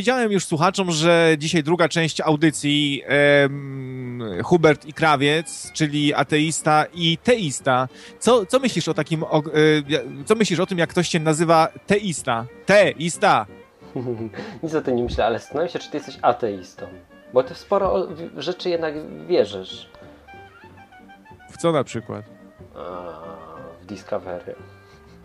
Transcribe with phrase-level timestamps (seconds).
[0.00, 3.02] powiedziałem już słuchaczom, że dzisiaj druga część audycji
[4.44, 7.88] Hubert i Krawiec, czyli ateista i teista.
[8.18, 11.68] Co, co myślisz o takim, o, e, co myślisz o tym, jak ktoś się nazywa
[11.86, 12.46] teista?
[12.66, 13.46] Teista!
[14.62, 16.86] Nic o tym nie myślę, ale zastanawiam się, czy ty jesteś ateistą.
[17.32, 18.94] Bo ty w sporo rzeczy jednak
[19.26, 19.90] wierzysz.
[21.50, 22.24] W co na przykład?
[22.74, 23.12] A,
[23.82, 24.54] w Discovery.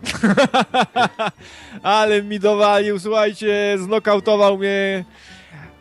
[1.82, 5.04] Ale mi dowalił, słuchajcie, znokautował mnie.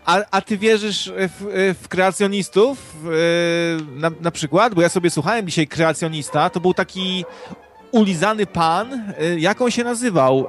[0.05, 2.95] A, a ty wierzysz w, w kreacjonistów
[3.95, 4.75] na, na przykład?
[4.75, 7.25] Bo ja sobie słuchałem dzisiaj kreacjonista, to był taki
[7.91, 10.47] ulizany pan, jak on się nazywał?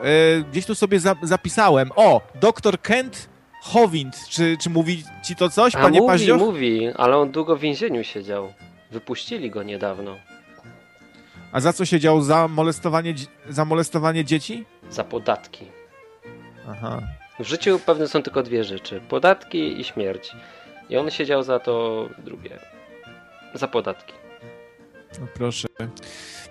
[0.51, 1.91] Gdzieś tu sobie za, zapisałem.
[1.97, 3.29] O, doktor Kent
[3.63, 4.29] Howind.
[4.29, 6.39] Czy, czy mówi ci to coś, A panie mówi, Paździoch?
[6.39, 8.53] mówi, ale on długo w więzieniu siedział.
[8.91, 10.17] Wypuścili go niedawno.
[11.57, 12.23] A za co siedział?
[12.23, 13.15] Za molestowanie,
[13.49, 14.65] za molestowanie dzieci?
[14.91, 15.65] Za podatki.
[16.69, 17.03] Aha.
[17.41, 19.01] W życiu pewne są tylko dwie rzeczy.
[19.09, 20.33] Podatki i śmierć.
[20.91, 22.59] I on siedział za to drugie.
[23.55, 24.13] Za podatki.
[25.21, 25.69] No proszę.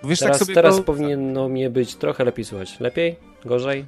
[0.04, 0.82] Wiesz, teraz tak sobie teraz to...
[0.82, 2.80] powinno mnie być trochę lepiej słychać.
[2.80, 3.16] Lepiej?
[3.44, 3.86] Gorzej?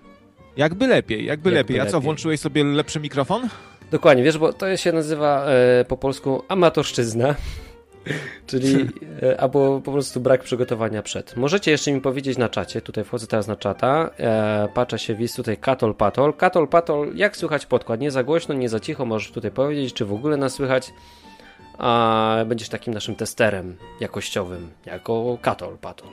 [0.56, 1.80] Jakby lepiej, jakby, Jakby lepiej.
[1.80, 2.00] A co, lepiej.
[2.00, 3.48] włączyłeś sobie lepszy mikrofon?
[3.90, 7.34] Dokładnie, wiesz, bo to się nazywa e, po polsku amatorszczyzna.
[8.46, 8.88] Czyli
[9.22, 11.36] e, albo po prostu brak przygotowania przed.
[11.36, 15.34] Możecie jeszcze mi powiedzieć na czacie, tutaj wchodzę teraz na czata, e, patrzę się wis
[15.34, 16.34] tutaj Katol Patol.
[16.34, 18.00] Katol Patol, jak słychać podkład?
[18.00, 20.92] Nie za głośno, nie za cicho, możesz tutaj powiedzieć, czy w ogóle nas słychać.
[21.78, 26.10] A będziesz takim naszym testerem jakościowym, jako Katol Patol.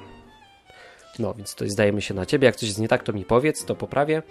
[1.19, 2.45] No, więc tutaj zdajemy się na ciebie.
[2.45, 4.23] Jak coś jest nie tak, to mi powiedz, to poprawię.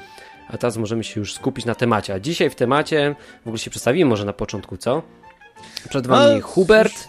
[0.48, 2.14] A teraz możemy się już skupić na temacie.
[2.14, 3.14] A dzisiaj w temacie,
[3.44, 5.02] w ogóle się przedstawimy może na początku, co?
[5.88, 7.08] Przed wami No, Hubert,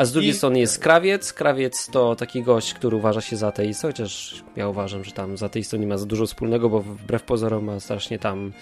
[0.00, 1.32] a z drugiej i- strony jest Krawiec.
[1.32, 5.42] Krawiec to taki gość, który uważa się za ateistę, chociaż ja uważam, że tam z
[5.42, 8.52] ateistą nie ma za dużo wspólnego, bo wbrew pozorom ma strasznie tam...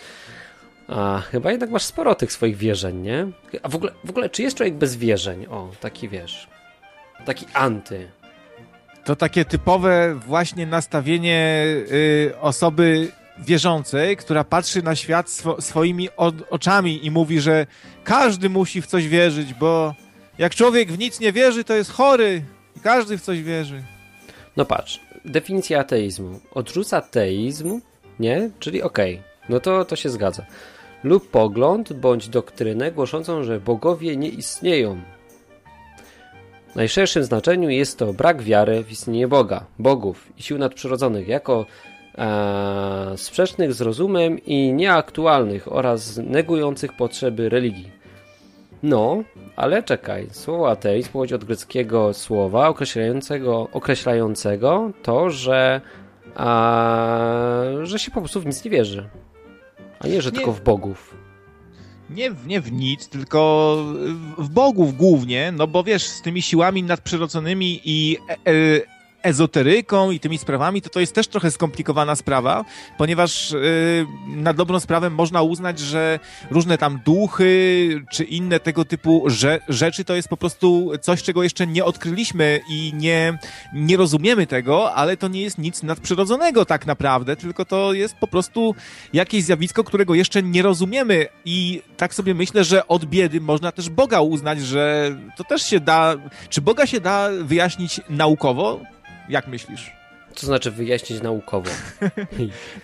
[0.88, 3.26] A chyba jednak masz sporo tych swoich wierzeń, nie?
[3.62, 5.46] A w ogóle, w ogóle czy jest człowiek bez wierzeń?
[5.46, 6.48] O, taki wiesz.
[7.24, 8.10] Taki anty.
[9.04, 16.08] To takie typowe właśnie nastawienie y, osoby wierzącej, która patrzy na świat swo swoimi
[16.50, 17.66] oczami i mówi, że
[18.04, 19.94] każdy musi w coś wierzyć, bo
[20.38, 22.42] jak człowiek w nic nie wierzy, to jest chory.
[22.82, 23.82] Każdy w coś wierzy.
[24.56, 26.40] No patrz, definicja ateizmu.
[26.54, 27.80] Odrzuca teizm,
[28.20, 28.50] nie?
[28.58, 30.46] Czyli okej, no to, to się zgadza.
[31.04, 35.00] Lub pogląd bądź doktrynę głoszącą, że bogowie nie istnieją.
[36.72, 41.66] W najszerszym znaczeniu jest to brak wiary w istnienie Boga, bogów i sił nadprzyrodzonych jako
[42.18, 47.97] e, sprzecznych z rozumem i nieaktualnych oraz negujących potrzeby religii.
[48.82, 49.22] No,
[49.56, 55.80] ale czekaj, słowo ateizm pochodzi od greckiego słowa określającego, określającego to, że,
[56.36, 59.08] a, że się po prostu w nic nie wierzy.
[60.00, 60.36] A nie, że Nie.
[60.36, 61.16] tylko w bogów.
[62.10, 63.76] Nie, w- nie w nic, tylko
[64.38, 68.80] w bogów głównie, no bo wiesz, z tymi siłami nadprzyrodzonymi i e, e,
[69.22, 72.64] ezoteryką i tymi sprawami, to to jest też trochę skomplikowana sprawa,
[72.98, 73.56] ponieważ e,
[74.26, 76.18] na dobrą sprawę można uznać, że
[76.50, 81.42] różne tam duchy czy inne tego typu rze rzeczy to jest po prostu coś, czego
[81.42, 83.38] jeszcze nie odkryliśmy i nie,
[83.72, 88.26] nie rozumiemy tego, ale to nie jest nic nadprzyrodzonego tak naprawdę, tylko to jest po
[88.26, 88.74] prostu
[89.12, 93.90] jakieś zjawisko, którego jeszcze nie rozumiemy i tak sobie myślę, że od biedy można też
[93.90, 96.14] Boga uznać, że to też się da,
[96.48, 98.80] czy Boga się da wyjaśnić naukowo?
[99.28, 99.92] Jak myślisz?
[100.34, 101.70] Co znaczy wyjaśnić naukowo?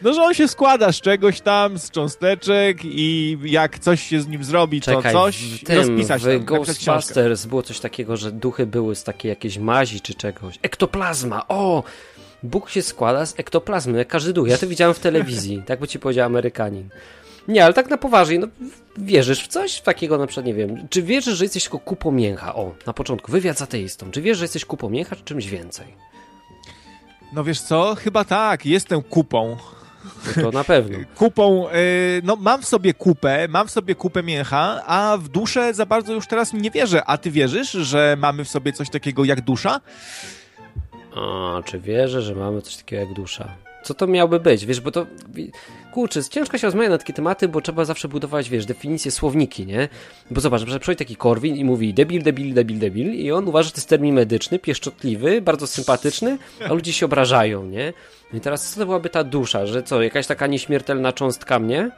[0.03, 4.29] No, że on się składa z czegoś tam, z cząsteczek i jak coś się z
[4.29, 6.45] nim zrobi, to Czekaj, coś w tym, rozpisać w tam.
[6.45, 10.59] Ghostbusters było coś takiego, że duchy były z takiej jakiejś mazi czy czegoś.
[10.63, 11.83] Ektoplazma, o!
[12.43, 14.49] Bóg się składa z ektoplazmy, jak każdy duch.
[14.49, 16.89] Ja to widziałem w telewizji, tak by ci powiedział Amerykanin.
[17.49, 18.47] Nie, ale tak na poważnie, no
[18.99, 22.55] wierzysz w coś takiego na przykład, nie wiem, czy wierzysz, że jesteś tylko kupą mięcha?
[22.55, 24.11] O, na początku, wywiad z ateistą.
[24.11, 25.87] Czy wierzysz, że jesteś kupą mięcha, czy czymś więcej?
[27.35, 27.95] No wiesz co?
[27.95, 29.57] Chyba tak, jestem kupą.
[30.37, 30.99] No to na pewno.
[31.19, 31.73] kupą, y,
[32.25, 36.15] no mam w sobie kupę, mam w sobie kupę mięcha, a w duszę za bardzo
[36.15, 37.05] już teraz nie wierzę.
[37.05, 39.81] A ty wierzysz, że mamy w sobie coś takiego jak dusza?
[41.17, 43.49] A, czy wierzę, że mamy coś takiego jak dusza?
[43.83, 44.67] Co to miałby być?
[44.67, 45.07] Wiesz, bo to.
[45.95, 49.89] Kurczę, ciężko się rozmawia na takie tematy, bo trzeba zawsze budować, wiesz, definicje, słowniki, nie?
[50.31, 53.67] Bo zobacz, że przychodzi taki Korwin i mówi debil, debil, debil, debil, i on uważa,
[53.67, 56.39] że to jest termin medyczny, pieszczotliwy, bardzo sympatyczny,
[56.69, 57.93] a ludzie się obrażają, nie?
[58.33, 61.91] No I teraz co to byłaby ta dusza, że co, jakaś taka nieśmiertelna cząstka mnie?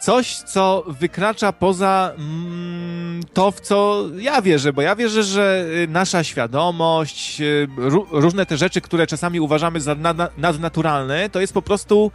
[0.00, 5.88] Coś, co wykracza poza mm, to, w co ja wierzę, bo ja wierzę, że y,
[5.88, 7.68] nasza świadomość, y,
[8.10, 9.96] różne te rzeczy, które czasami uważamy za
[10.36, 12.10] nadnaturalne, to jest po prostu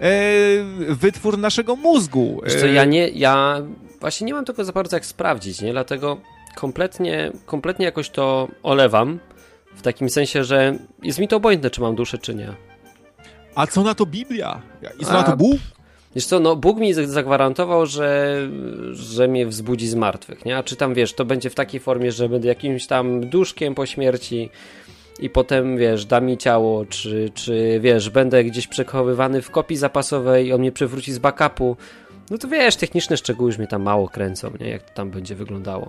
[0.00, 0.10] e,
[0.88, 2.40] wytwór naszego mózgu.
[2.44, 3.62] Wiesz co, ja nie, ja
[4.00, 5.72] właśnie nie mam tego za bardzo jak sprawdzić, nie?
[5.72, 6.20] Dlatego
[6.54, 9.18] kompletnie, kompletnie jakoś to olewam,
[9.78, 12.52] w takim sensie, że jest mi to obojętne, czy mam duszę, czy nie.
[13.54, 14.62] A co na to Biblia?
[14.98, 15.14] I co A...
[15.14, 15.58] na to Bóg?
[16.18, 18.36] Wiesz co, no Bóg mi zagwarantował, że,
[18.92, 20.56] że mnie wzbudzi z martwych, nie?
[20.56, 23.86] A czy tam, wiesz, to będzie w takiej formie, że będę jakimś tam duszkiem po
[23.86, 24.50] śmierci
[25.20, 30.46] i potem, wiesz, da mi ciało, czy, czy wiesz, będę gdzieś przechowywany w kopii zapasowej
[30.46, 31.76] i on mnie przewróci z backupu.
[32.30, 34.68] No to wiesz, techniczne szczegóły już mnie tam mało kręcą, nie?
[34.68, 35.88] Jak to tam będzie wyglądało.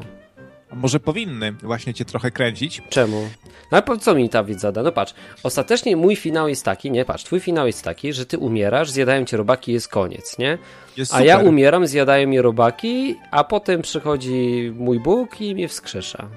[0.72, 2.82] A może powinny właśnie cię trochę kręcić.
[2.90, 3.30] Czemu?
[3.46, 4.84] No ale po co mi ta widz zada?
[4.84, 5.14] No patrz,
[5.44, 9.26] ostatecznie mój finał jest taki, nie patrz, twój finał jest taki, że ty umierasz, zjadają
[9.26, 10.58] cię robaki i jest koniec, nie?
[10.98, 16.30] Jest a ja umieram, zjadają mnie robaki, a potem przychodzi mój Bóg i mnie wskrzesza.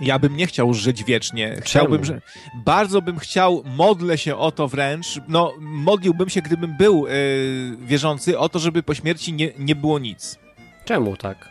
[0.00, 1.56] Ja bym nie chciał żyć wiecznie.
[1.62, 2.20] Chciałbym, że
[2.64, 5.06] bardzo bym chciał, modlę się o to wręcz.
[5.28, 9.98] No, modliłbym się, gdybym był yy, wierzący, o to, żeby po śmierci nie, nie było
[9.98, 10.38] nic.
[10.84, 11.48] Czemu tak?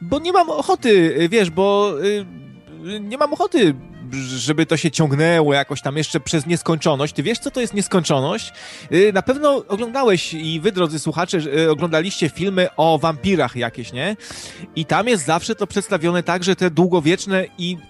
[0.00, 3.74] Bo nie mam ochoty, wiesz, bo y, nie mam ochoty
[4.36, 7.14] żeby to się ciągnęło jakoś tam jeszcze przez nieskończoność.
[7.14, 8.52] Ty wiesz, co to jest nieskończoność?
[8.92, 14.16] Y, na pewno oglądałeś i wy, drodzy słuchacze, y, oglądaliście filmy o wampirach jakieś, nie?
[14.76, 17.44] I tam jest zawsze to przedstawione tak, że te długowieczne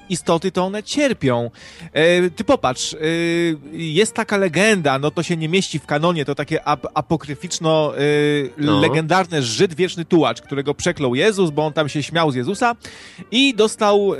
[0.08, 1.50] istoty to one cierpią.
[1.92, 2.96] E, ty popatrz,
[3.72, 7.92] jest taka legenda, no to się nie mieści w kanonie, to takie ap apokryficzno
[8.58, 8.80] no.
[8.80, 12.74] legendarne Żyd wieczny tułacz, którego przeklął Jezus, bo on tam się śmiał z Jezusa
[13.30, 14.12] i dostał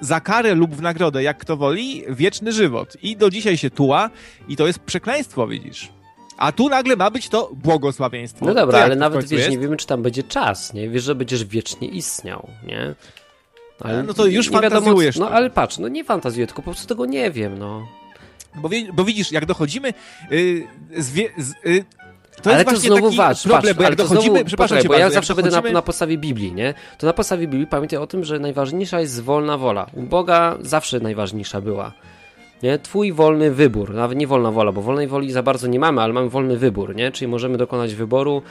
[0.00, 2.96] za karę lub w nagrodę, jak kto woli, wieczny żywot.
[3.02, 4.10] I do dzisiaj się tuła
[4.48, 5.88] i to jest przekleństwo, widzisz.
[6.36, 8.46] A tu nagle ma być to błogosławieństwo.
[8.46, 9.50] No dobra, ale nawet wiesz, jest?
[9.50, 10.88] nie wiemy, czy tam będzie czas, nie?
[10.88, 12.94] Wiesz, że będziesz wiecznie istniał, nie?
[13.80, 15.14] Ale no to już nie fantazjujesz.
[15.14, 17.86] Wiadomo, no ale patrz, no nie fantazjuję, tylko po prostu tego nie wiem, no.
[18.54, 19.92] Bo, bo widzisz, jak dochodzimy
[20.30, 20.66] yy,
[20.96, 21.84] z, yy,
[22.42, 25.10] to ale to znowu wasz, problem, patrz, bo jak dochodzimy, znowu, przepraszam poczekaj, bo ja
[25.10, 26.74] zawsze będę na, na, podstawie Biblii, nie?
[26.98, 29.86] To na podstawie Biblii pamiętaj o tym, że najważniejsza jest wolna wola.
[29.92, 31.92] U Boga zawsze najważniejsza była.
[32.62, 32.78] Nie?
[32.78, 36.12] Twój wolny wybór, nawet nie wolna wola, bo wolnej woli za bardzo nie mamy, ale
[36.12, 37.12] mamy wolny wybór, nie?
[37.12, 38.42] Czyli możemy dokonać wyboru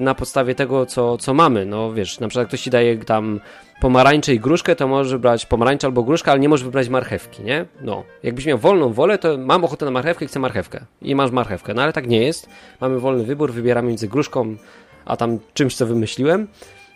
[0.00, 1.66] na podstawie tego, co, co mamy.
[1.66, 3.40] No wiesz, na przykład ktoś ci daje tam
[3.80, 7.66] pomarańcze i gruszkę, to możesz wybrać pomarańcze albo gruszkę, ale nie możesz wybrać marchewki, nie?
[7.80, 10.80] No, jakbyś miał wolną wolę, to mam ochotę na marchewkę i chcę marchewkę.
[11.02, 11.74] I masz marchewkę.
[11.74, 12.48] No ale tak nie jest.
[12.80, 14.56] Mamy wolny wybór, wybieramy między gruszką,
[15.04, 16.48] a tam czymś, co wymyśliłem.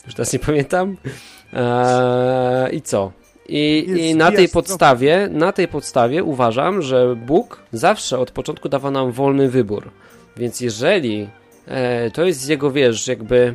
[0.06, 0.96] Już teraz nie pamiętam.
[1.52, 3.12] Eee, I co?
[3.48, 8.90] I, I, na tej podstawie, na tej podstawie uważam, że Bóg zawsze od początku dawał
[8.90, 9.90] nam wolny wybór.
[10.36, 11.28] Więc jeżeli
[12.12, 13.54] to jest jego, wiesz, jakby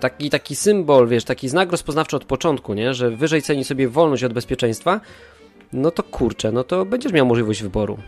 [0.00, 2.94] taki, taki symbol, wiesz, taki znak rozpoznawczy od początku, nie?
[2.94, 5.00] Że wyżej ceni sobie wolność od bezpieczeństwa,
[5.72, 7.98] no to kurczę, no to będziesz miał możliwość wyboru.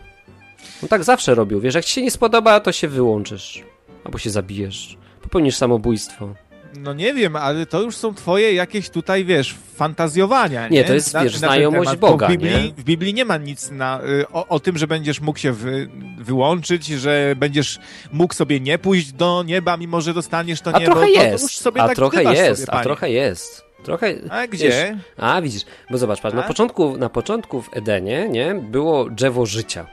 [0.81, 3.63] No tak zawsze robił, wiesz, jak ci się nie spodoba, to się wyłączysz.
[4.03, 4.97] Albo się zabijesz.
[5.21, 6.33] Popełnisz samobójstwo.
[6.77, 10.67] No nie wiem, ale to już są twoje jakieś tutaj, wiesz, fantazjowania.
[10.67, 10.83] Nie, nie?
[10.83, 12.73] to jest, na, wiesz, na znajomość Boga, w Biblii, nie?
[12.77, 15.89] w Biblii nie ma nic na, y, o, o, tym, że będziesz mógł się wy,
[16.17, 17.79] wyłączyć, że będziesz
[18.11, 20.91] mógł sobie nie pójść do nieba, mimo że dostaniesz to a niebo.
[20.91, 23.67] Trochę jest, to a tak trochę jest, sobie, a trochę jest.
[23.83, 24.69] Trochę, a gdzie?
[24.69, 29.45] Wiesz, a widzisz, bo zobacz, patrz, na początku, na początku w Edenie, nie, było drzewo
[29.45, 29.87] życia.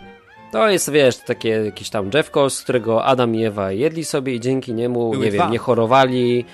[0.54, 4.40] To jest, wiesz, takie jakieś tam drzewko, z którego Adam i Ewa jedli sobie i
[4.40, 5.42] dzięki niemu, Były nie dwa.
[5.42, 6.44] wiem, nie chorowali,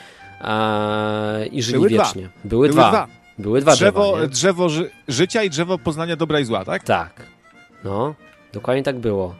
[1.52, 2.22] i żyli Były wiecznie.
[2.22, 2.30] Dwa.
[2.44, 2.90] Były, Były dwa.
[2.90, 3.06] dwa.
[3.38, 6.82] Były dwa drzewo, drzewa, drzewo ży życia i drzewo poznania dobra i zła, tak?
[6.82, 7.22] Tak.
[7.84, 8.14] No,
[8.52, 9.34] dokładnie tak było.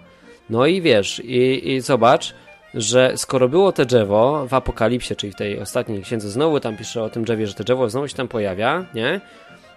[0.51, 2.35] No i wiesz, i, i zobacz,
[2.75, 7.03] że skoro było te drzewo w Apokalipsie, czyli w tej ostatniej księdze znowu tam pisze
[7.03, 9.21] o tym drzewie, że to drzewo znowu się tam pojawia, nie?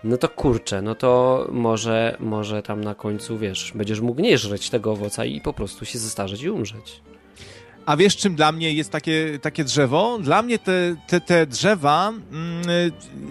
[0.04, 4.70] No to kurczę, no to może, może tam na końcu, wiesz, będziesz mógł nie żreć
[4.70, 7.02] tego owoca i po prostu się zestarzeć i umrzeć.
[7.86, 10.20] A wiesz, czym dla mnie jest takie, takie drzewo?
[10.22, 12.64] Dla mnie te, te, te drzewa, mm,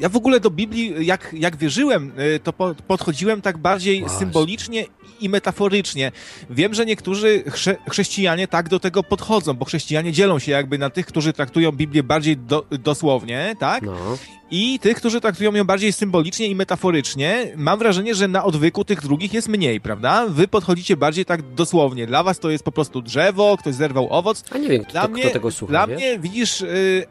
[0.00, 4.18] ja w ogóle do Biblii, jak, jak wierzyłem, y, to po, podchodziłem tak bardziej Właśnie.
[4.18, 4.84] symbolicznie
[5.24, 6.12] i metaforycznie.
[6.50, 10.90] Wiem, że niektórzy chrze chrześcijanie tak do tego podchodzą, bo chrześcijanie dzielą się jakby na
[10.90, 13.82] tych, którzy traktują Biblię bardziej do, dosłownie, tak?
[13.82, 14.18] No.
[14.50, 17.52] I tych, którzy traktują ją bardziej symbolicznie i metaforycznie.
[17.56, 20.26] Mam wrażenie, że na odwyku tych drugich jest mniej, prawda?
[20.28, 22.06] Wy podchodzicie bardziej tak dosłownie.
[22.06, 24.44] Dla was to jest po prostu drzewo, ktoś zerwał owoc.
[24.50, 25.96] A nie wiem, kto, dla mnie, kto tego słucha, Dla wiesz?
[25.96, 26.60] mnie, widzisz...
[26.60, 27.06] Yy,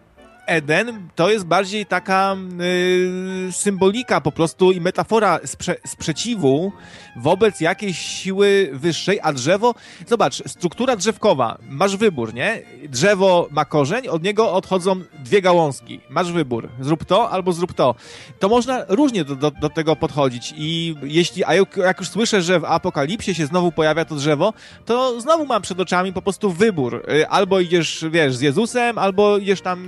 [0.51, 6.71] Eden to jest bardziej taka y, symbolika po prostu i metafora sprze sprzeciwu
[7.15, 9.75] wobec jakiejś siły wyższej, a drzewo,
[10.07, 12.61] zobacz, struktura drzewkowa, masz wybór, nie?
[12.89, 15.99] Drzewo ma korzeń, od niego odchodzą dwie gałązki.
[16.09, 17.95] Masz wybór, zrób to albo zrób to.
[18.39, 22.59] To można różnie do, do, do tego podchodzić i jeśli, a jak już słyszę, że
[22.59, 24.53] w apokalipsie się znowu pojawia to drzewo,
[24.85, 27.03] to znowu mam przed oczami po prostu wybór.
[27.09, 29.79] Y, albo idziesz, wiesz, z Jezusem, albo idziesz tam,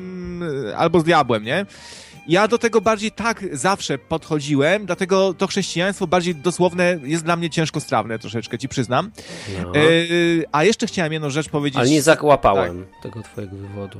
[0.77, 1.65] albo z diabłem, nie?
[2.27, 7.49] Ja do tego bardziej tak zawsze podchodziłem, dlatego to chrześcijaństwo bardziej dosłowne jest dla mnie
[7.49, 9.11] ciężko strawne troszeczkę, ci przyznam.
[9.63, 9.75] No.
[9.75, 9.81] E,
[10.51, 11.79] a jeszcze chciałem jedną rzecz powiedzieć.
[11.79, 13.01] Ale nie załapałem tak.
[13.03, 13.99] tego twojego wywodu.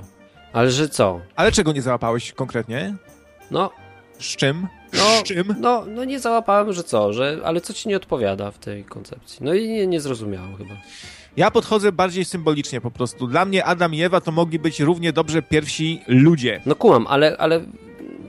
[0.54, 1.22] Ale że co?
[1.36, 2.96] Ale czego nie załapałeś konkretnie?
[3.52, 3.72] No.
[4.20, 4.68] Z czym?
[4.94, 5.56] No, Z czym?
[5.60, 9.38] No, no nie załapałem, że co, że, ale co ci nie odpowiada w tej koncepcji?
[9.42, 10.76] No i nie, nie zrozumiałem chyba.
[11.38, 13.28] Ja podchodzę bardziej symbolicznie po prostu.
[13.28, 16.62] Dla mnie Adam i Ewa to mogli być równie dobrze pierwsi ludzie.
[16.66, 17.62] No kumam, ale, ale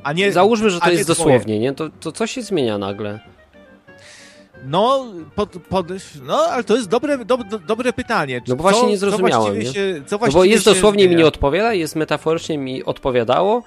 [0.02, 1.72] a nie, załóżmy, że to jest dosłownie, nie?
[1.72, 3.20] To, to co się zmienia nagle?
[4.66, 5.86] No, pod, pod,
[6.22, 8.40] no, ale to jest dobre, do, do, dobre pytanie.
[8.48, 9.58] No bo właśnie co, nie zrozumiałem.
[9.58, 9.66] Nie?
[9.66, 13.62] Się, no bo jest dosłownie mi nie odpowiada, jest metaforycznie mi odpowiadało,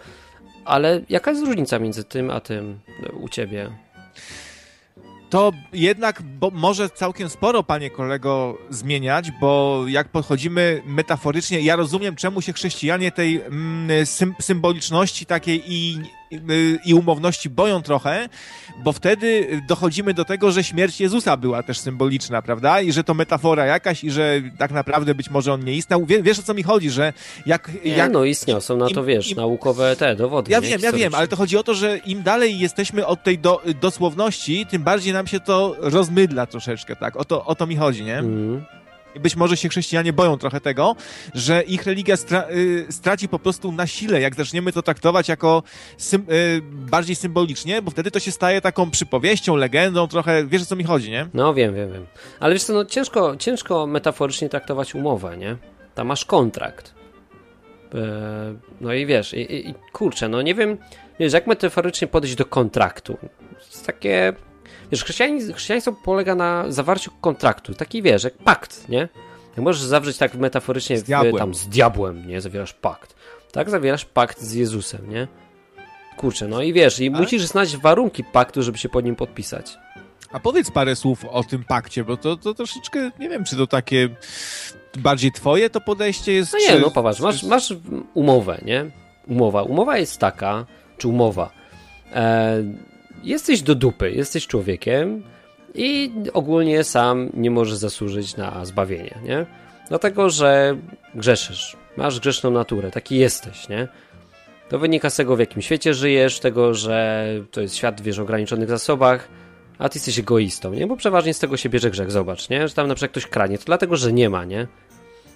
[0.66, 2.80] ale jaka jest różnica między tym a tym
[3.22, 3.70] u ciebie?
[5.30, 12.42] To jednak może całkiem sporo, panie kolego, zmieniać, bo jak podchodzimy metaforycznie, ja rozumiem, czemu
[12.42, 14.06] się chrześcijanie tej mm,
[14.40, 15.98] symboliczności takiej i,
[16.86, 18.30] i, umowności boją trochę,
[18.84, 22.82] bo wtedy dochodzimy do tego, że śmierć Jezusa była też symboliczna, prawda?
[22.82, 26.06] I że to metafora jakaś i że tak naprawdę być może on nie istniał.
[26.06, 27.14] Wie, wiesz o co mi chodzi, że
[27.46, 27.72] jak...
[27.86, 30.52] Nie, jak no istniał, są na to, im, wiesz, im, naukowe te dowody.
[30.52, 33.40] Ja wiem, ja wiem, ale to chodzi o to, że im dalej jesteśmy od tej
[33.40, 37.16] do, dosłowności, tym bardziej nam się to rozmydla troszeczkę, tak?
[37.16, 38.18] O to, o to mi chodzi, nie?
[38.18, 38.77] Mm
[39.20, 40.96] być może się chrześcijanie boją trochę tego,
[41.34, 45.64] że ich religia stra y, straci po prostu na sile, jak zaczniemy to traktować jako
[45.98, 50.66] sym y, bardziej symbolicznie, bo wtedy to się staje taką przypowieścią, legendą, trochę, wiesz o
[50.66, 51.28] co mi chodzi, nie?
[51.34, 52.06] No wiem, wiem, wiem.
[52.40, 55.58] Ale wiesz co, no ciężko, ciężko metaforycznie traktować umowę, nie?
[55.96, 56.94] Tam masz kontrakt.
[57.96, 60.78] E, no i wiesz, i, i, kurczę, no nie wiem,
[61.20, 63.18] wiesz, jak metaforycznie podejść do kontraktu.
[63.22, 64.34] To jest takie
[64.92, 69.10] Wiesz, chrześcijaństwo polega na zawarciu kontraktu, taki wiesz, jak pakt, nie?
[69.58, 72.42] Jak możesz zawrzeć tak metaforycznie z w, tam z diabłem, nie?
[72.42, 73.16] Zawierasz pakt.
[73.52, 75.28] Tak zawierasz pakt z Jezusem, nie?
[76.18, 79.78] Kurczę, no i wiesz, i musisz znać warunki paktu, żeby się pod nim podpisać.
[80.32, 83.68] A powiedz parę słów o tym pakcie, bo to, to troszeczkę, nie wiem, czy to
[83.68, 84.10] takie
[84.98, 86.54] bardziej twoje to podejście jest?
[86.54, 86.80] No nie, czy...
[86.80, 87.74] no popatrz, masz, masz
[88.14, 88.86] umowę, nie?
[89.28, 89.64] Umowa.
[89.64, 90.66] Umowa jest taka,
[90.98, 91.50] czy umowa.
[92.14, 92.64] E,
[93.24, 95.24] jesteś do dupy, jesteś człowiekiem
[95.76, 99.46] i ogólnie sam nie możesz zasłużyć na zbawienie, nie?
[99.90, 100.78] Dlatego, że
[101.16, 103.88] grzeszysz, masz grzeszną naturę, taki jesteś, nie?
[104.70, 108.22] To wynika z tego, w jakim świecie żyjesz, tego, że to jest świat, wiesz, o
[108.22, 109.28] ograniczonych zasobach,
[109.80, 110.88] a ty jesteś egoistą, nie?
[110.88, 112.68] Bo przeważnie z tego się bierze grzech, zobacz, nie?
[112.68, 114.68] Że tam na przykład ktoś kranie, to dlatego, że nie ma, nie?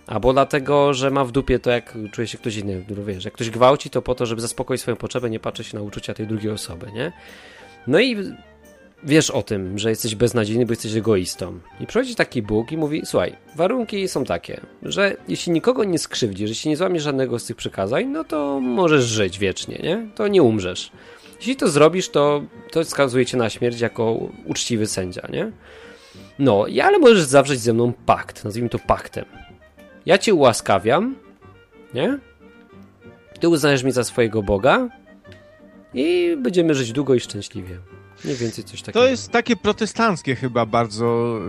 [0.07, 3.50] Albo dlatego, że ma w dupie to, jak czuje się ktoś inny, wiesz, jak ktoś
[3.50, 6.91] gwałci, to po to, żeby zaspokoić swoją potrzebę, nie patrzeć na uczucia tej drugiej osoby,
[6.93, 7.11] nie?
[7.88, 8.17] No i
[9.03, 11.59] wiesz o tym, że jesteś beznadziejny, bo jesteś egoistą.
[11.79, 16.50] I przychodzi taki Bóg i mówi: Słuchaj, warunki są takie, że jeśli nikogo nie skrzywdzisz,
[16.50, 20.07] jeśli nie złamiesz żadnego z tych przekazań, no to możesz żyć wiecznie, nie?
[20.15, 20.91] To nie umrzesz.
[21.38, 25.51] Jeśli to zrobisz, to, to skazuje cię na śmierć jako uczciwy sędzia, nie?
[26.39, 29.25] No, ale możesz zawrzeć ze mną pakt, nazwijmy to paktem.
[30.05, 31.15] Ja cię ułaskawiam,
[31.93, 32.19] nie?
[33.39, 34.89] Ty uznajesz mnie za swojego Boga,
[35.93, 37.79] i będziemy żyć długo i szczęśliwie.
[38.25, 39.00] Mniej więcej coś takiego.
[39.00, 41.40] To jest takie protestanckie chyba bardzo,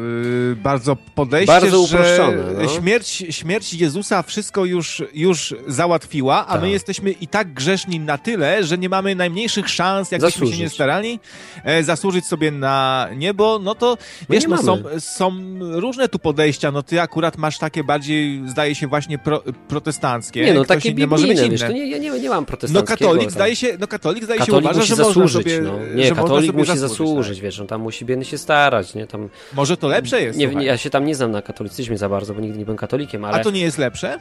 [0.49, 2.69] yy, bardzo podejście, bardzo uproszczone, że no.
[2.69, 6.62] śmierć, śmierć Jezusa wszystko już, już załatwiła, a tak.
[6.62, 10.69] my jesteśmy i tak grzeszni na tyle, że nie mamy najmniejszych szans, jakbyśmy się nie
[10.69, 11.21] starali,
[11.64, 13.99] e, zasłużyć sobie na niebo, no to
[14.31, 18.87] wiesz, no są, są różne tu podejścia, no ty akurat masz takie bardziej, zdaje się
[18.87, 20.45] właśnie pro, protestanckie.
[20.45, 22.91] Nie, no Ktoś takie biblijne, może mieć wiesz, to nie, ja nie, nie mam protestanckiego.
[22.91, 25.95] No katolik zdaje się, no katolik zdaje katolik się uważa, że zasłużyć, można sobie, no.
[25.95, 27.42] Nie, katolik musi zasłużyć, tak.
[27.42, 29.07] wiesz, on tam musi biedny się starać, nie?
[29.07, 32.09] Tam, Może to lepsze jest, nie, nie, Ja się tam nie znam na katolicyzmie za
[32.09, 33.40] bardzo, bo nigdy nie byłem katolikiem, ale...
[33.40, 34.19] A to nie jest lepsze?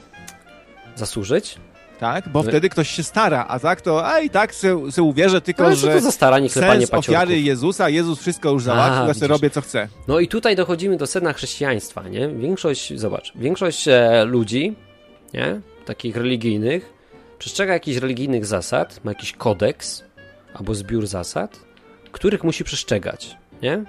[0.95, 1.57] Zasłużyć?
[2.01, 5.41] Tak, bo wtedy ktoś się stara, a tak to, a i tak se, se uwierzę
[5.41, 9.27] tylko, ale że to za staranie, sens ofiary Jezusa, Jezus wszystko już załatwił, ja sobie
[9.27, 9.87] robię co chcę.
[10.07, 12.27] No i tutaj dochodzimy do sedna chrześcijaństwa, nie?
[12.27, 14.75] Większość, zobacz, większość e, ludzi,
[15.33, 15.61] nie?
[15.85, 16.93] Takich religijnych,
[17.39, 20.03] przestrzega jakichś religijnych zasad, ma jakiś kodeks
[20.53, 21.59] albo zbiór zasad,
[22.11, 23.83] których musi przestrzegać, nie?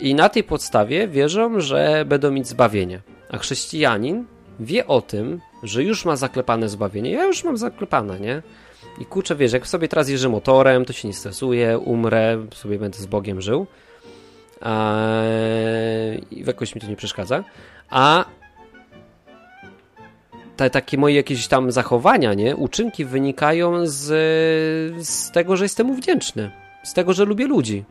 [0.00, 3.00] I na tej podstawie wierzą, że będą mieć zbawienie.
[3.30, 4.24] A chrześcijanin
[4.60, 7.10] wie o tym, że już ma zaklepane zbawienie.
[7.10, 8.42] Ja już mam zaklepane, nie?
[9.00, 12.98] I kurczę, wiesz, jak sobie teraz jeżdżę motorem, to się nie stresuję, umrę, sobie będę
[12.98, 13.66] z Bogiem żył.
[14.62, 17.44] Eee, I jakoś mi to nie przeszkadza.
[17.90, 18.24] A
[20.56, 24.04] te takie moje jakieś tam zachowania, nie, uczynki wynikają z,
[25.06, 26.50] z tego, że jestem mu wdzięczny.
[26.82, 27.84] Z tego, że lubię ludzi.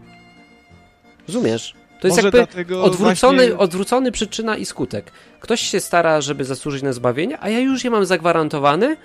[1.27, 1.73] Rozumiesz?
[2.01, 5.11] To jest Może jakby odwrócony, właśnie- odwrócony przyczyna i skutek.
[5.39, 8.97] Ktoś się stara, żeby zasłużyć na zbawienie, a ja już je mam zagwarantowane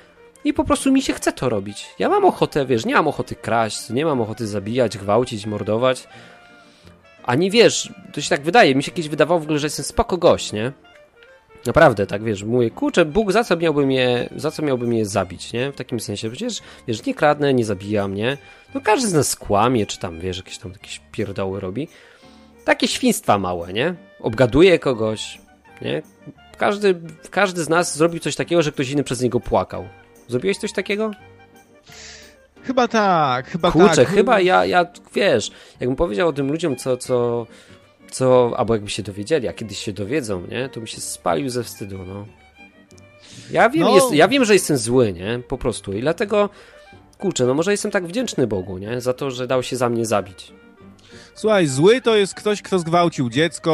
[0.45, 1.87] i po prostu mi się chce to robić.
[1.99, 6.09] Ja mam ochotę, wiesz, nie mam ochoty kraść, nie mam ochoty zabijać, gwałcić, mordować.
[7.25, 10.17] Ani wiesz, to się tak wydaje, mi się kiedyś wydawało w ogóle, że jestem spoko
[10.17, 10.73] gość, nie?
[11.67, 15.53] Naprawdę, tak wiesz, mówię, kurczę, Bóg, za co miałby mnie, za co miałby mnie zabić,
[15.53, 15.73] nie?
[15.73, 18.37] W takim sensie, przecież, wiesz, nie kradnę, nie zabijam, nie?
[18.75, 21.89] No każdy z nas skłamie, czy tam, wiesz, jakieś tam jakieś pierdoły robi.
[22.65, 23.95] Takie świństwa małe, nie?
[24.21, 25.41] Obgaduje kogoś,
[25.83, 26.03] nie?
[26.57, 27.01] Każdy,
[27.31, 29.89] każdy z nas zrobił coś takiego, że ktoś inny przez niego płakał.
[30.29, 31.11] Zrobiłeś coś takiego?
[32.63, 34.09] Chyba tak, chyba Kurczę, tak.
[34.09, 35.51] chyba ja, ja, wiesz,
[35.81, 37.47] jakbym powiedział o tym ludziom, co, co,
[38.13, 41.65] co, albo jakby się dowiedzieli, a kiedyś się dowiedzą, nie, to bym się spalił ze
[41.65, 42.27] wstydu, no.
[43.51, 43.95] Ja wiem, No.
[43.95, 46.49] jest, ja wiem, że jestem zły, nie, po prostu i dlatego,
[47.19, 50.07] kurczę, no może jestem tak wdzięczny Bogu, nie, za to, że dał się za mnie
[50.07, 50.53] zabić.
[51.35, 53.73] Słuchaj, zły to jest ktoś, kto zgwałcił dziecko,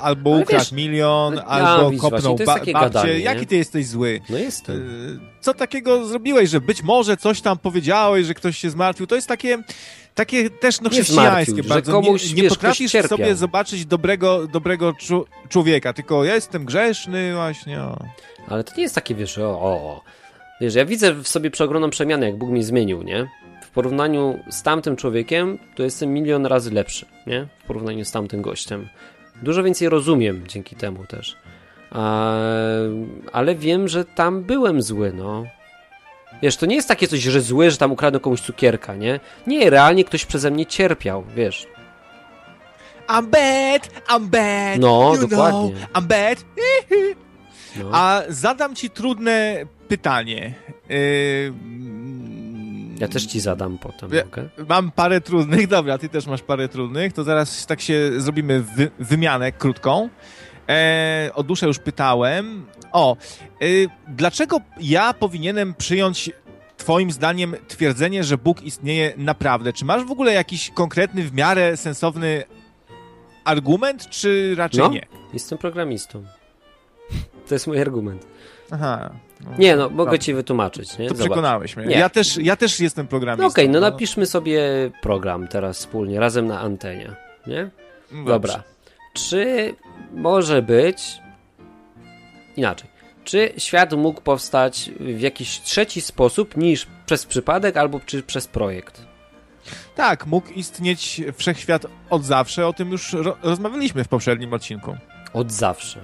[0.00, 2.72] albo Ale ukradł wiesz, milion, no, albo ja, kopnął ba- babcię.
[2.72, 3.20] gadanie, nie?
[3.20, 4.20] Jaki ty jesteś zły?
[4.30, 4.76] No jestem.
[4.76, 9.06] Y, Co takiego zrobiłeś, że być może coś tam powiedziałeś, że ktoś się zmartwił?
[9.06, 9.58] To jest takie,
[10.14, 11.92] takie też no, chrześcijańskie zmartwił, bardzo.
[11.92, 17.80] komuś, nie, nie potrafisz sobie zobaczyć dobrego, dobrego czu- człowieka, tylko ja jestem grzeszny właśnie.
[17.80, 17.98] O.
[18.48, 20.02] Ale to nie jest takie, wiesz, o, o, o.
[20.60, 23.28] Wiesz, ja widzę w sobie przeogromną przemianę, jak Bóg mnie zmienił, nie?
[23.68, 27.46] W porównaniu z tamtym człowiekiem, to jestem milion razy lepszy, nie?
[27.58, 28.88] W porównaniu z tamtym gościem.
[29.42, 31.36] Dużo więcej rozumiem dzięki temu też.
[33.32, 35.44] Ale wiem, że tam byłem zły, no.
[36.42, 39.20] Wiesz, to nie jest takie coś, że zły, że tam ukradłem komuś cukierka, nie?
[39.46, 41.66] Nie, realnie ktoś przeze mnie cierpiał, wiesz.
[43.08, 45.70] I'm bad, I'm bad, No, you dokładnie.
[45.70, 46.44] know, I'm bad.
[47.76, 47.90] No.
[47.92, 50.54] A zadam ci trudne pytanie.
[50.88, 51.52] Yy,
[52.98, 54.48] Ja też ci zadam potem, Ja- mogę?
[54.68, 58.90] Mam parę trudnych, dobra, ty też masz parę trudnych, to zaraz tak się zrobimy wy,
[58.98, 60.08] wymianę krótką.
[60.68, 62.66] E, o duszę już pytałem.
[62.92, 63.16] O,
[63.60, 63.66] e,
[64.08, 66.30] dlaczego ja powinienem przyjąć
[66.76, 69.72] twoim zdaniem twierdzenie, że Bóg istnieje naprawdę?
[69.72, 72.44] Czy masz w ogóle jakiś konkretny, w miarę sensowny
[73.44, 74.88] argument, czy raczej No.
[74.88, 75.06] nie?
[75.32, 76.24] Jestem programistą.
[77.48, 78.26] To jest mój argument.
[78.70, 79.10] Aha.
[79.44, 81.08] No, Nie, no, mogę ci wytłumaczyć, nie?
[81.08, 81.26] To Zobacz.
[81.30, 81.86] przekonałeś mnie.
[81.86, 81.98] Nie.
[81.98, 83.42] Ja też, ja też jestem programistą.
[83.42, 84.62] No okej, no napiszmy sobie
[85.02, 87.12] program teraz wspólnie, razem na antenie,
[87.46, 87.70] nie?
[88.10, 88.24] Dobrze.
[88.24, 88.62] Dobra.
[89.14, 89.74] Czy
[90.14, 91.18] może być
[92.56, 92.88] inaczej?
[93.24, 99.02] Czy świat mógł powstać w jakiś trzeci sposób niż przez przypadek albo czy przez projekt?
[99.94, 104.96] Tak, mógł istnieć wszechświat od zawsze, o tym już ro- rozmawialiśmy w poprzednim odcinku.
[105.32, 106.00] Od zawsze.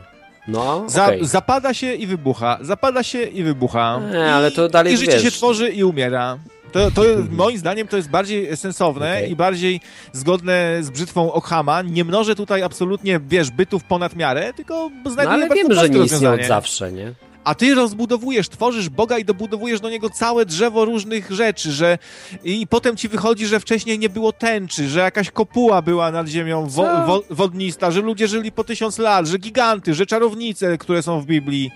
[0.48, 1.26] No, Za, okej.
[1.26, 4.00] Zapada się i wybucha, zapada się i wybucha.
[4.12, 6.38] Nie, ale to dalej, I życie wiesz- się tworzy i umiera.
[6.72, 9.30] To, to moim zdaniem to jest bardziej sensowne Okej.
[9.30, 9.80] i bardziej
[10.12, 11.82] zgodne z brzytwą Okhama.
[11.82, 15.90] Nie mnożę tutaj absolutnie, wiesz, bytów ponad miarę, tylko No znajduję ale bardzo wiemy, że
[15.90, 17.12] nie istnieje od zawsze, nie?
[17.44, 21.98] A ty rozbudowujesz, tworzysz Boga i dobudowujesz do niego całe drzewo różnych rzeczy, że
[22.44, 26.66] i potem ci wychodzi, że wcześniej nie było tęczy, że jakaś kopuła była nad ziemią
[26.68, 31.20] wo, wo, wodnista, że ludzie żyli po tysiąc lat, że giganty, że czarownice, które są
[31.20, 31.70] w Biblii.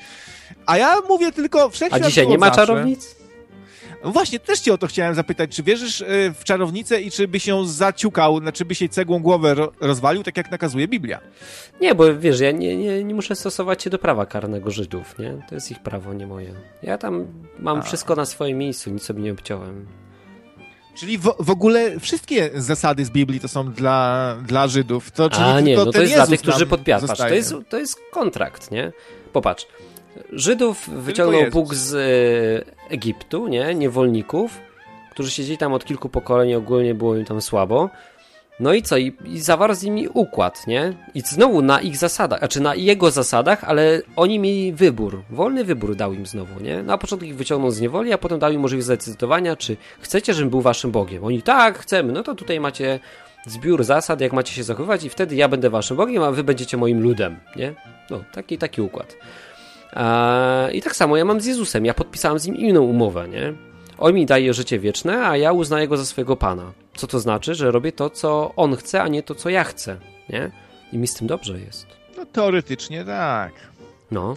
[0.66, 2.66] A ja mówię tylko A wszechświat dzisiaj był nie ma zawsze.
[2.66, 3.17] czarownic?
[4.04, 7.28] No Właśnie, też cię o to chciałem zapytać, czy wierzysz y, w czarownicę i czy
[7.28, 11.20] byś ją zaciukał, znaczy byś jej cegłą głowę ro, rozwalił, tak jak nakazuje Biblia?
[11.80, 15.36] Nie, bo wiesz, ja nie, nie, nie muszę stosować się do prawa karnego Żydów, nie?
[15.48, 16.54] To jest ich prawo, nie moje.
[16.82, 17.26] Ja tam
[17.58, 17.82] mam A.
[17.82, 19.86] wszystko na swoim miejscu, nic sobie nie obciąłem.
[20.94, 25.10] Czyli w, w ogóle wszystkie zasady z Biblii to są dla, dla Żydów.
[25.10, 26.66] To, czyli A nie, tylko no to jest dla Jezus tych, którzy.
[26.66, 28.92] Patrz, to jest, to jest kontrakt, nie?
[29.32, 29.66] Popatrz.
[30.32, 31.50] Żydów wyciągnął.
[31.50, 33.74] Bóg z e, Egiptu, nie?
[33.74, 34.60] Niewolników,
[35.10, 37.90] którzy siedzieli tam od kilku pokoleń, ogólnie było im tam słabo.
[38.60, 38.96] No i co?
[38.96, 40.92] I, I zawarł z nimi układ, nie?
[41.14, 45.22] I znowu na ich zasadach, znaczy na jego zasadach, ale oni mieli wybór.
[45.30, 46.82] Wolny wybór dał im znowu, nie?
[46.82, 50.50] Na początku ich wyciągnął z niewoli, a potem dał im możliwość zdecydowania, czy chcecie, żebym
[50.50, 51.24] był waszym Bogiem.
[51.24, 52.12] Oni tak, chcemy.
[52.12, 53.00] No to tutaj macie
[53.46, 56.76] zbiór zasad, jak macie się zachowywać i wtedy ja będę waszym Bogiem, a wy będziecie
[56.76, 57.74] moim ludem, nie?
[58.10, 59.16] No, taki, taki układ.
[60.72, 61.84] I tak samo ja mam z Jezusem.
[61.84, 63.54] Ja podpisałem z nim inną umowę, nie?
[63.98, 66.72] On mi daje życie wieczne, a ja uznaję go za swojego pana.
[66.96, 67.54] Co to znaczy?
[67.54, 69.96] Że robię to, co on chce, a nie to, co ja chcę,
[70.28, 70.50] nie?
[70.92, 71.86] I mi z tym dobrze jest.
[72.16, 73.52] No teoretycznie tak.
[74.10, 74.34] No.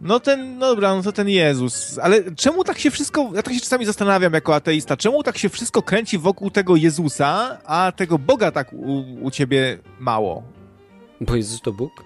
[0.00, 1.98] No ten, no dobra, no to ten Jezus.
[1.98, 5.48] Ale czemu tak się wszystko, ja tak się czasami zastanawiam jako ateista, czemu tak się
[5.48, 10.42] wszystko kręci wokół tego Jezusa, a tego Boga tak u, u ciebie mało?
[11.20, 12.04] Bo Jezus to Bóg?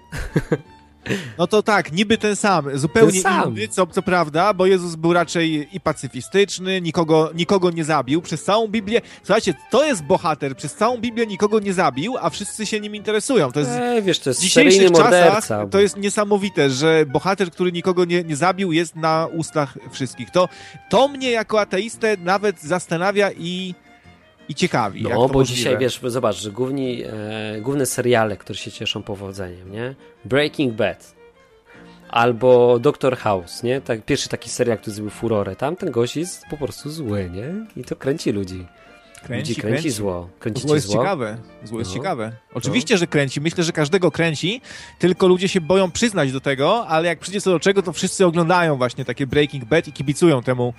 [1.37, 3.49] No to tak, niby ten sam, zupełnie ten sam.
[3.49, 8.21] inny, co, co prawda, bo Jezus był raczej i pacyfistyczny, nikogo, nikogo nie zabił.
[8.21, 12.65] Przez całą Biblię, słuchajcie, to jest bohater, przez całą Biblię nikogo nie zabił, a wszyscy
[12.65, 13.51] się nim interesują.
[13.51, 17.71] To jest Eee, wiesz, to jest w dzisiejszych czasach to jest niesamowite, że bohater, który
[17.71, 20.31] nikogo nie, nie zabił, jest na ustach wszystkich.
[20.31, 20.49] To,
[20.89, 23.75] to mnie jako ateistę nawet zastanawia i,
[24.49, 25.03] i ciekawi.
[25.03, 25.57] No, bo możliwe.
[25.57, 29.95] dzisiaj, wiesz, zobacz, że główni, e, główne seriale, które się cieszą powodzeniem, nie?
[30.25, 31.15] Breaking Bad
[32.09, 33.81] albo Doctor House, nie?
[33.81, 35.55] Tak, pierwszy taki serial, który zrobił furorę.
[35.55, 37.81] Tam ten gość jest po prostu zły, nie?
[37.81, 38.67] I to kręci ludzi.
[39.23, 40.29] kręci, ludzi kręci, zło.
[40.39, 40.95] Kręcicie Zło jest zło?
[40.95, 41.37] ciekawe.
[41.63, 41.97] Zło jest No.
[41.97, 42.31] ciekawe.
[42.53, 43.41] Oczywiście, że kręci.
[43.41, 44.61] Myślę, że każdego kręci,
[44.99, 48.25] tylko ludzie się boją przyznać do tego, ale jak przyjdzie co do czego, to wszyscy
[48.25, 50.73] oglądają właśnie takie Breaking Bad i kibicują temu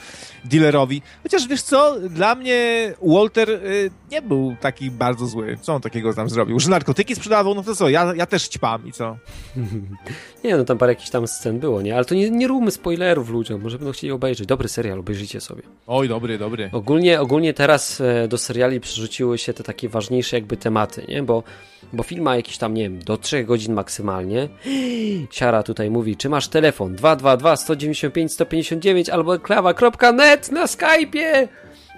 [0.44, 1.02] dealerowi.
[1.22, 5.58] Chociaż wiesz co, dla mnie Walter y, nie był taki bardzo zły.
[5.60, 6.60] Co on takiego tam zrobił?
[6.60, 7.54] Że narkotyki sprzedawał?
[7.54, 9.16] No to co, ja, ja też ćpam i co?
[10.44, 11.96] Nie, no tam parę jakichś tam scen było, nie?
[11.96, 14.46] Ale to nie, nie róbmy spoilerów ludziom, może będą chcieli obejrzeć.
[14.46, 15.62] Dobry serial, obejrzyjcie sobie.
[15.86, 16.70] Oj, dobry, dobry.
[16.72, 21.22] Ogólnie, ogólnie teraz e, do seriali przerzuciły się te takie ważniejsze jakby tematy, nie?
[21.22, 21.42] Bo,
[21.92, 24.48] bo film ma jakieś tam, nie wiem, do 3 godzin maksymalnie.
[25.30, 31.48] Siara tutaj mówi, czy masz telefon 222 195 159 albo klawa.net na Skype'ie?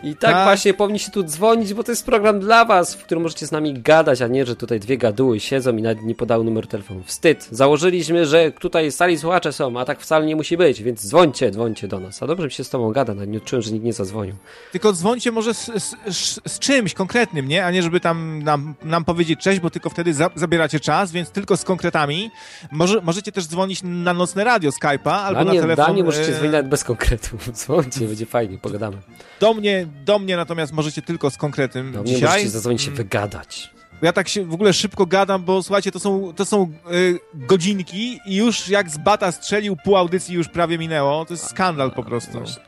[0.02, 0.44] I tak, Tak.
[0.44, 3.74] właśnie powinniście tu dzwonić, bo to jest program dla was, w którym możecie z nami
[3.74, 7.02] gadać, a nie, że tutaj dwie gaduły siedzą i nawet nie podały numer telefonu.
[7.06, 7.48] Wstyd.
[7.50, 11.88] Założyliśmy, że tutaj sali słuchacze są, a tak wcale nie musi być, więc dzwońcie, dzwońcie
[11.88, 12.22] do nas.
[12.22, 14.34] A dobrze mi się z tobą gada, nawet nie odczułem, że nikt nie zadzwonił.
[14.72, 17.64] Tylko dzwońcie może z, z, z, z czymś konkretnym, nie?
[17.64, 21.30] A nie, żeby tam nam, nam powiedzieć cześć, bo tylko wtedy za, zabieracie czas, więc
[21.30, 22.30] tylko z konkretami.
[22.72, 25.74] Może, możecie też dzwonić na nocne radio Skype'a albo na telefon.
[25.74, 27.36] dla mnie możecie e, dzwonić nawet bez konkretu.
[27.52, 28.96] Dzwońcie, będzie fajnie, pogadamy.
[29.40, 32.30] Do mnie, do mnie natomiast możecie tylko z konkretym Do mnie dzisiaj.
[32.30, 33.70] możecie zadzwonić się Mm, wygadać.
[34.02, 38.20] Ja tak się w ogóle szybko gadam, bo słuchajcie, to są, to są y, godzinki
[38.26, 41.24] i już jak z bata strzelił, pół audycji już prawie minęło.
[41.24, 42.32] To jest skandal po prostu.
[42.38, 42.62] Właśnie.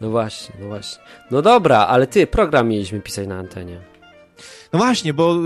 [0.00, 1.02] No właśnie, no właśnie.
[1.30, 3.80] No dobra, ale ty, program mieliśmy pisać na antenie.
[4.72, 5.38] No właśnie, bo y,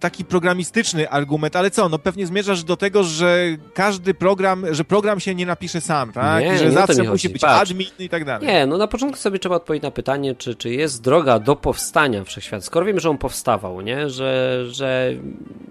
[0.00, 3.44] taki programistyczny argument, ale co, no pewnie zmierzasz do tego, że
[3.74, 6.44] każdy program, że program się nie napisze sam, tak?
[6.44, 7.28] Nie, I że nie zawsze musi chodzi.
[7.28, 7.70] być Patrz.
[7.70, 8.48] admin i tak dalej.
[8.48, 12.24] Nie, no na początku sobie trzeba odpowiedzieć na pytanie, czy, czy jest droga do powstania
[12.24, 12.64] wszechświata.
[12.64, 14.10] Skoro wiem, że on powstawał, nie?
[14.10, 15.14] Że, że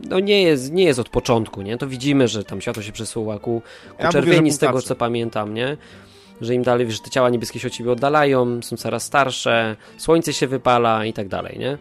[0.10, 1.78] no nie, jest, nie jest od początku, nie?
[1.78, 3.62] To widzimy, że tam światło się przesuwa ku, ku
[4.00, 5.78] Ja mówię, czerwieni że z tego, co pamiętam, nie?
[6.42, 10.34] Że im dalej, wiesz, te ciała niebieskie się od ciebie oddalają, są coraz starsze, słońce
[10.34, 11.78] się wypala i tak dalej, nie?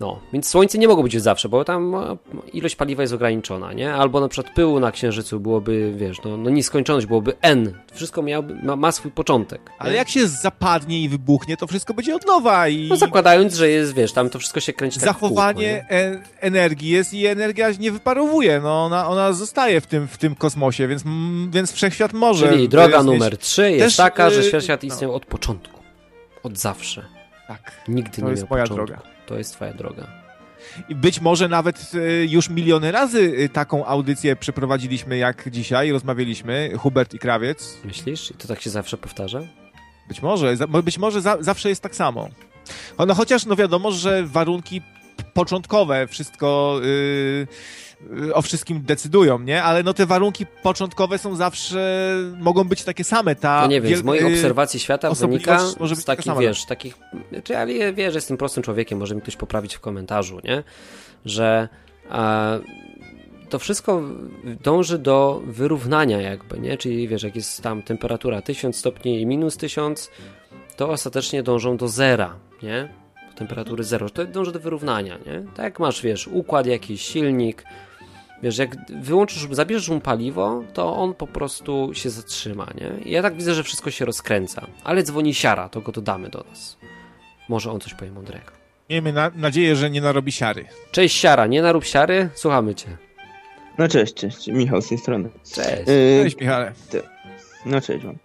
[0.00, 2.16] No, więc słońce nie mogło być zawsze, bo tam e,
[2.52, 3.94] ilość paliwa jest ograniczona, nie?
[3.94, 7.72] Albo na przykład pyłu na Księżycu byłoby, wiesz, no, no nieskończoność, byłoby N.
[7.92, 9.70] Wszystko miałoby, ma, ma swój początek.
[9.78, 9.96] Ale nie?
[9.96, 13.94] jak się zapadnie i wybuchnie, to wszystko będzie od nowa i No zakładając, że jest,
[13.94, 16.00] wiesz, tam to wszystko się kręci tak zachowanie kółko, nie?
[16.00, 20.34] e energii jest i energia nie wyparowuje, no ona, ona zostaje w tym, w tym
[20.34, 22.48] kosmosie, więc, mm, więc wszechświat może...
[22.48, 24.86] Czyli droga jest- numer 3 jest też, taka, że y, świat no.
[24.86, 25.80] istniał od początku.
[26.42, 27.04] Od zawsze.
[27.48, 27.72] Tak.
[27.88, 28.86] Nigdy To nie jest miał moja początku.
[28.86, 29.17] droga.
[29.28, 30.06] To jest twoja droga.
[30.88, 36.70] I być może nawet e, już miliony razy e, taką audycję przeprowadziliśmy jak dzisiaj, rozmawialiśmy,
[36.78, 37.78] Hubert i Krawiec.
[37.84, 38.30] Myślisz?
[38.30, 39.40] I to tak się zawsze powtarza?
[40.08, 42.28] Być może, być może za, zawsze jest tak samo.
[43.06, 44.82] No, chociaż no wiadomo, że warunki
[45.34, 47.46] początkowe wszystko y,
[48.26, 49.62] y, o wszystkim decydują, nie?
[49.62, 53.34] Ale no te warunki początkowe są zawsze, mogą być takie same.
[53.36, 56.24] Ta No nie wiem, z moich y, obserwacji świata wynika może być z taka takich,
[56.32, 56.40] sama.
[56.40, 56.98] wiesz, takich,
[57.44, 60.62] czy ja wie- wiesz, że jestem prostym człowiekiem, może mi ktoś poprawić w komentarzu, nie?
[61.24, 61.68] Że
[62.10, 62.60] e,
[63.48, 64.02] to wszystko
[64.44, 66.76] dąży do wyrównania jakby, nie?
[66.76, 70.10] Czyli wiesz, jak jest tam temperatura 1000 stopni i minus 1000,
[70.76, 72.88] to ostatecznie dążą do zera, nie?
[73.38, 75.42] Temperatury zero, to dąży do wyrównania, nie?
[75.54, 77.64] Tak jak masz, wiesz, układ jakiś, silnik,
[78.42, 83.04] Wiesz, jak wyłączysz, zabierzesz mu paliwo, to on po prostu się zatrzyma, nie?
[83.04, 84.66] I ja tak widzę, że wszystko się rozkręca.
[84.84, 86.76] Ale dzwoni siara, to go dodamy do nas.
[87.48, 88.52] Może on coś powie mądrego.
[88.90, 90.64] Miejmy na, nadzieję, że nie narobi siary.
[90.90, 92.86] Cześć siara, nie narób siary, słuchamy cię.
[93.78, 95.28] No cześć, cześć, Michał z tej strony.
[95.54, 95.82] Cześć.
[95.86, 96.72] E, Cześć Michale.
[97.66, 98.18] no cześć wam.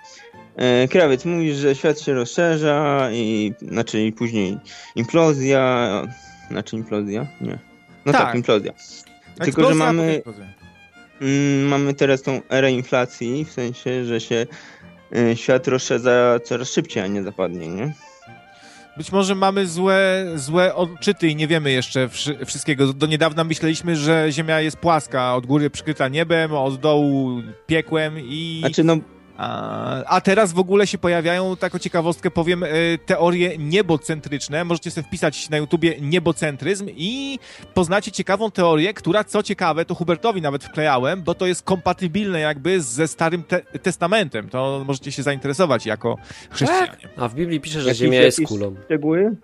[0.56, 4.58] E, Krawiec, mówisz, że świat się rozszerza i znaczy później
[4.96, 5.90] implozja,
[6.52, 7.28] znaczy implozja?
[7.42, 7.60] Nie.
[8.06, 8.36] No tak, Tak.
[8.36, 8.72] implozja.
[8.74, 10.46] Tylko, że Eksplozja, mamy, potem eksplozja.
[11.22, 14.46] mm, mamy teraz tą erę inflacji, w sensie, że się
[15.16, 17.94] e, świat rozszerza coraz szybciej, a nie zapadnie, nie?
[18.98, 22.94] Być może mamy złe, złe odczyty i nie wiemy jeszcze wszy- wszystkiego.
[22.94, 28.58] Do niedawna myśleliśmy, że Ziemia jest płaska, od góry przykryta niebem, od dołu piekłem i...
[28.60, 28.98] Znaczy, no,
[29.44, 32.68] A, a teraz w ogóle się pojawiają, taką ciekawostkę powiem, e,
[33.06, 34.64] teorie niebocentryczne.
[34.64, 37.40] Możecie sobie wpisać na YouTubie niebocentryzm i
[37.74, 42.82] poznacie ciekawą teorię, która co ciekawe, to Hubertowi nawet wklejałem, bo to jest kompatybilne jakby
[42.82, 44.50] ze Starym te Testamentem.
[44.50, 46.18] To możecie się zainteresować jako
[46.50, 47.10] chrześcijanie.
[47.18, 48.76] A w Biblii pisze, że Ziemia jest kulą.
[48.86, 49.36] Szczegóły?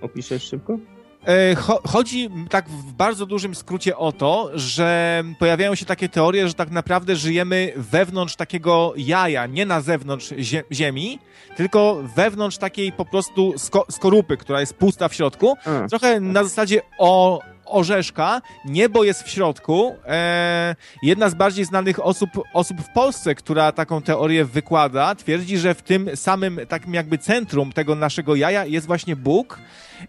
[0.00, 0.78] Opiszesz szybko?
[1.26, 6.48] E, cho- Chodzi tak w bardzo dużym skrócie o to, że pojawiają się takie teorie,
[6.48, 11.18] że tak naprawdę żyjemy wewnątrz takiego jaja, nie na zewnątrz zie- Ziemi,
[11.56, 15.56] tylko wewnątrz takiej po prostu sko- skorupy, która jest pusta w środku.
[15.88, 19.96] Trochę na zasadzie o orzeszka, niebo jest w środku.
[20.06, 25.74] E, jedna z bardziej znanych osób, osób w Polsce, która taką teorię wykłada, twierdzi, że
[25.74, 29.58] w tym samym takim jakby centrum tego naszego jaja jest właśnie Bóg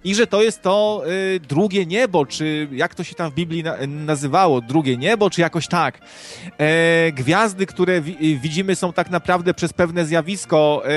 [0.04, 1.04] i że to jest to
[1.36, 5.41] y, drugie niebo, czy jak to się tam w Biblii na, nazywało, drugie niebo, czy
[5.41, 6.00] jakoś tak.
[6.58, 10.95] E, gwiazdy, które wi widzimy są tak naprawdę przez pewne zjawisko e, e,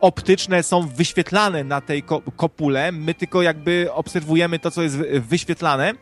[0.00, 5.20] optyczne są wyświetlane na tej ko kopule, my tylko jakby obserwujemy to, co jest wy-
[5.20, 5.92] wyświetlane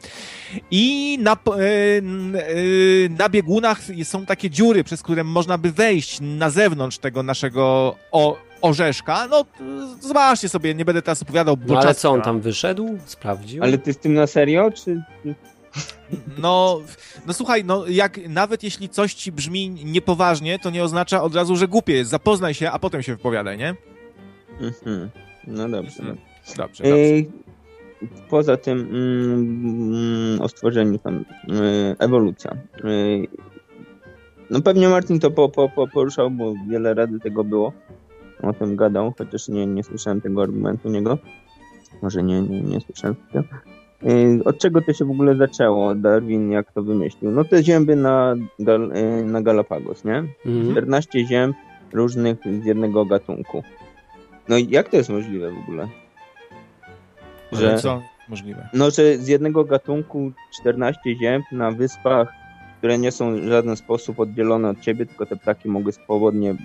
[0.70, 2.02] i na, e, e,
[3.18, 8.36] na biegunach są takie dziury, przez które można by wejść na zewnątrz tego naszego o,
[8.64, 9.26] orzeszka.
[9.28, 9.44] No,
[10.00, 12.98] zobaczcie sobie, nie będę teraz opowiadał, bo No ale co, on tam wyszedł?
[13.06, 13.62] Sprawdził?
[13.62, 15.02] ale ty z tym na serio, czy...
[16.38, 16.80] No,
[17.26, 21.56] no słuchaj, no jak nawet jeśli coś ci brzmi niepoważnie, to nie oznacza od razu,
[21.56, 22.10] że głupie jest.
[22.10, 23.74] Zapoznaj się, a potem się wypowiadaj, nie?
[24.60, 25.10] Mhm.
[25.46, 25.98] No dobrze.
[25.98, 26.16] Mhm.
[26.16, 26.56] dobrze.
[26.56, 26.94] Dobrze, dobrze.
[26.94, 27.30] Ej,
[28.30, 31.24] Poza tym mm, o stworzeniu tam y,
[31.98, 32.56] ewolucja.
[32.84, 33.26] Y,
[34.50, 37.72] no pewnie Martin to po, po, po poruszał, bo wiele razy tego było.
[38.42, 41.18] O tym gadał, chociaż nie, nie słyszałem tego argumentu niego.
[42.02, 43.44] Może nie, nie, nie słyszałem tego.
[44.02, 45.94] Y, Od czego to się w ogóle zaczęło?
[45.94, 47.30] Darwin jak to wymyślił?
[47.30, 50.16] No te zięby na, Gal, y, na Galapagos, nie?
[50.46, 50.70] Mhm.
[50.72, 51.54] 14 ziem
[51.92, 53.62] różnych z jednego gatunku.
[54.48, 55.88] No i jak to jest możliwe w ogóle?
[57.52, 58.68] Że, Co możliwe.
[58.72, 62.28] no, że z jednego gatunku 14 ziem na wyspach,
[62.84, 66.56] które nie są w żaden sposób oddzielone od ciebie, tylko te ptaki mogły swobodnie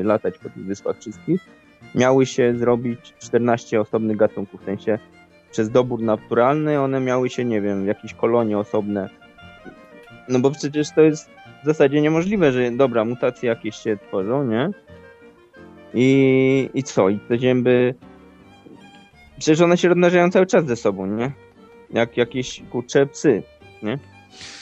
[0.00, 1.40] y, latać po tych wyspach wszystkich,
[1.94, 4.98] miały się zrobić 14 osobnych gatunków, w sensie
[5.50, 9.08] przez dobór naturalny one miały się, nie wiem, w jakieś kolonie osobne.
[10.28, 11.30] No bo przecież to jest
[11.62, 14.70] w zasadzie niemożliwe, że dobra, mutacje jakieś się tworzą, nie?
[15.94, 17.08] I, i co?
[17.08, 17.94] I te zięby...
[19.38, 21.32] Przecież one się rozmnażają cały czas ze sobą, nie?
[21.90, 23.42] Jak jakieś, kurcze, psy,
[23.82, 23.98] nie?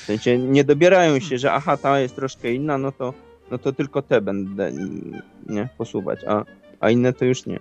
[0.07, 3.15] W sensie nie dobierają się, że aha, ta jest troszkę inna, no to,
[3.51, 4.73] no to tylko te będę,
[5.47, 5.69] nie?
[5.79, 6.45] Posuwać, a,
[6.81, 7.59] a inne to już nie.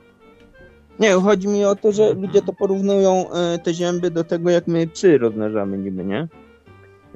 [0.99, 4.67] Nie, chodzi mi o to, że ludzie to porównują e, te zięby do tego, jak
[4.67, 6.27] my psy rozmnażamy niby, nie?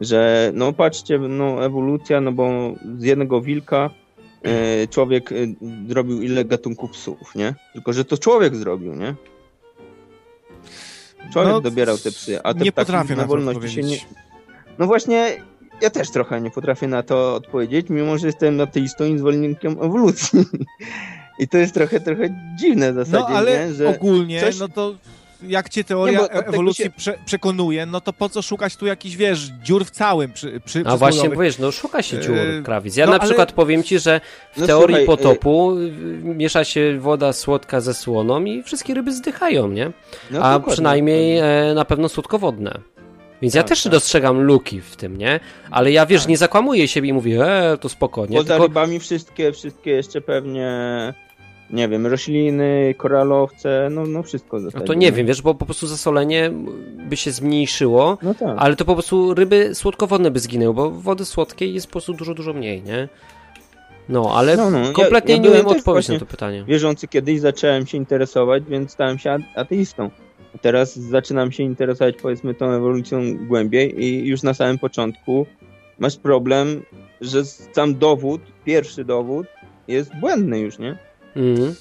[0.01, 3.89] Że, no patrzcie, no ewolucja, no bo z jednego wilka
[4.43, 5.35] e, człowiek e,
[5.87, 7.55] zrobił ile gatunków psów, nie?
[7.73, 9.15] Tylko, że to człowiek zrobił, nie?
[11.33, 13.97] Człowiek No, dobierał te psy, a te nie ptaki na na wolności się nie...
[14.79, 15.37] No właśnie,
[15.81, 20.39] ja też trochę nie potrafię na to odpowiedzieć, mimo że jestem ateistą i zwolennikiem ewolucji.
[21.39, 23.73] I to jest trochę, trochę dziwne w No zasadzie, ale nie?
[23.73, 23.87] Że...
[23.87, 24.95] ogólnie, coś- no to
[25.47, 28.85] jak cię teoria Nie, tego ewolucji się- prze, przekonuje, no to po co szukać tu
[28.85, 32.35] jakichś, wiesz, dziur w całym przy, przy A właśnie, przysłowiowych- wiesz, no szuka się dziur,
[32.35, 32.95] Yy, krawic.
[32.95, 34.21] Ja no, na ale- przykład powiem ci, że
[34.55, 35.91] w No teorii słuchaj, potopu y,
[36.23, 39.91] miesza się woda słodka ze słoną i wszystkie ryby zdychają, nie?
[40.31, 42.79] No, A przynajmniej e, na pewno słodkowodne.
[43.41, 43.91] Więc ja Tak, też tak.
[43.91, 45.39] dostrzegam luki w tym, nie?
[45.71, 46.29] Ale ja wiesz, Tak.
[46.29, 48.37] nie zakłamuję siebie i mówię, e, to spokojnie.
[48.37, 50.69] Poza Tylko, rybami wszystkie, wszystkie jeszcze pewnie,
[51.69, 54.85] nie wiem, rośliny, koralowce, no, no wszystko no zasadzie.
[54.85, 56.51] to nie wiem, wiesz, bo po prostu zasolenie
[57.09, 58.55] by się zmniejszyło, No tak.
[58.57, 62.33] ale to po prostu ryby słodkowodne by zginęły, bo wody słodkiej jest po prostu dużo,
[62.33, 63.07] dużo mniej, nie?
[64.09, 66.63] No, ale No, no, ja- kompletnie ja nie byłem umiem też odpowiedzieć na to pytanie.
[66.67, 70.09] Wierzący kiedyś zacząłem się interesować, więc stałem się ateistą.
[70.61, 75.45] Teraz zaczynam się interesować powiedzmy tą ewolucją głębiej i już na samym początku
[75.99, 76.81] masz problem,
[77.21, 79.47] że sam dowód, pierwszy dowód
[79.87, 80.97] jest błędny już, nie?
[81.35, 81.75] Mhm.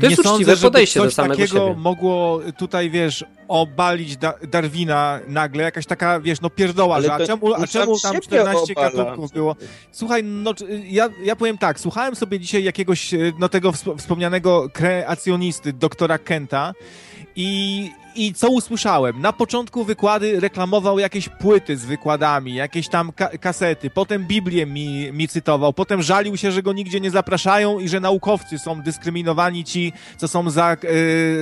[0.00, 1.80] To jest nie uczciwe sądzę, żeby podejście do coś samego takiego siebie.
[1.80, 7.26] mogło tutaj, wiesz, obalić da Darwina nagle, jakaś taka, wiesz, no pierdoła, Ale że a
[7.26, 8.90] czemu, a czemu tam siebie 14 obala.
[8.90, 9.56] gatunków było?
[9.92, 14.68] Słuchaj, no ja, ja powiem tak, słuchałem sobie dzisiaj jakiegoś, e, no tego wspo- wspomnianego
[14.72, 16.72] kreacjonisty, doktora Kenta
[17.34, 19.20] i, i co usłyszałem?
[19.20, 25.12] Na początku wykłady reklamował jakieś płyty z wykładami, jakieś tam ka kasety, potem Biblię mi,
[25.12, 29.64] mi cytował, potem żalił się, że go nigdzie nie zapraszają i że naukowcy są dyskryminowani
[29.64, 30.76] ci, co są za,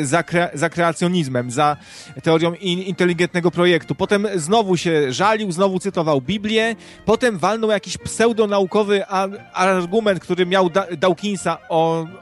[0.00, 1.76] e, za, kre za kreacjonizmem, za,
[2.22, 3.94] teorią in, inteligentnego projektu.
[3.94, 9.06] Potem znowu się żalił, znowu cytował Biblię, potem walnął jakiś pseudonaukowy
[9.52, 11.58] argument, który miał da Dawkinsa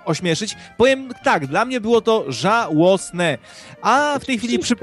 [0.05, 0.57] ośmieszyć.
[0.77, 3.39] Powiem tak, dla mnie było to żałosne.
[3.83, 4.75] A w tej chwili przy,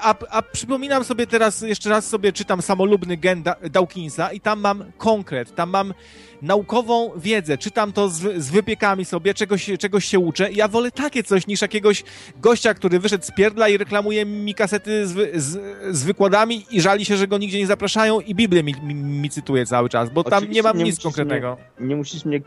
[0.00, 4.60] a, a przypominam sobie teraz, jeszcze raz sobie czytam samolubny gen da Dawkinsa i tam
[4.60, 5.94] mam konkret, tam mam
[6.42, 10.52] naukową wiedzę, czytam to z, z wypiekami sobie, czegoś, czegoś się uczę.
[10.52, 12.04] Ja wolę takie coś niż jakiegoś
[12.36, 15.60] gościa, który wyszedł z pierdla i reklamuje mi kasety z, z,
[15.96, 19.30] z wykładami i żali się, że go nigdzie nie zapraszają i Biblię mi, mi, mi
[19.30, 21.56] cytuje cały czas, bo Oczywiście tam nie mam nie nic konkretnego.
[21.78, 22.40] Mnie, nie musisz mnie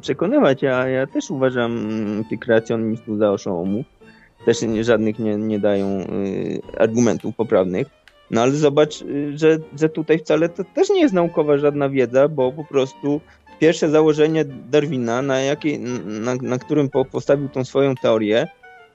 [0.00, 3.95] przekonywać, ja, ja też uważam mm, tych kreacjonistów za oszołomów.
[4.46, 7.86] Też żadnych nie, nie dają y, argumentów poprawnych.
[8.30, 12.28] No ale zobacz, y, że, że tutaj wcale to też nie jest naukowa żadna wiedza,
[12.28, 13.20] bo po prostu
[13.58, 18.48] pierwsze założenie Darwina, na, jakiej, na, na którym postawił tą swoją teorię,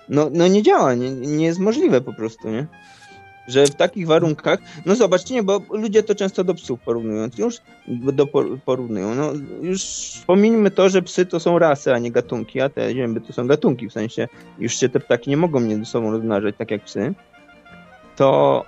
[0.09, 2.67] no, no nie działa, nie, nie jest możliwe po prostu, nie?
[3.47, 7.57] Że w takich warunkach, no zobaczcie, nie, bo ludzie to często do psów porównują, już
[7.87, 8.27] do
[8.65, 9.81] porównują, no już
[10.27, 13.47] pomińmy to, że psy to są rasy, a nie gatunki, a te zięby to są
[13.47, 14.27] gatunki, w sensie
[14.59, 17.13] już się te ptaki nie mogą między sobą rozmnażać tak jak psy,
[18.15, 18.65] to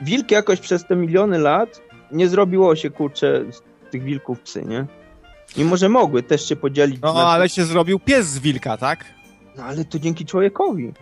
[0.00, 1.82] wilki jakoś przez te miliony lat
[2.12, 4.86] nie zrobiło się, kurczę, z tych wilków psy, nie?
[5.56, 7.00] Mimo, że mogły też się podzielić.
[7.02, 9.04] No, ale się zrobił pies z wilka, tak?
[9.56, 10.92] No, ale to dzięki człowiekowi.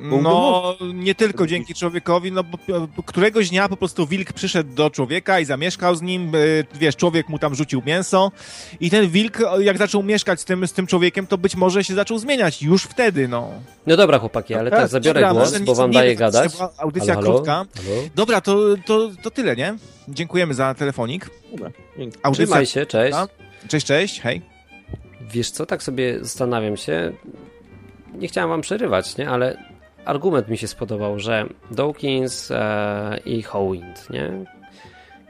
[0.00, 5.40] No, nie tylko dzięki człowiekowi, no bo któregoś dnia po prostu wilk przyszedł do człowieka
[5.40, 6.38] i zamieszkał z nim, e,
[6.78, 8.32] wiesz, człowiek mu tam rzucił mięso
[8.80, 11.94] i ten wilk, jak zaczął mieszkać z tym, z tym człowiekiem, to być może się
[11.94, 13.50] zaczął zmieniać już wtedy, no.
[13.86, 16.52] No dobra, chłopaki, ale no, tak, zabiorę dobra, głos, bo wam daję gadać.
[16.78, 17.52] Audycja halo, krótka.
[17.52, 18.02] Halo?
[18.14, 19.74] Dobra, to, to, to tyle, nie?
[20.08, 21.30] Dziękujemy za telefonik.
[21.50, 21.70] Dobra,
[22.22, 23.18] Audycja Trzymaj się, cześć.
[23.68, 24.42] Cześć, cześć, hej.
[25.20, 27.12] Wiesz co, tak sobie zastanawiam się,
[28.14, 29.73] nie chciałem wam przerywać, nie, ale
[30.04, 34.44] argument mi się spodobał, że Dawkins e, i Howind, nie?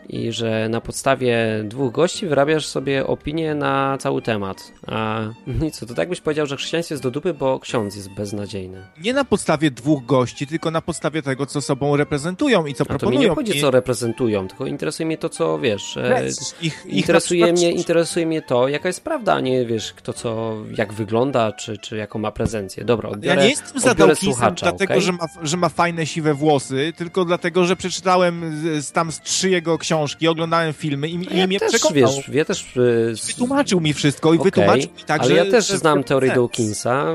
[0.09, 4.73] I że na podstawie dwóch gości wyrabiasz sobie opinię na cały temat.
[4.87, 7.97] A no i co, to tak byś powiedział, że chrześcijaństwo jest do dupy, bo ksiądz
[7.97, 8.87] jest beznadziejny.
[9.01, 12.87] Nie na podstawie dwóch gości, tylko na podstawie tego, co sobą reprezentują i co A
[12.87, 13.17] proponują.
[13.17, 15.97] To mi nie chodzi, co reprezentują, tylko interesuje mnie to, co wiesz.
[15.97, 16.27] E,
[16.61, 20.57] ich, ich interesuje, mnie, interesuje mnie to, jaka jest prawda, a nie wiesz, kto co,
[20.77, 22.85] jak wygląda, czy, czy jaką ma prezencję.
[22.85, 25.01] Dobra, odbiorę, Ja nie jestem za dlatego, okay?
[25.01, 29.51] że, ma, że ma fajne, siwe włosy, tylko dlatego, że przeczytałem z, tam z trzy
[29.51, 31.95] jego książki książki, oglądałem filmy i, i ja mnie też, przekonał.
[31.95, 32.77] Wiesz, ja też...
[32.77, 35.37] Y, wytłumaczył mi wszystko i okay, wytłumaczył mi tak, ale że...
[35.37, 37.07] ja też znam teorię Dawkinsa,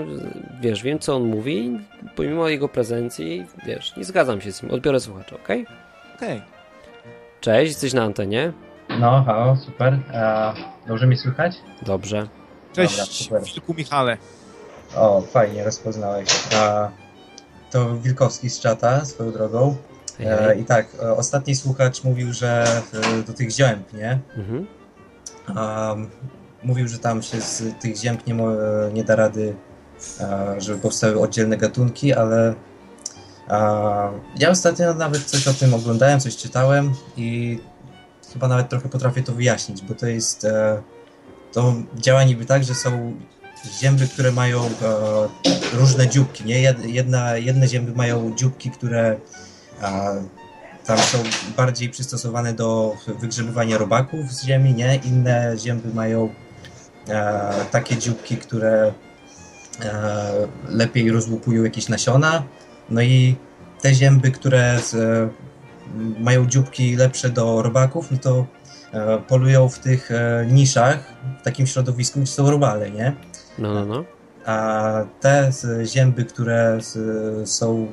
[0.62, 1.80] wiesz, wiem co on mówi,
[2.15, 5.63] pomimo jego prezencji, wiesz, nie zgadzam się z nim, odbiorę słuchacza, okej?
[5.63, 6.15] Okay?
[6.15, 6.38] Okej.
[6.38, 6.60] Okay.
[7.42, 8.54] Cześć, jesteś na antenie?
[9.00, 10.00] No, halo, super.
[10.13, 10.54] A,
[10.88, 11.56] dobrze mi słychać?
[11.82, 12.28] Dobrze.
[12.74, 14.18] Cześć, Dobra, Wilku Michale.
[14.96, 16.30] O, fajnie, rozpoznałeś.
[16.56, 16.89] A,
[17.72, 19.76] to Wilkowski z czata, swoją drogą.
[20.19, 24.19] E, I tak, e, ostatni słuchacz mówił, że e, do tych zięb, nie?
[24.38, 24.67] Mhm.
[25.58, 26.10] Um,
[26.63, 28.36] mówił, że tam się z tych zięb nie,
[28.93, 29.55] nie da rady,
[30.58, 32.53] żeby powstały oddzielne gatunki, ale
[34.39, 37.60] ja ostatnio nawet coś o tym oglądałem, coś czytałem i
[38.34, 40.47] chyba nawet trochę potrafię to wyjaśnić, bo to jest
[41.51, 43.13] to działa niby tak, że są
[43.82, 44.69] zięby, które mają
[45.73, 46.62] różne dzióbki, nie?
[46.86, 49.17] Jedna, jedne zięby mają dzióbki, które
[49.82, 50.12] a
[50.86, 51.18] tam są
[51.58, 54.96] bardziej przystosowane do wygrzebywania robaków z ziemi, nie?
[54.96, 56.30] Inne zięby mają
[57.08, 58.94] e, takie dzióbki, które
[59.82, 60.32] e,
[60.70, 62.44] lepiej rozłupują jakieś nasiona.
[62.89, 63.36] No i
[63.82, 65.30] te zięby, które z, e,
[66.20, 68.46] mają dzióbki lepsze do robaków, no to
[68.94, 73.15] e, polują w tych e, niszach, w takim środowisku, gdzie są robale, nie?
[73.58, 74.04] No, no, no.
[74.46, 75.52] A te
[75.86, 76.78] zięby, które
[77.46, 77.88] są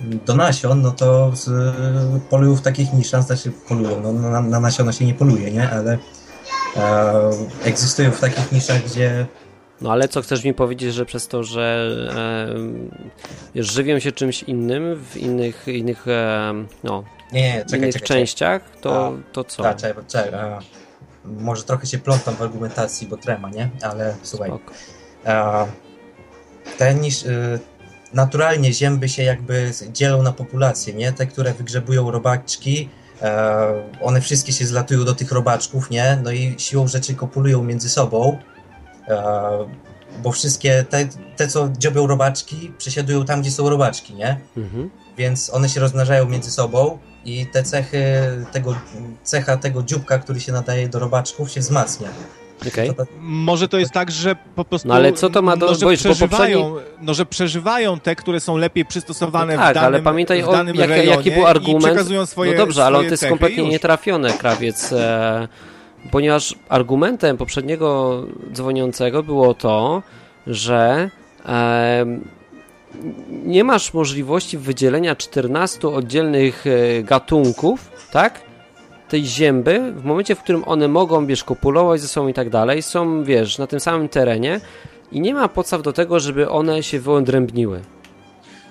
[0.00, 1.50] do nasion, no to z,
[2.30, 5.70] polują w takich niszach, znaczy polują, no, na, na nasiona się nie poluje, nie?
[5.70, 5.98] Ale
[6.76, 7.30] e,
[7.64, 9.26] egzystują w takich niszach, gdzie
[9.80, 11.88] no ale co chcesz mi powiedzieć, że przez to, że
[13.54, 18.08] e, żywią się czymś innym w innych, innych, e, no, nie, nie, czekaj, innych czekaj,
[18.08, 19.62] częściach, to, a, to co?
[19.62, 20.58] Tak, czekaj, czekaj, a,
[21.24, 23.70] może trochę się plątam w argumentacji, bo trema, nie?
[23.82, 24.50] Ale słuchaj.
[25.24, 25.66] A,
[26.78, 27.24] ten niż,
[28.12, 31.12] naturalnie zięby się jakby dzielą na populacje, nie?
[31.12, 32.88] Te, które wygrzebują robaczki,
[33.22, 36.18] e, one wszystkie się zlatują do tych robaczków, nie?
[36.24, 38.38] No i siłą rzeczy kopulują między sobą,
[39.08, 39.18] e,
[40.22, 44.40] bo wszystkie te, te, co dziobią robaczki, przesiadują tam, gdzie są robaczki, nie?
[44.56, 44.90] Mhm.
[45.16, 48.02] Więc one się rozmnażają między sobą i te cechy
[48.52, 48.74] tego,
[49.22, 52.08] cecha tego dzióbka, który się nadaje do robaczków się wzmacnia.
[52.66, 52.94] Okay.
[53.20, 54.88] Może to jest tak, że po prostu.
[54.88, 55.66] No ale co to ma do.
[55.66, 56.96] No, że, przeżywają, poprzedniej...
[57.00, 60.52] no, że przeżywają te, które są lepiej przystosowane no tak, w danym ale pamiętaj, o,
[60.52, 62.00] danym jak, jaki był argument.
[62.24, 63.72] Swoje, no dobrze, ale to jest kompletnie już.
[63.72, 64.92] nietrafione, krawiec.
[64.92, 65.48] E,
[66.10, 70.02] ponieważ argumentem poprzedniego dzwoniącego było to,
[70.46, 71.10] że.
[71.46, 72.06] E,
[73.30, 78.47] nie masz możliwości wydzielenia 14 oddzielnych e, gatunków, tak?
[79.08, 82.82] Tej zięby, w momencie, w którym one mogą, wiesz, kopulować ze sobą i tak dalej,
[82.82, 84.60] są, wiesz, na tym samym terenie
[85.12, 87.80] i nie ma podstaw do tego, żeby one się wyodrębniły.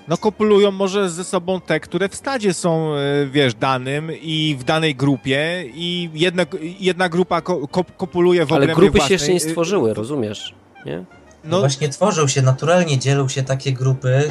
[0.08, 4.64] No kopulują może ze sobą te, które w stadzie są, e, wiesz, danym i w
[4.64, 6.46] danej grupie i jedna,
[6.80, 7.66] jedna grupa ko,
[7.96, 9.08] kopuluje w Ale grupy własnej.
[9.08, 10.54] się jeszcze nie stworzyły, rozumiesz,
[10.86, 11.04] nie?
[11.44, 14.28] No właśnie tworzą się, naturalnie dzielą się takie grupy, e,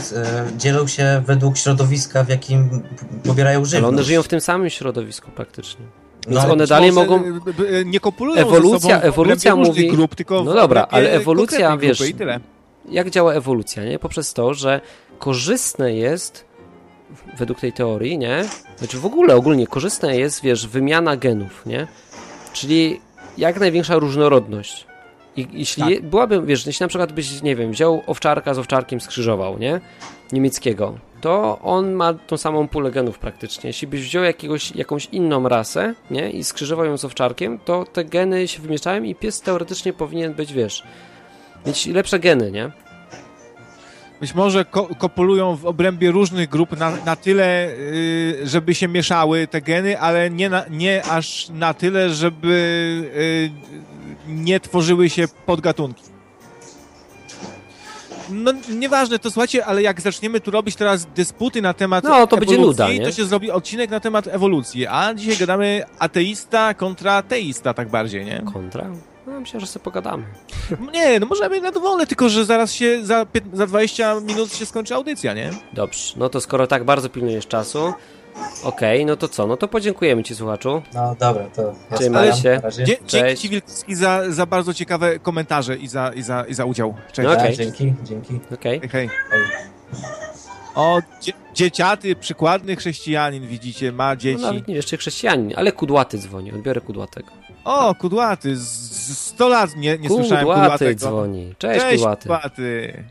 [0.58, 2.84] dzielą się według środowiska, w jakim
[3.24, 3.84] pobierają żywność.
[3.84, 5.86] Ale one żyją w tym samym środowisku praktycznie.
[6.28, 7.24] Więc no, one dalej mogą.
[7.86, 9.88] Nie kopulują ewolucja, ze sobą ewolucja mówi.
[9.88, 12.01] Grup, tylko no dobra, ale ewolucja, wiesz.
[12.01, 12.39] I tyle.
[12.89, 13.99] Jak działa ewolucja, nie?
[13.99, 14.82] Poprzez to, że
[15.20, 16.45] korzystne jest
[17.38, 18.45] według tej teorii, nie?
[18.78, 21.88] Znaczy w ogóle ogólnie korzystne jest, wiesz, wymiana genów, nie?
[22.53, 23.01] Czyli
[23.38, 24.88] jak największa różnorodność.
[25.38, 26.06] I jeśli tak.
[26.06, 29.82] byłaby, wiesz, jeśli na przykład byś, nie wiem, wziął owczarka z owczarkiem skrzyżował, nie?
[30.32, 33.68] Niemieckiego, to on ma tą samą pulę genów praktycznie.
[33.68, 36.30] Jeśli byś wziął jakiegoś, jakąś inną rasę, nie?
[36.30, 40.54] I skrzyżował ją z owczarkiem, to te geny się wymieszają i pies teoretycznie powinien być,
[40.54, 40.84] wiesz,
[41.66, 42.72] mieć lepsze geny, nie?
[44.20, 47.70] Być może ko kopulują w obrębie różnych grup na, na tyle,
[48.39, 53.51] yy, żeby się mieszały te geny, ale nie, na, nie aż na tyle, żeby
[54.28, 56.03] yy, nie tworzyły się podgatunki.
[58.30, 62.38] No nieważne, to słuchajcie, ale jak zaczniemy tu robić teraz dysputy na temat no, to
[62.38, 63.05] ewolucji, nie?
[63.05, 68.26] to się zrobi odcinek na temat ewolucji, a dzisiaj gadamy ateista kontra teista tak bardziej,
[68.26, 68.43] nie?
[68.53, 68.86] Kontra?
[69.28, 70.24] No, myślę, że sobie pogadamy.
[70.94, 74.96] Nie, no możemy na dowolne, tylko że zaraz się, za, za 20 minut się skończy
[74.96, 75.52] audycja, nie?
[75.74, 77.94] Dobrze, no to skoro tak bardzo pilnujesz czasu,
[78.64, 79.48] Okej, okay, no to co?
[79.48, 80.82] No to podziękujemy Ci, słuchaczu.
[80.94, 82.62] No dobra, to Trzymaj się.
[82.86, 86.66] Dzie dzięki Ci, Wilkowski, za, za bardzo ciekawe komentarze i za, i za, i za
[86.66, 86.96] udział.
[87.14, 87.28] Cześć.
[87.28, 87.54] No okay.
[87.54, 88.40] dzięki, dzięki.
[88.54, 88.78] Okej.
[88.78, 88.90] Okay.
[88.90, 89.40] Hej, hej.
[90.76, 94.42] O, dzie dzieciaty, przykładny chrześcijanin, widzicie, ma dzieci.
[94.42, 97.32] No nawet nie wiesz, czy chrześcijanin, ale kudłaty dzwoni, odbiorę kudłatego.
[97.68, 100.99] O, kudłaty, z, 100 lat nie, nie kudłaty słyszałem kudłatego.
[100.99, 101.55] dzwoni.
[101.57, 102.22] Cześć, Cześć kudłaty.
[102.22, 103.03] kudłaty.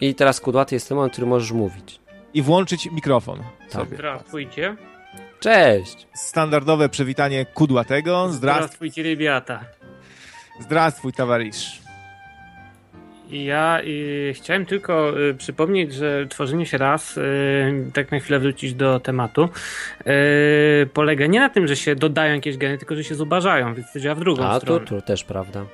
[0.00, 2.00] I teraz kudłaty jest ten moment, który możesz mówić.
[2.34, 3.42] I włączyć mikrofon.
[3.70, 3.86] Tak.
[3.94, 4.76] Zdrastwujcie.
[5.40, 6.06] Cześć.
[6.14, 8.32] Standardowe przywitanie kudłatego.
[8.32, 9.60] Zdrastwujcie, rybiata.
[10.60, 11.83] Zdrastwuj, towarzysz.
[13.34, 13.80] Ja
[14.32, 19.48] chciałem tylko y, przypomnieć, że tworzenie się raz, y, tak na chwilę wrócić do tematu,
[20.00, 23.92] y, polega nie na tym, że się dodają jakieś geny, tylko że się zubażają, więc
[23.92, 24.80] to działa w drugą A, stronę.
[24.84, 25.64] A, to, to też prawda.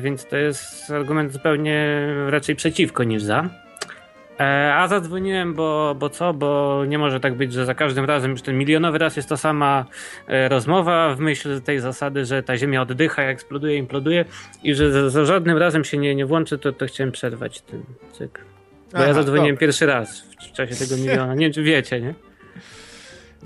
[0.00, 3.48] Więc to jest argument zupełnie raczej przeciwko niż za.
[4.40, 6.34] E, a zadzwoniłem, bo, bo co?
[6.34, 9.36] Bo nie może tak być, że za każdym razem, że ten milionowy raz jest to
[9.36, 9.84] sama
[10.26, 14.24] e, rozmowa w myśl tej zasady, że ta Ziemia oddycha, eksploduje, imploduje
[14.62, 17.82] i że za, za żadnym razem się nie, nie włączy, to, to chciałem przerwać ten
[18.12, 18.42] cykl.
[18.92, 19.60] Bo Aha, ja zadzwoniłem dobra.
[19.60, 21.34] pierwszy raz w czasie tego miliona.
[21.34, 22.14] Nie wiem, czy wiecie, nie?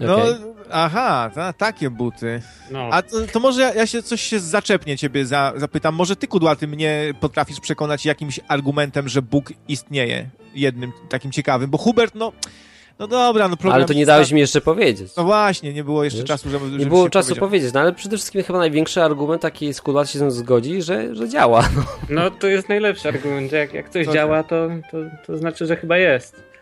[0.00, 0.53] No, okay.
[0.74, 2.42] Aha, ta, takie buty.
[2.70, 2.88] No.
[2.92, 5.94] A to, to może ja, ja, się coś się zaczepnie ciebie za, zapytam.
[5.94, 10.28] Może ty, Kudłaty, mnie potrafisz przekonać jakimś argumentem, że Bóg istnieje?
[10.54, 12.32] Jednym takim ciekawym, bo Hubert, no...
[12.98, 13.74] No dobra, no problem...
[13.74, 15.12] Ale to nie dałeś mi jeszcze powiedzieć.
[15.16, 16.28] No właśnie, nie było jeszcze Wiesz?
[16.28, 17.48] czasu, żeby, żeby Nie było czasu powiedział.
[17.48, 21.28] powiedzieć, no ale przede wszystkim chyba największy argument taki z Kudłaty się zgodzi, że, że
[21.28, 21.68] działa.
[21.76, 21.82] No.
[22.10, 25.76] no to jest najlepszy argument, jak, jak coś to działa, to, to, to znaczy, że
[25.76, 26.53] chyba jest.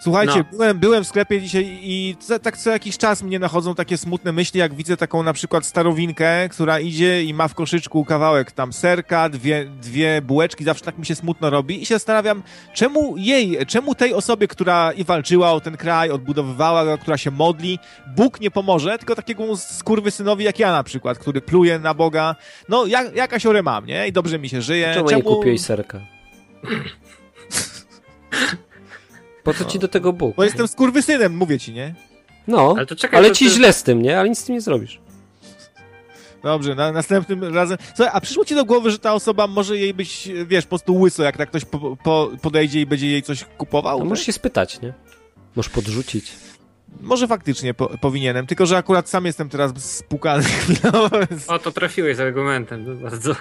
[0.00, 0.44] Słuchajcie, no.
[0.50, 4.60] byłem, byłem w sklepie dzisiaj i tak co jakiś czas mnie nachodzą takie smutne myśli,
[4.60, 9.28] jak widzę taką na przykład starowinkę, która idzie i ma w koszyczku kawałek tam serka,
[9.28, 12.42] dwie, dwie bułeczki, zawsze tak mi się smutno robi i się zastanawiam,
[12.74, 17.30] czemu jej, czemu tej osobie, która i walczyła o ten kraj, odbudowywała go, która się
[17.30, 17.78] modli,
[18.16, 22.36] Bóg nie pomoże, tylko takiego skurwysynowi jak ja na przykład, który pluje na Boga.
[22.68, 24.08] No, jak, jakaś orę mam, nie?
[24.08, 24.90] I dobrze mi się żyje.
[24.94, 25.18] Czemu, czemu...
[25.18, 26.00] nie kupiłeś serka?
[29.58, 30.36] Po co ci do tego Bóg?
[30.36, 31.94] Bo jestem skurwysynem, mówię ci, nie?
[32.46, 33.50] No, ale, czekaj, ale ci ty...
[33.50, 34.18] źle z tym, nie?
[34.18, 35.00] Ale nic z tym nie zrobisz.
[36.42, 37.78] Dobrze, na następnym razem.
[37.96, 41.00] Słuchaj, a przyszło ci do głowy, że ta osoba może jej być, wiesz, po prostu
[41.00, 43.98] łyso, jak tak ktoś po, po, podejdzie i będzie jej coś kupował?
[43.98, 44.92] No, możesz się spytać, nie?
[45.56, 46.32] Możesz podrzucić.
[47.00, 50.44] Może faktycznie po, powinienem, tylko że akurat sam jestem teraz spukany.
[51.48, 53.34] o, to trafiłeś z argumentem, bardzo.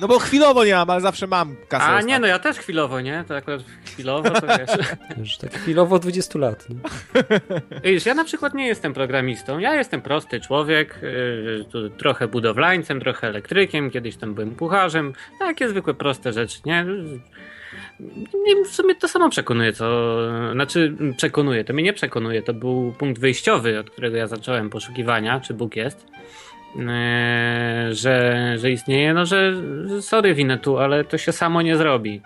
[0.00, 1.84] No bo chwilowo nie mam, ale zawsze mam kasę.
[1.84, 3.24] A nie, no ja też chwilowo, nie?
[3.28, 4.88] To akurat chwilowo, to wiesz.
[5.18, 6.66] Już tak chwilowo 20 lat.
[6.68, 6.76] Nie?
[7.92, 9.58] Wiesz, ja na przykład nie jestem programistą.
[9.58, 10.98] Ja jestem prosty człowiek,
[11.74, 15.12] yy, trochę budowlańcem, trochę elektrykiem, kiedyś tam byłem kucharzem.
[15.38, 16.86] Takie zwykłe, proste rzeczy, nie?
[18.44, 20.16] Nie, w sumie to samo przekonuje, co.
[20.52, 22.42] Znaczy, przekonuje, to mnie nie przekonuje.
[22.42, 26.11] To był punkt wyjściowy, od którego ja zacząłem poszukiwania, czy Bóg jest.
[26.76, 29.52] Yy, że, że istnieje, no że
[30.00, 32.22] sorry Winetu, ale to się samo nie zrobi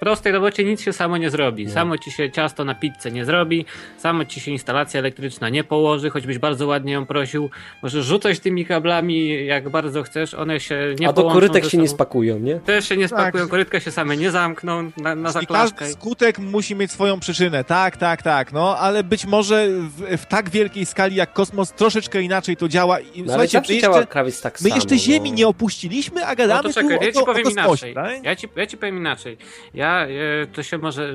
[0.00, 1.70] prostej robocie nic się samo nie zrobi.
[1.70, 3.64] Samo ci się ciasto na pizzę nie zrobi,
[3.98, 7.50] samo ci się instalacja elektryczna nie położy, choćbyś bardzo ładnie ją prosił.
[7.82, 11.88] Możesz rzucać tymi kablami jak bardzo chcesz, one się nie A do korytek się nie
[11.88, 12.54] spakują, nie?
[12.60, 13.50] Też się nie spakują, tak.
[13.50, 15.78] korytka się same nie zamkną na, na zaklaskę.
[15.78, 20.26] Każdy skutek musi mieć swoją przyczynę, tak, tak, tak, no, ale być może w, w
[20.26, 23.00] tak wielkiej skali jak kosmos troszeczkę inaczej to działa.
[23.00, 25.36] I, no, słuchajcie, my jeszcze, krawiec tak my samo, jeszcze Ziemi no.
[25.36, 27.94] nie opuściliśmy, a gadamy no to czekaj, tu ja ci o, powiem o inaczej.
[27.94, 28.24] Tak?
[28.24, 29.36] Ja, ci, ja ci powiem inaczej.
[29.74, 31.12] Ja ja, e, to się może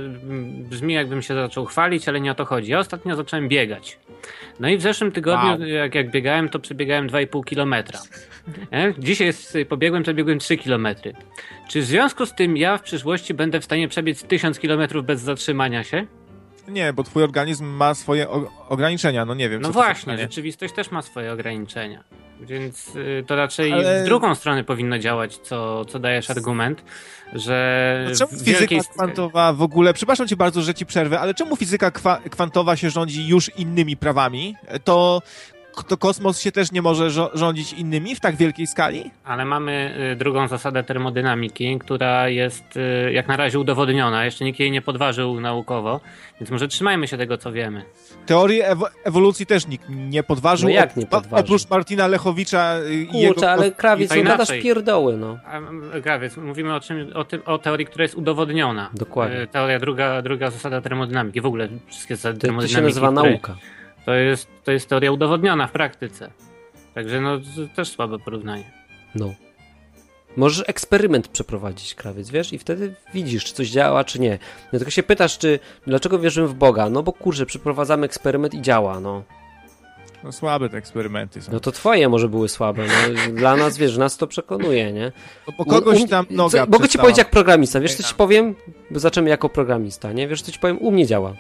[0.70, 2.72] brzmi jakbym się zaczął chwalić, ale nie o to chodzi.
[2.72, 4.00] Ja ostatnio zacząłem biegać.
[4.60, 5.60] No i w zeszłym tygodniu, wow.
[5.60, 8.00] jak, jak biegałem, to przebiegałem 2,5 kilometra.
[8.72, 8.94] E?
[9.00, 9.34] Dzisiaj
[9.70, 11.14] pobiegłem, przebiegłem 3 kilometry.
[11.70, 15.22] Czy w związku z tym ja w przyszłości będę w stanie przebiec 1000 kilometrów bez
[15.22, 16.08] zatrzymania się?
[16.68, 18.28] Nie, bo twój organizm ma swoje
[18.70, 19.62] ograniczenia, no nie wiem.
[19.62, 22.04] No właśnie, rzeczywistość też ma swoje ograniczenia.
[22.46, 24.02] Więc y, to raczej Ale...
[24.02, 26.84] w drugą stronę powinno działać, co, co dajesz argument,
[27.34, 28.08] że.
[28.10, 28.82] No czemu fizyka wielkiej...
[28.94, 32.90] kwantowa w ogóle, przepraszam cię bardzo, że ci przerwę, ale czemu fizyka kwa kwantowa się
[32.90, 34.56] rządzi już innymi prawami?
[34.84, 35.22] To
[35.88, 39.12] to kosmos się też nie może rządzić innymi w tak wielkiej skali?
[39.24, 44.26] Ale mamy y, drugą zasadę termodynamiki, która jest y, jak na razie udowodniona.
[44.26, 46.02] Jeszcze nikt jej nie podważył naukowo,
[46.40, 47.86] więc może trzymajmy się tego, co wiemy.
[48.26, 50.70] Teorii ewo ewolucji też nikt nie podważył.
[50.70, 51.46] No jak nie podważył?
[51.46, 53.52] Oprócz Martina Lechowicza y, i jego...
[53.52, 55.40] ale krawiec, no gadasz pierdoły, no.
[56.04, 58.90] Krawiec, mówimy o, czym, o, tym, o teorii, która jest udowodniona.
[58.94, 59.48] Dokładnie.
[59.48, 61.42] Teoria druga, druga zasada termodynamiki.
[61.42, 62.76] W ogóle wszystkie zasady termodynamiki.
[62.76, 63.30] To się nazywa które...
[63.30, 63.56] nauka.
[64.06, 66.32] To jest, to jest teoria udowodniona w praktyce.
[66.94, 67.40] Także no,
[67.76, 68.72] też słabe porównanie.
[69.16, 69.34] No.
[70.38, 72.54] Możesz eksperyment przeprowadzić, krawiec, wiesz?
[72.54, 74.40] I wtedy widzisz, czy coś działa, czy nie.
[74.74, 76.90] No tylko się pytasz, czy dlaczego wierzymy w Boga?
[76.90, 79.24] No bo kurczę, przeprowadzamy eksperyment i działa, no.
[80.24, 81.52] No słabe te eksperymenty są.
[81.52, 82.86] No to twoje może były słabe.
[82.88, 85.12] No, dla nas, wiesz, nas to przekonuje, nie?
[85.48, 87.80] No bo kogoś tam noga co, Mogę ci powiedzieć jak programista.
[87.80, 88.56] Wiesz, co ci powiem?
[88.92, 90.28] Bo zaczynamy jako programista, nie?
[90.28, 90.78] Wiesz, co ci powiem?
[90.82, 91.34] U mnie działa.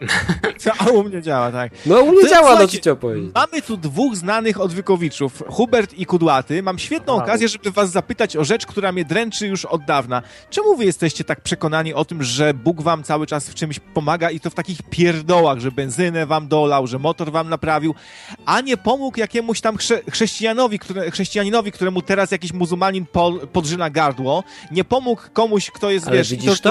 [0.78, 1.72] A u mnie działa, tak.
[1.86, 3.30] No u mnie to, działa, no ci chciał powiedzieć.
[3.34, 6.62] Mamy tu dwóch znanych odwykowiczów, Hubert i Kudłaty.
[6.62, 10.22] Mam świetną okazję, żeby was zapytać o rzecz, która mnie dręczy już od dawna.
[10.50, 14.30] Czemu wy jesteście tak przekonani o tym, że Bóg wam cały czas w czymś pomaga
[14.30, 17.94] i to w takich pierdołach, że benzynę wam dolał, że motor wam naprawił,
[18.46, 23.90] a nie pomógł jakiemuś tam chrze chrześcijanowi, które, chrześcijaninowi, któremu teraz jakiś muzułmanin po, podrzyna
[23.90, 26.70] gardło, nie pomógł komuś, kto jest, Ale wiesz, widzisz to?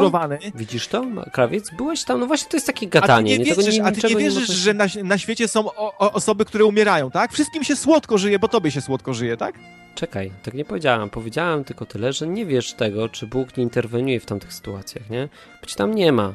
[0.55, 1.03] Widzisz to,
[1.33, 1.69] Krawiec?
[1.77, 4.49] Byłeś tam, no właśnie to jest taki gadanie nie, nie wierzysz, a ty nie wierzysz,
[4.49, 7.33] że na, na świecie są o, o, osoby, które umierają, tak?
[7.33, 9.55] Wszystkim się słodko żyje, bo tobie się słodko żyje, tak?
[9.95, 11.09] Czekaj, tak nie powiedziałam.
[11.09, 15.29] Powiedziałam tylko tyle, że nie wiesz tego, czy Bóg nie interweniuje w tamtych sytuacjach, nie?
[15.61, 16.33] Być tam nie ma.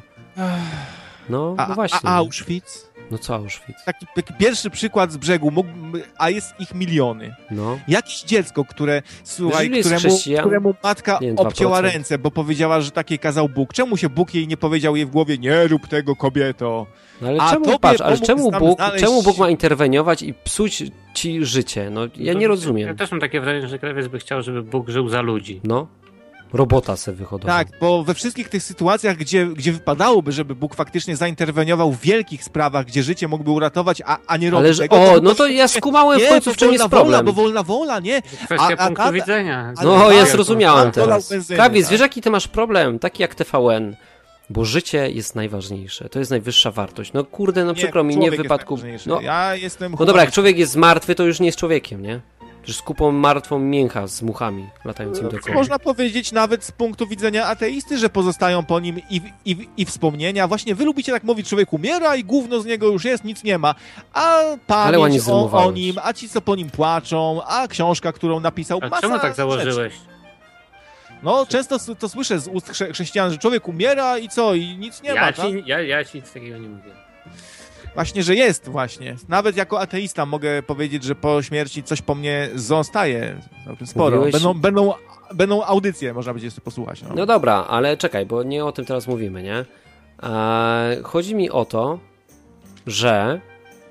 [1.29, 2.09] No, a, no właśnie.
[2.09, 2.92] A Auschwitz?
[3.11, 3.83] No co Auschwitz?
[3.85, 5.51] Taki, taki pierwszy przykład z brzegu,
[6.17, 7.35] a jest ich miliony.
[7.51, 7.79] No.
[7.87, 13.49] Jakieś dziecko, które, słuchaj, któremu, któremu matka wiem, obcięła ręce, bo powiedziała, że takie kazał
[13.49, 13.73] Bóg.
[13.73, 16.87] Czemu się Bóg jej nie powiedział jej w głowie, nie rób tego kobieto?
[17.21, 19.05] No ale a czemu, patrz, ale czemu Bóg, znaleźć...
[19.05, 20.83] czemu Bóg ma interweniować i psuć
[21.13, 21.89] ci życie?
[21.89, 22.87] No ja nie rozumiem.
[22.87, 25.61] Ja też mam takie wrażenie, że krawiec by chciał, żeby Bóg żył za ludzi.
[25.63, 25.87] No
[26.53, 27.57] robota se wyhodował.
[27.57, 32.43] Tak, bo we wszystkich tych sytuacjach, gdzie, gdzie wypadałoby, żeby Bóg faktycznie zainterweniował w wielkich
[32.43, 34.95] sprawach, gdzie życie mógłby uratować, a, a nie robić tego...
[34.95, 37.11] O, no to ja skumałem nie, w końcu, w czym jest problem.
[37.11, 38.21] Wola, bo wolna wola, nie?
[38.21, 39.73] Kwestia a, punktu a, widzenia.
[39.83, 41.33] No, ja zrozumiałem teraz.
[41.47, 41.91] Krawiec, tak.
[41.91, 42.99] wiesz jaki ty masz problem?
[42.99, 43.95] Taki jak TVN.
[44.49, 46.09] Bo życie jest najważniejsze.
[46.09, 47.13] To jest najwyższa wartość.
[47.13, 48.79] No kurde, no przykro mi, nie w wypadku.
[49.05, 52.21] No, ja jestem no dobra, jak człowiek jest martwy, to już nie jest człowiekiem, nie?
[52.71, 55.55] Z kupą martwą mięcha z muchami latającymi dookoła.
[55.55, 60.47] Można powiedzieć nawet z punktu widzenia ateisty, że pozostają po nim i, i, i wspomnienia.
[60.47, 63.57] Właśnie wy lubicie tak mówić, człowiek umiera i gówno z niego już jest, nic nie
[63.57, 63.75] ma.
[64.13, 68.79] A pamięć o, o, nim, a ci co po nim płaczą, a książka, którą napisał.
[68.91, 69.93] A czemu tak założyłeś?
[69.93, 70.13] Rzeczy.
[71.23, 75.09] No, często to słyszę z ust chrześcijan, że człowiek umiera i co, i nic nie
[75.09, 75.33] ja ma.
[75.33, 75.67] Ci, tak?
[75.67, 77.02] ja, ja ci nic takiego nie mówię.
[77.95, 79.15] Właśnie, że jest właśnie.
[79.27, 83.39] Nawet jako ateista mogę powiedzieć, że po śmierci coś po mnie zostaje.
[83.85, 84.21] Sporo.
[84.31, 84.93] Będą, będą,
[85.33, 87.01] będą audycje, można będzie posłuchać.
[87.01, 87.09] No.
[87.15, 89.65] no dobra, ale czekaj, bo nie o tym teraz mówimy, nie?
[90.23, 91.99] Eee, chodzi mi o to,
[92.87, 93.41] że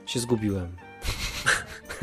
[0.07, 0.68] się zgubiłem.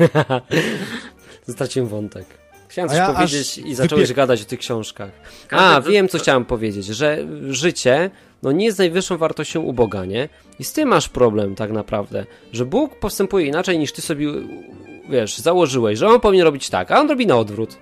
[1.48, 2.26] Straciłem wątek.
[2.68, 4.16] Chciałem coś ja powiedzieć i zacząłeś wypie...
[4.16, 5.10] gadać o tych książkach.
[5.50, 8.10] A, wiem, co chciałem powiedzieć, że życie
[8.42, 10.28] no nie jest najwyższą wartością u Boga, nie?
[10.58, 14.26] I z tym masz problem tak naprawdę, że Bóg postępuje inaczej niż ty sobie,
[15.10, 17.78] wiesz, założyłeś, że on powinien robić tak, a on robi na odwrót.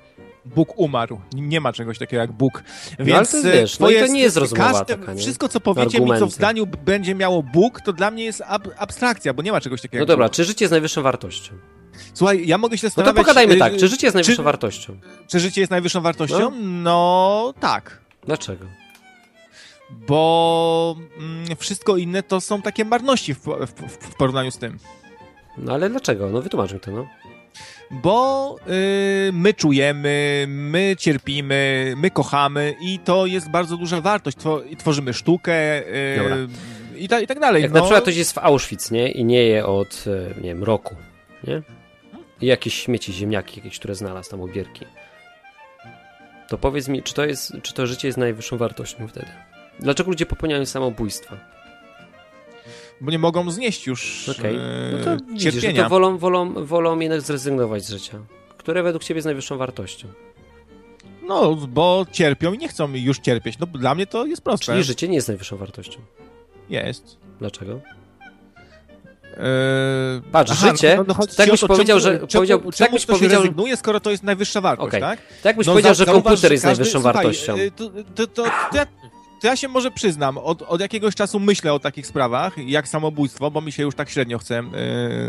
[0.55, 1.21] Bóg umarł.
[1.35, 2.63] Nie ma czegoś takiego jak Bóg.
[2.99, 4.39] Więc no, ale to, wiesz, no to nie jest
[4.87, 5.19] taka, nie?
[5.19, 8.69] Wszystko, co powiecie mi, co w zdaniu będzie miało Bóg, to dla mnie jest ab
[8.77, 10.35] abstrakcja, bo nie ma czegoś takiego No dobra, Bóg.
[10.35, 11.55] czy życie jest najwyższą wartością?
[12.15, 13.17] Słuchaj, ja mogę się zastanawiać...
[13.17, 14.97] No to pogadajmy tak, czy życie jest najwyższą czy, wartością?
[15.27, 16.39] Czy życie jest najwyższą wartością?
[16.39, 18.01] No, no tak.
[18.27, 18.67] Dlaczego?
[19.91, 24.79] Bo mm, wszystko inne to są takie marności w, w, w porównaniu z tym.
[25.59, 26.29] No ale dlaczego?
[26.31, 27.07] No wytłumacz mi to, no
[27.91, 34.37] bo y, my czujemy, my cierpimy, my kochamy i to jest bardzo duża wartość.
[34.79, 36.49] tworzymy sztukę y,
[36.97, 37.63] i, ta, i, tak dalej.
[37.63, 37.75] Jak no.
[37.75, 39.11] na przykład ktoś jest w Auschwitz, nie?
[39.11, 40.97] I nie je od, y, nie wiem, roku,
[41.47, 41.63] nie?
[42.41, 44.85] I jakieś śmieci, ziemniaki jakieś, które znalazł tam obierki.
[46.49, 49.29] To powiedz mi, czy to, jest, czy to życie jest najwyższą wartością wtedy?
[49.81, 51.59] Dlaczego ludzie popełniają samobójstwa?
[53.01, 54.51] bo nie mogą znieść już okay.
[54.51, 55.83] E, no to widzisz, cierpienia.
[55.83, 58.19] to wolą, wolą, wolą jednak zrezygnować z życia,
[58.59, 60.09] które według ciebie jest najwyższą wartością.
[61.23, 63.59] No, bo cierpią i nie chcą już cierpieć.
[63.59, 64.67] No, dla mnie to jest proste.
[64.67, 66.01] Czyli życie nie jest najwyższą wartością.
[66.71, 67.17] Jest.
[67.39, 67.81] Dlaczego?
[69.37, 72.27] Eee, Patrz, Aha, życie, no, no, tak byś to, powiedział, czemu, że...
[72.27, 75.01] Czemu, powiedział, czemu tak byś powiedział, rezygnuje, skoro to jest najwyższa wartość, okay.
[75.01, 75.19] tak?
[75.43, 77.55] Tak byś no, powiedział, za, że komputer jest każdy, najwyższą słuchaj, wartością.
[77.57, 78.87] E, to, to, to, to, ja
[79.41, 83.51] to ja się może przyznam, od, od jakiegoś czasu myślę o takich sprawach, jak samobójstwo,
[83.51, 84.63] bo mi się już tak średnio chce,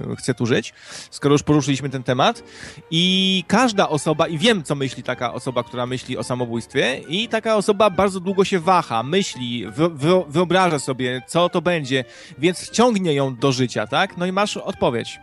[0.08, 0.74] yy, chce tu żyć,
[1.12, 2.44] skoro już poruszyliśmy ten temat.
[2.92, 7.56] I każda osoba, i wiem, co myśli taka osoba, która myśli o samobójstwie, i taka
[7.56, 12.06] osoba bardzo długo się waha, myśli, wy, wy, wyobraża sobie, co to będzie,
[12.38, 14.18] więc ciągnie ją do życia, tak?
[14.18, 15.20] No i masz odpowiedź.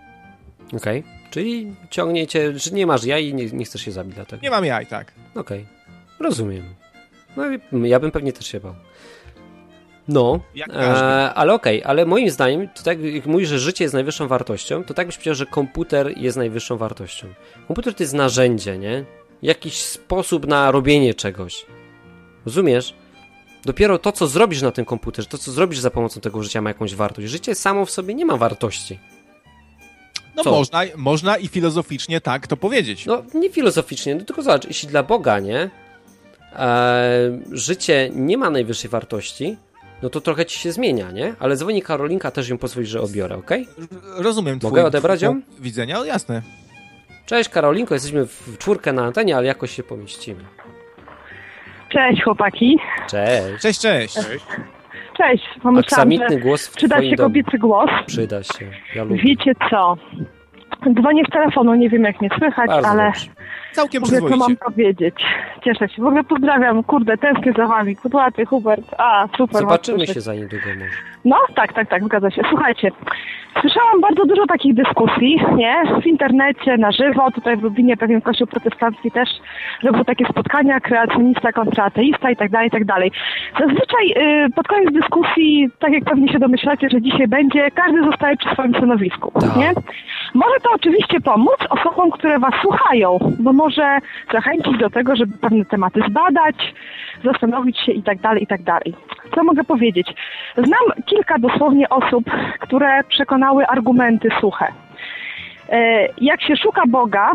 [0.67, 1.31] Okej, okay.
[1.31, 4.43] czyli ciągnie cię, że nie masz jaj i nie, nie chcesz się zabić dlatego.
[4.43, 5.13] Nie mam jaj, tak.
[5.35, 5.65] Okej, okay.
[6.21, 6.86] rozumiem.
[7.73, 8.75] No ja bym pewnie też się bał.
[10.09, 10.41] No,
[10.73, 14.29] e, ale okej, okay, ale moim zdaniem, to tak jak mówisz, że życie jest najwyższą
[14.29, 17.27] wartością, to tak byś powiedział, że komputer jest najwyższą wartością.
[17.67, 19.05] Komputer to jest narzędzie, nie?
[19.43, 21.67] Jakiś sposób na robienie czegoś.
[22.47, 22.95] Rozumiesz?
[23.65, 26.71] Dopiero to, co zrobisz na tym komputerze, to, co zrobisz za pomocą tego życia, ma
[26.71, 27.29] jakąś wartość.
[27.29, 28.99] Życie samo w sobie nie ma wartości.
[30.37, 33.07] No można, można i filozoficznie tak to powiedzieć.
[33.07, 35.71] No nie filozoficznie, no tylko zobacz, jeśli dla Boga, nie?
[36.57, 39.57] E, życie nie ma najwyższej wartości,
[40.03, 41.35] no to trochę ci się zmienia, nie?
[41.41, 43.51] Ale dzwoni Karolinka, też ją pozwoli, że obiorę, ok?
[44.19, 45.41] Rozumiem Mogę odebrać ją?
[45.61, 46.43] Widzenia, jasne.
[47.27, 50.45] Cześć Karolinko, jesteśmy w czwórkę na antenie, ale jakoś się pomieścimy.
[51.89, 52.79] Cześć chłopaki.
[53.11, 53.63] Cześć.
[53.63, 54.15] Cześć, cześć.
[55.17, 55.45] Cześć.
[55.63, 57.91] Pomyślałam, Aksamitny głos w przyda się kobiecy głos.
[58.07, 58.71] Przyda się.
[58.95, 59.23] Ja lubię.
[59.23, 59.97] Wiecie co?
[61.01, 63.27] Dzwonię z telefonu, nie wiem jak mnie słychać, Bardzo ale dobrze.
[63.77, 65.15] Całkiem Mówię, co mam powiedzieć.
[65.65, 66.03] Cieszę się.
[66.03, 66.83] W ogóle pozdrawiam.
[66.83, 67.97] Kurde, tęsknię za wami.
[67.97, 68.95] Kudłaty, Hubert.
[68.99, 69.61] A, super.
[69.61, 70.91] Zobaczymy się za niedługo może.
[71.25, 72.43] No, tak, tak, tak, zgadza się.
[72.49, 72.93] Słuchajcie,
[73.61, 75.83] słyszałam bardzo dużo takich dyskusji, nie?
[76.03, 77.31] W internecie, na żywo.
[77.31, 79.29] Tutaj w Lublinie pewien kościół protestancki też
[79.83, 83.13] robił takie spotkania, kreacjonista kontra ateista i tak dalej, i tak dalej.
[83.61, 88.37] Zazwyczaj yy, pod koniec dyskusji, tak jak pewnie się domyślacie, że dzisiaj będzie, każdy zostaje
[88.37, 89.57] przy swoim stanowisku, tak.
[89.57, 89.73] nie?
[90.35, 93.99] Może to oczywiście pomóc osobom, które was słuchają, bo może
[94.33, 96.75] zachęcić do tego, żeby pewne tematy zbadać,
[97.25, 98.95] zastanowić się i tak dalej, i tak dalej.
[99.35, 100.15] Co mogę powiedzieć?
[100.57, 102.25] Znam kilka dosłownie osób,
[102.61, 104.67] które przekonały argumenty suche.
[105.69, 107.31] E, jak się szuka Boga,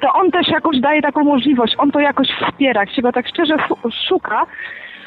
[0.00, 3.28] to on też jakoś daje taką możliwość, on to jakoś wspiera, jak się go tak
[3.28, 3.56] szczerze
[4.08, 4.46] szuka,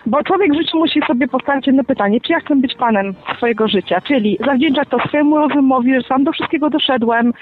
[0.06, 3.68] bo człowiek w życiu musi sobie postawić jedno pytanie, czy ja chcę być panem swojego
[3.68, 7.34] życia, czyli zawdzięczać to swojemu rozumowi, że sam do wszystkiego doszedłem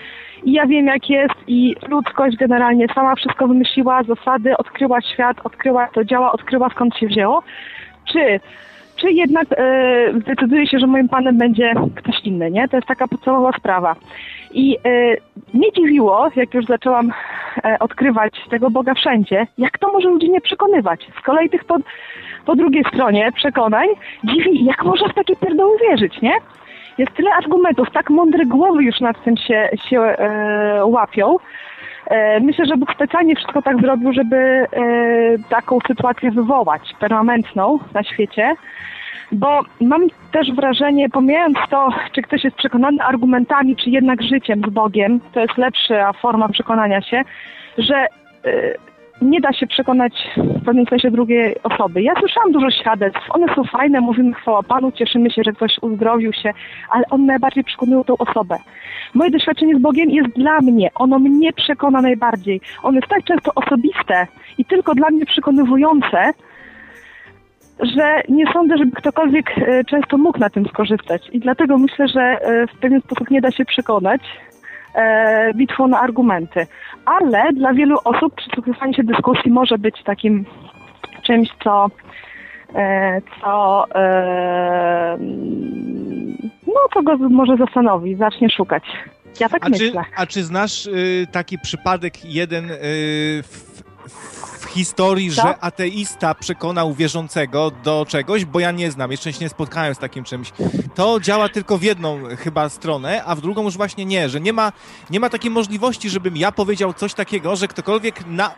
[0.43, 5.87] i ja wiem jak jest i ludzkość generalnie sama wszystko wymyśliła, zasady, odkryła świat, odkryła
[5.87, 7.43] to działa, odkryła skąd się wzięło,
[8.11, 8.39] czy
[9.01, 12.67] czy jednak e, zdecyduje się, że moim panem będzie ktoś inny, nie?
[12.67, 13.95] To jest taka podstawowa sprawa.
[14.53, 14.79] I e,
[15.53, 17.13] mnie dziwiło, jak już zaczęłam
[17.63, 21.07] e, odkrywać tego Boga wszędzie, jak to może ludzi nie przekonywać.
[21.19, 21.77] Z kolei tych po,
[22.45, 23.87] po drugiej stronie przekonań
[24.23, 26.33] dziwi, jak można w takie pierdoły wierzyć, nie?
[26.97, 31.37] Jest tyle argumentów, tak mądre głowy już nad tym się, się e, łapią,
[32.11, 34.67] E, myślę, że Bóg specjalnie wszystko tak zrobił, żeby e,
[35.49, 38.55] taką sytuację wywołać, permanentną na świecie,
[39.31, 44.69] bo mam też wrażenie, pomijając to, czy ktoś jest przekonany argumentami, czy jednak życiem z
[44.69, 47.21] Bogiem, to jest lepsza forma przekonania się,
[47.77, 48.07] że e,
[49.21, 52.01] nie da się przekonać w pewnym sensie drugiej osoby.
[52.01, 56.33] Ja słyszałam dużo świadectw, one są fajne, mówimy chwała Panu, cieszymy się, że ktoś uzdrowił
[56.33, 56.53] się,
[56.89, 58.57] ale one najbardziej przekonują tą osobę.
[59.13, 62.61] Moje doświadczenie z Bogiem jest dla mnie, ono mnie przekona najbardziej.
[62.83, 66.33] Ono jest tak często osobiste i tylko dla mnie przekonywujące,
[67.79, 71.29] że nie sądzę, żeby ktokolwiek e, często mógł na tym skorzystać.
[71.31, 74.21] I dlatego myślę, że e, w pewien sposób nie da się przekonać
[74.95, 76.67] e, bitwą na argumenty.
[77.05, 80.45] Ale dla wielu osób przysłuchiwanie się dyskusji może być takim
[81.23, 81.87] czymś, co
[83.41, 83.85] co
[86.67, 88.83] no co go może zastanowi, zacznie szukać.
[89.39, 90.03] Ja tak a myślę.
[90.03, 92.77] Czy, a czy znasz y, taki przypadek jeden y,
[93.43, 93.71] w,
[94.09, 94.40] w
[94.73, 99.95] historii, że ateista przekonał wierzącego do czegoś, bo ja nie znam, jeszcze się nie spotkałem
[99.95, 100.51] z takim czymś.
[100.95, 104.53] To działa tylko w jedną chyba stronę, a w drugą już właśnie nie, że nie
[104.53, 104.71] ma,
[105.09, 108.51] nie ma takiej możliwości, żebym ja powiedział coś takiego, że ktokolwiek na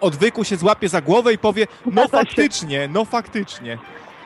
[0.00, 3.78] odwyku się złapie za głowę i powie, no faktycznie, no faktycznie.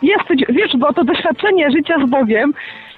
[0.02, 2.52] Jest, wiesz, bo to doświadczenie życia z Bogiem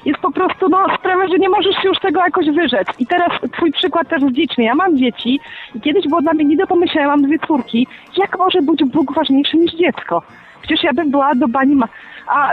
[0.05, 2.88] jest po prostu, no, sprawia, że nie możesz się już tego jakoś wyrzec.
[2.98, 4.64] I teraz twój przykład też jest liczny.
[4.64, 5.40] Ja mam dzieci
[5.74, 7.86] i kiedyś było dla mnie nie do pomyślenia, mam dwie córki.
[8.16, 10.22] Jak może być Bóg ważniejszy niż dziecko?
[10.62, 11.88] Przecież ja bym była do bani, ma...
[12.28, 12.53] a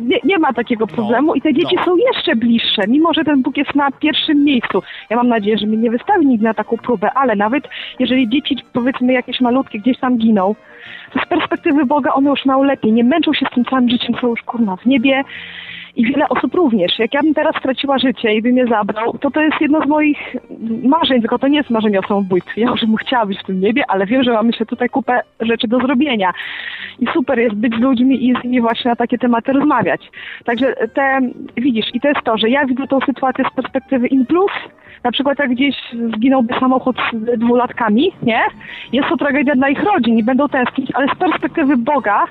[0.00, 1.84] nie, nie, ma takiego no, problemu i te dzieci no.
[1.84, 4.82] są jeszcze bliższe, mimo że ten Bóg jest na pierwszym miejscu.
[5.10, 7.68] Ja mam nadzieję, że mnie nie wystawi nigdy na taką próbę, ale nawet
[7.98, 10.54] jeżeli dzieci, powiedzmy jakieś malutkie, gdzieś tam giną,
[11.12, 14.14] to z perspektywy Boga one już mają lepiej, nie męczą się z tym całym życiem,
[14.20, 15.24] są już kurna w niebie,
[15.96, 16.98] i wiele osób również.
[16.98, 19.86] Jak ja bym teraz straciła życie i bym je zabrał, to to jest jedno z
[19.86, 20.36] moich
[20.82, 22.60] marzeń, tylko to nie jest marzenie o samobójstwie.
[22.60, 25.20] Ja już bym chciała być w tym niebie, ale wiem, że mamy się tutaj kupę
[25.40, 26.32] rzeczy do zrobienia.
[26.98, 30.10] I super jest być z ludźmi i z nimi właśnie na takie tematy rozmawiać.
[30.44, 31.20] Także te,
[31.56, 34.50] widzisz, i to jest to, że ja widzę tą sytuację z perspektywy in plus,
[35.04, 35.76] na przykład jak gdzieś
[36.16, 38.40] zginąłby samochód z dwulatkami, nie?
[38.92, 42.24] Jest to tragedia dla ich rodzin i będą tęsknić, ale z perspektywy Boga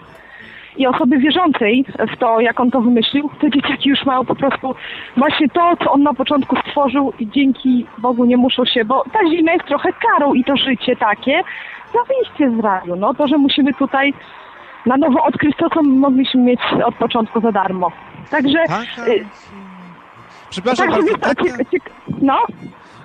[0.77, 4.75] i osoby wierzącej w to, jak on to wymyślił, te dzieciaki już mają po prostu
[5.17, 9.19] właśnie to, co on na początku stworzył i dzięki Bogu nie muszą się, bo ta
[9.29, 11.41] zima jest trochę karą i to życie takie
[11.93, 12.95] za wyjście z raju.
[12.95, 14.13] No to, że musimy tutaj
[14.85, 17.91] na nowo odkryć to, co mogliśmy mieć od początku za darmo.
[18.29, 18.59] Także...
[18.67, 19.07] Taka...
[19.07, 19.25] Y,
[20.49, 21.43] Przepraszam bardzo, taka...
[22.21, 22.43] No?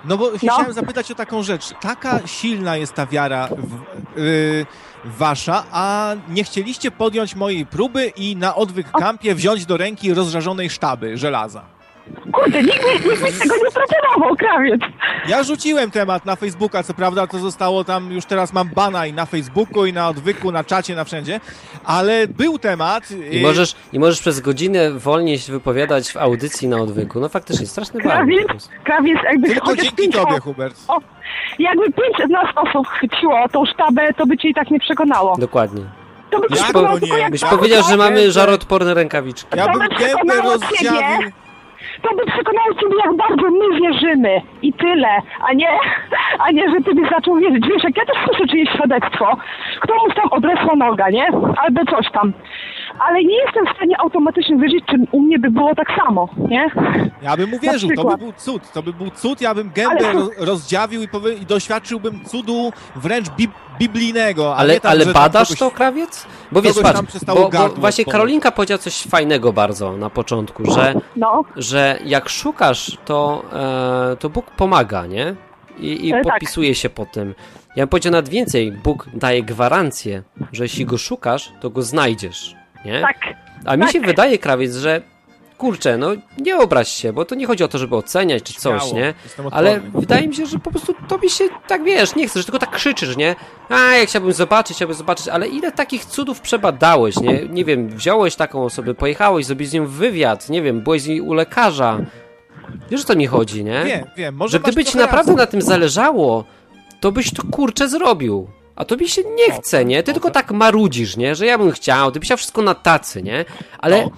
[0.05, 0.37] No bo no.
[0.37, 1.73] chciałem zapytać o taką rzecz.
[1.79, 4.65] Taka silna jest ta wiara w, yy,
[5.05, 10.69] wasza, a nie chcieliście podjąć mojej próby i na odwyk kampie wziąć do ręki rozżarzonej
[10.69, 11.74] sztaby żelaza.
[12.31, 14.81] Kurde, nikt, nikt mi tego nie proponował, krawiec.
[15.27, 19.13] Ja rzuciłem temat na Facebooka, co prawda to zostało tam, już teraz mam bana i
[19.13, 21.39] na Facebooku, i na odwyku, na czacie, na wszędzie,
[21.85, 23.11] ale był temat.
[23.31, 27.19] I, możesz, i możesz przez godzinę wolniej się wypowiadać w audycji na odwyku.
[27.19, 28.57] No faktycznie, straszny krawiec, ban.
[28.83, 30.75] Krawiec, jakby Tylko dzięki tobie, Hubert.
[30.87, 30.99] O,
[31.59, 35.37] jakby pięć z nas osób chwyciło tą sztabę, to by cię i tak nie przekonało.
[35.37, 35.81] Dokładnie.
[36.31, 36.97] To by byś, po,
[37.31, 39.57] byś powiedział, że mamy żaroodporne rękawiczki.
[39.57, 41.31] Ja bym gębę rozdziawił
[42.01, 44.41] to by przekonało ciebie, jak bardzo my wierzymy.
[44.61, 45.21] I tyle.
[45.49, 45.69] A nie,
[46.39, 47.67] a nie, że ty byś zaczął wierzyć.
[47.67, 49.37] Wiesz, jak ja też słyszę czyjeś świadectwo,
[49.79, 51.27] ktoś tam odresła noga, nie?
[51.57, 52.33] Albo coś tam.
[52.99, 56.67] Ale nie jestem w stanie automatycznie wierzyć, czy u mnie by było tak samo, nie?
[57.21, 58.71] Ja bym uwierzył, to by był cud.
[58.71, 60.27] To by był cud, ja bym gębę Ale...
[60.37, 61.33] rozdziawił i, powie...
[61.33, 64.55] i doświadczyłbym cudu wręcz bib biblijnego.
[64.55, 66.27] ale tak, ale badasz kogoś, to, krawiec?
[66.51, 71.43] Bo wiesz, patrz, bo, bo właśnie Karolinka powiedziała coś fajnego bardzo na początku, że, no.
[71.55, 73.43] że jak szukasz, to,
[74.13, 75.35] e, to Bóg pomaga, nie?
[75.79, 76.33] I, i e, tak.
[76.33, 77.35] podpisuje się po tym.
[77.75, 82.55] Ja bym powiedział nawet więcej, Bóg daje gwarancję, że jeśli go szukasz, to go znajdziesz,
[82.85, 83.01] nie?
[83.01, 83.17] Tak.
[83.65, 83.91] A mi tak.
[83.91, 85.01] się wydaje, krawiec, że
[85.57, 88.83] kurczę, no nie obraź się, bo to nie chodzi o to, żeby oceniać czy coś,
[88.83, 89.13] Śmiało, nie?
[89.51, 92.71] Ale wydaje mi się, że po prostu tobie się tak wiesz, nie chcesz, tylko tak
[92.71, 93.35] krzyczysz, nie?
[93.69, 97.41] A, jak chciałbym zobaczyć, chciałbym zobaczyć, ale ile takich cudów przebadałeś, nie?
[97.49, 101.21] Nie wiem, wziąłeś taką osobę, pojechałeś, zrobiłeś z nią wywiad, nie wiem, byłeś z niej
[101.21, 101.99] u lekarza.
[102.89, 103.83] Wiesz, o co mi chodzi, nie?
[103.85, 104.35] Wiem, wiem.
[104.35, 106.43] Może że gdyby ci naprawdę na tym zależało,
[106.99, 108.47] to byś to kurczę zrobił.
[108.75, 110.03] A tobie się nie chce, nie?
[110.03, 111.35] Ty tylko tak marudzisz, nie?
[111.35, 113.45] Że ja bym chciał, ty byś chciał wszystko na tacy, nie?
[113.79, 114.11] Ale no.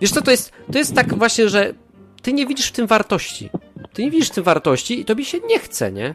[0.00, 1.74] Wiesz co, to jest, to jest tak właśnie, że
[2.22, 3.50] ty nie widzisz w tym wartości.
[3.92, 6.14] Ty nie widzisz w tym wartości i tobie się nie chce, nie?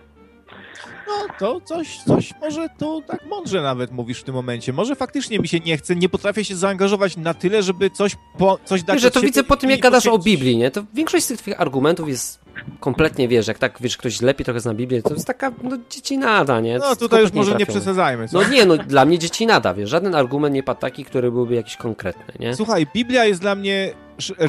[1.08, 4.74] No, to coś, coś może to tak mądrze nawet mówisz w tym momencie.
[4.74, 8.60] Może faktycznie mi się nie chce, nie potrafię się zaangażować na tyle, żeby coś, po,
[8.66, 10.72] coś dać Wiesz, że to widzę po tym, jak gadasz o Biblii, nie?
[10.72, 12.40] To większość z tych twoich argumentów jest
[12.80, 16.18] kompletnie, wiesz, jak tak, wiesz, ktoś lepiej trochę zna Biblię, to jest taka, no, dzieci
[16.18, 16.78] nada, nie?
[16.78, 18.28] No, tutaj już może nie przesadzajmy.
[18.28, 18.42] Co?
[18.42, 21.56] No nie, no, dla mnie dzieci nada, wiesz, żaden argument nie padł taki, który byłby
[21.56, 22.56] jakiś konkretny, nie?
[22.56, 23.94] Słuchaj, Biblia jest dla mnie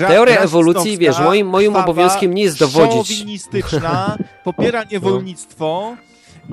[0.08, 3.18] Teoria ewolucji, wiesz, moim, moim obowiązkiem nie jest dowodzić.
[3.18, 5.96] Szowinistyczna, popiera niewolnictwo,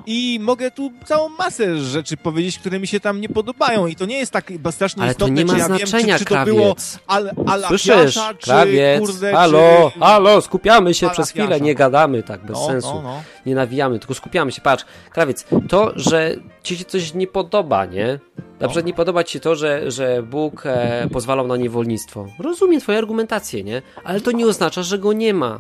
[0.06, 4.06] i mogę tu całą masę rzeczy powiedzieć, które mi się tam nie podobają i to
[4.06, 6.26] nie jest tak strasznie Ale istotne, to nie ma czy ja znaczenia, wiem, czy, czy
[6.26, 6.56] to krawiec.
[6.56, 6.76] było
[7.08, 10.00] al, ala Słyszysz, Piasza, czy krawiec, kurde, halo, czy...
[10.00, 11.64] halo, skupiamy się przez chwilę, Piasza.
[11.64, 12.94] nie gadamy tak bez No, sensu.
[12.94, 13.22] no, no.
[13.46, 14.62] Nie nawijamy, tylko skupiamy się.
[14.62, 18.20] Patrz, krawiec, to, że ci się coś nie podoba, nie?
[18.60, 22.28] Na przykład nie podoba ci się to, że, że Bóg e, pozwalał na niewolnictwo.
[22.40, 23.82] Rozumiem twoje argumentacje, nie?
[24.04, 25.60] Ale to nie oznacza, że go nie ma.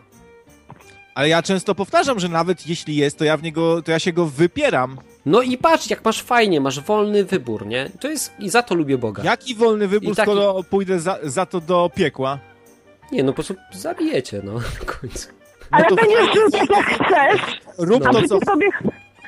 [1.16, 4.14] Ale ja często powtarzam, że nawet jeśli jest, to ja w niego, to ja się
[4.14, 4.98] go wypieram.
[5.26, 7.90] No i patrz, jak masz fajnie, masz wolny wybór, nie?
[8.00, 9.24] To jest, i za to lubię Boga.
[9.24, 12.40] Jaki wolny wybór, taki- skoro pójdę za, za to do piekła?
[13.12, 15.28] Nie, no po prostu zabijecie, no, na końcu.
[15.72, 18.40] Ale to- będziesz żył tak jak chcesz, Rób a to, co...
[18.40, 18.68] tobie,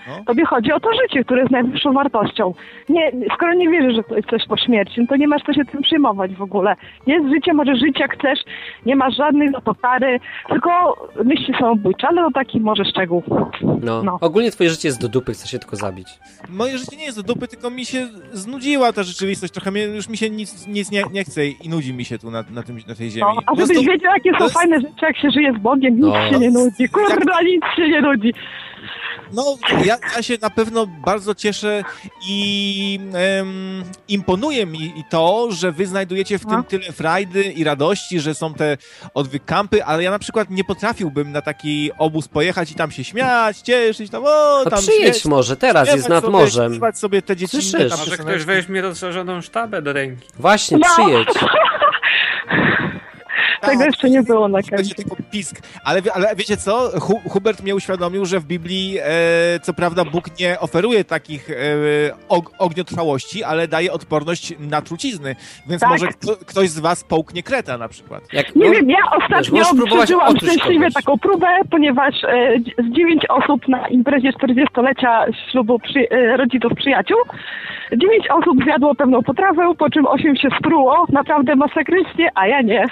[0.08, 0.24] No.
[0.26, 2.54] tobie chodzi o to życie, które jest najwyższą wartością.
[2.90, 5.54] Nie, skoro nie wierzysz, że to jest coś po śmierci, no to nie masz co
[5.54, 6.76] się tym przejmować w ogóle.
[7.08, 8.40] Jest życie, możesz żyć jak chcesz,
[8.86, 10.70] nie masz żadnych za to kary, tylko
[11.24, 13.24] myśli samobójcze, ale to taki może szczegół.
[13.82, 14.04] No.
[14.04, 14.18] No.
[14.22, 16.08] Ogólnie twoje życie jest do dupy, chcesz się tylko zabić.
[16.50, 19.54] Moje życie nie jest do dupy, tylko mi się znudziła ta rzeczywistość.
[19.54, 22.32] Trochę mnie, już mi się nic, nic nie, nie chce i nudzi mi się tu
[22.32, 23.22] na, na, tym, na tej ziemi.
[23.36, 25.62] No, a żebyś prostu- wiedział, jakie to są jest- fajne rzeczy, jak się żyje z
[25.62, 26.30] Bogiem, nic No.
[26.30, 26.90] się nie nudzi.
[26.90, 28.34] Kurwa, nic się nie nudzi.
[29.34, 31.84] No, ja, ja się na pewno bardzo cieszę
[32.28, 33.00] i
[33.40, 36.50] em, imponuje mi i to, że wy znajdujecie w No.
[36.52, 38.78] tym tyle frajdy i radości, że są te
[39.14, 43.58] odwykampy, ale ja na przykład nie potrafiłbym na taki obóz pojechać i tam się śmiać,
[43.58, 46.80] cieszyć, tam o, No tam przyjedź śmiać, może, teraz jest nad sobie, morzem.
[46.94, 47.98] sobie te dziecinne Słyszysz?
[47.98, 50.28] Może ktoś weźmie rozszerzoną sztabę do ręki.
[50.40, 51.26] Właśnie, No.
[53.66, 53.80] Przyjedź.
[53.80, 54.62] Tego Tak, jeszcze nie było na
[54.96, 55.62] tylko pisk.
[55.84, 57.00] Ale, ale wiecie co?
[57.00, 61.56] Hu, Hubert mnie uświadomił, że w Biblii e, co prawda Bóg nie oferuje takich e,
[62.30, 65.36] og, ogniotrwałości, ale daje odporność na trucizny.
[65.68, 65.90] Więc Tak.
[65.90, 68.34] może kto, ktoś z was połknie kreta na przykład.
[68.34, 73.68] Jak, Nie no, wiem, ja ostatnio przeżyłam szczęśliwie taką próbę, ponieważ e, z dziewięć osób
[73.68, 77.18] na imprezie 40-lecia ślubu przy, e, rodziców przyjaciół,
[77.98, 82.86] dziewięć osób zjadło pewną potrawę, po czym osiem się spruło, naprawdę masakrycznie, a ja nie.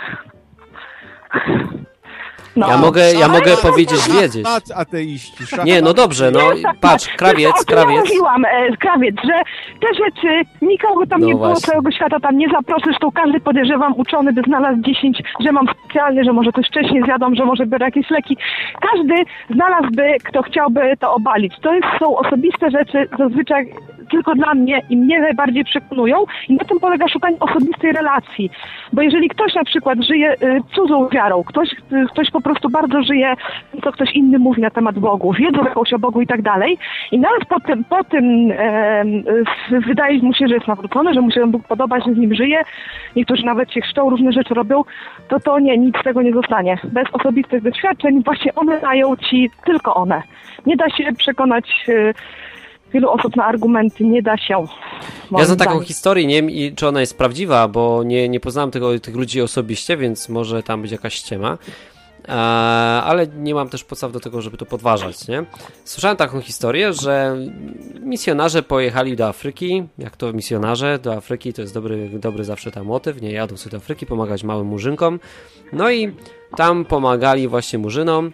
[2.56, 2.68] No.
[2.68, 4.48] Ja mogę, ja mogę powiedzieć, wiedzieć.
[4.76, 5.44] ateiści.
[5.66, 6.40] Nie, no dobrze, no
[6.82, 8.00] patrz, krawiec, o tym ja krawiec.
[8.10, 9.42] mówiłam, e, krawiec, że
[9.82, 11.68] te rzeczy, nikogo tam No nie było, właśnie.
[11.72, 16.24] całego świata tam nie zaproszę, zresztą każdy podejrzewam uczony by znalazł 10, że mam specjalnie,
[16.24, 18.38] że może coś wcześniej zjadą, że może biorę jakieś leki.
[18.92, 19.14] Każdy
[19.56, 21.54] znalazłby, kto chciałby to obalić.
[21.62, 23.74] To jest, są osobiste rzeczy, zazwyczaj
[24.14, 28.50] tylko dla mnie i mnie najbardziej przekonują i na tym polega szukanie osobistej relacji.
[28.94, 33.04] Bo jeżeli ktoś na przykład żyje y, cudzą wiarą, ktoś, y, ktoś po prostu bardzo
[33.04, 33.34] żyje,
[33.84, 36.78] co ktoś inny mówi na temat Bogu, wiedzą jakąś o Bogu i tak dalej
[37.12, 39.04] i nawet po tym, po tym e,
[39.88, 42.62] wydaje mu się, że jest nawrócony, że mu się Bóg podoba, że z nim żyje,
[43.16, 44.84] niektórzy nawet się chrzczą, różne rzeczy robią,
[45.28, 46.78] to to nie, nic z tego nie zostanie.
[46.84, 50.22] Bez osobistych doświadczeń właśnie one dają ci tylko one.
[50.66, 52.14] Nie da się przekonać y,
[52.94, 54.66] wielu osób na argumenty, nie da się.
[55.32, 59.00] Ja znam taką historię, nie wiem czy ona jest prawdziwa, bo nie, nie poznałem tego,
[59.00, 61.58] tych ludzi osobiście, więc może tam być jakaś ściema.
[62.28, 62.32] E,
[63.04, 65.46] ale nie mam też podstaw do tego, żeby to podważać, nie?
[65.84, 67.38] Słyszałem taką historię, że
[68.00, 72.86] misjonarze pojechali do Afryki, jak to misjonarze do Afryki, to jest dobry, dobry zawsze tam
[72.86, 75.20] motyw, nie jadą sobie do Afryki, pomagać małym murzynkom,
[75.74, 76.12] no i
[76.56, 78.32] tam pomagali właśnie murzynom,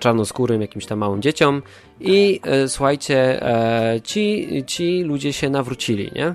[0.00, 1.62] czarnoskórym jakimś tam małym dzieciom
[2.00, 6.34] i e, słuchajcie, e, ci, ci ludzie się nawrócili, nie?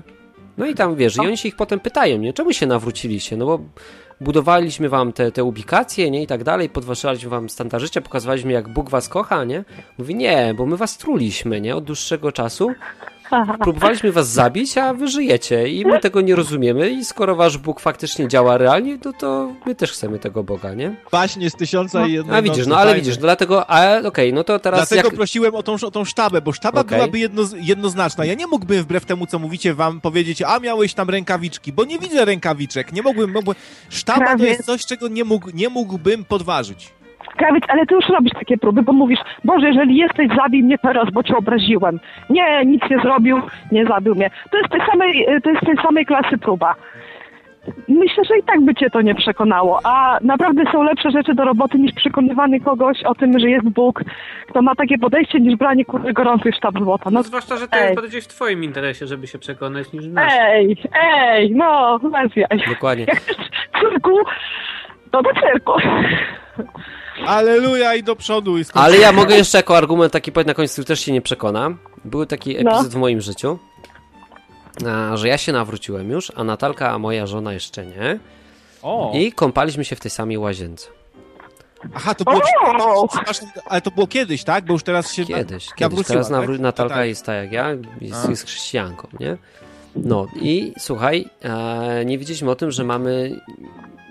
[0.58, 2.32] No i tam wiesz, i oni się ich potem pytają, nie?
[2.32, 3.36] Czemu się nawróciliście?
[3.36, 3.60] No bo
[4.20, 6.22] budowaliśmy wam te, te ubikacje, nie?
[6.22, 9.64] I tak dalej, podwyższaliśmy wam standard życia, pokazywaliśmy jak Bóg was kocha, nie?
[9.98, 11.76] Mówi, nie, bo my was truliśmy, nie?
[11.76, 12.70] Od dłuższego czasu.
[13.60, 17.80] Próbowaliśmy was zabić, a wy żyjecie i my tego nie rozumiemy i skoro wasz Bóg
[17.80, 20.96] faktycznie działa realnie, to, to my też chcemy tego Boga, nie?
[21.12, 23.00] Baśnie z tysiąca i jednej A widzisz, no ale fajne.
[23.00, 25.16] widzisz, dlatego, a okej, no to teraz Dlatego jak...
[25.16, 26.98] prosiłem o tą, o tą sztabę, bo sztaba Okej.
[26.98, 28.24] byłaby jedno, jednoznaczna.
[28.24, 31.98] Ja nie mógłbym wbrew temu, co mówicie wam, powiedzieć, a miałeś tam rękawiczki, bo nie
[31.98, 32.92] widzę rękawiczek.
[32.92, 33.56] Nie mogłem, mogłem...
[33.88, 34.46] Sztaba to Prawie.
[34.46, 36.92] jest coś, czego nie, mógł, nie mógłbym podważyć.
[37.36, 41.10] Krawiec, ale ty już robisz takie próby, bo mówisz, Boże, jeżeli jesteś, zabij mnie teraz,
[41.12, 42.00] bo cię obraziłem.
[42.30, 43.40] Nie, nic nie zrobił,
[43.72, 44.30] nie zabił mnie.
[44.50, 46.74] To jest tej samej, to jest tej samej klasy próba.
[47.88, 51.44] Myślę, że i tak by cię to nie przekonało, a naprawdę są lepsze rzeczy do
[51.44, 54.02] roboty niż przekonywanie kogoś o tym, że jest Bóg,
[54.48, 57.04] kto ma takie podejście niż branie kurde gorących sztab złota.
[57.10, 57.82] No No zwłaszcza, że to ej.
[57.82, 60.38] jest bardziej w twoim interesie, żeby się przekonać niż w naszym.
[60.42, 62.00] ej, ej, no,
[62.36, 62.60] jaj.
[62.68, 63.04] Dokładnie.
[63.08, 63.36] Jak chcesz
[63.80, 64.18] cyrku,
[65.10, 65.72] to do cyrku.
[67.26, 68.58] Aleluja i do przodu.
[68.58, 68.84] I skończyłem.
[68.84, 71.70] Ale ja mogę jeszcze jako argument taki powiedzieć na końcu, który też się nie przekona.
[72.04, 72.70] Był taki No.
[72.70, 73.58] epizod w moim życiu,
[75.14, 78.18] że ja się nawróciłem już, a Natalka, a moja żona jeszcze nie.
[78.82, 80.88] O, I kąpaliśmy się w tej samej łazience.
[81.94, 82.40] Aha, to było,
[83.66, 84.64] ale to było kiedyś, tak?
[84.64, 86.06] Bo już teraz się Kiedyś, na, kiedyś.
[86.06, 86.48] Teraz tak?
[86.58, 87.06] Natalka tak.
[87.06, 87.68] jest tak jak ja,
[88.00, 89.36] jest, jest chrześcijanką, nie?
[89.96, 93.40] No i słuchaj, e, nie wiedzieliśmy o tym, że mamy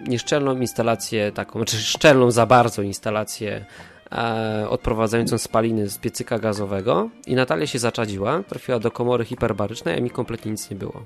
[0.07, 3.65] nieszczelną instalację taką, znaczy szczelną za bardzo instalację
[4.11, 10.01] e, odprowadzającą spaliny z piecyka gazowego i Natalia się zaczadziła, trafiła do komory hiperbarycznej, a
[10.01, 11.03] mi kompletnie nic nie było.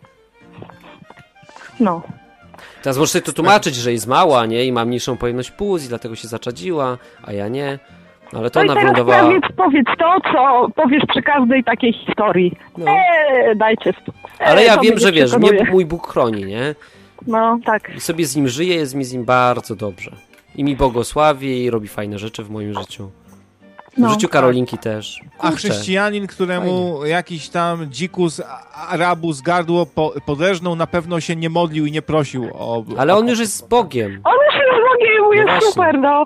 [1.80, 2.02] No.
[2.82, 4.66] Teraz możesz sobie to tłumaczyć, że jest mała, nie?
[4.66, 7.80] I ma mniejszą pojemność płuc i dlatego się zaczadziła, a ja nie.
[8.34, 9.24] No, ale to no ona wylądowała...
[9.24, 12.58] Powiedz, powiedz to, co powiesz przy każdej takiej historii.
[12.78, 12.86] No.
[12.92, 14.32] Eee, dajcie spokój.
[14.40, 16.76] Ale ja wiem, że wiesz, mnie mój Bóg chroni, nie?
[17.28, 17.96] No, tak.
[17.96, 20.12] I sobie z nim żyję, jest mi z nim bardzo dobrze.
[20.56, 23.12] I mi błogosławi i robi fajne rzeczy w moim życiu.
[23.94, 24.84] W no, życiu Karolinki tak.
[24.84, 25.20] też.
[25.20, 25.48] Kurczę.
[25.48, 27.10] A chrześcijanin, któremu Fajnie.
[27.10, 28.42] jakiś tam dzikus
[28.90, 30.14] Arabus gardło po,
[30.76, 32.84] na pewno się nie modlił i nie prosił o...
[32.98, 34.22] Ale on już jest z Bogiem.
[34.24, 36.26] On już jest z Bogiem, no jest super, no.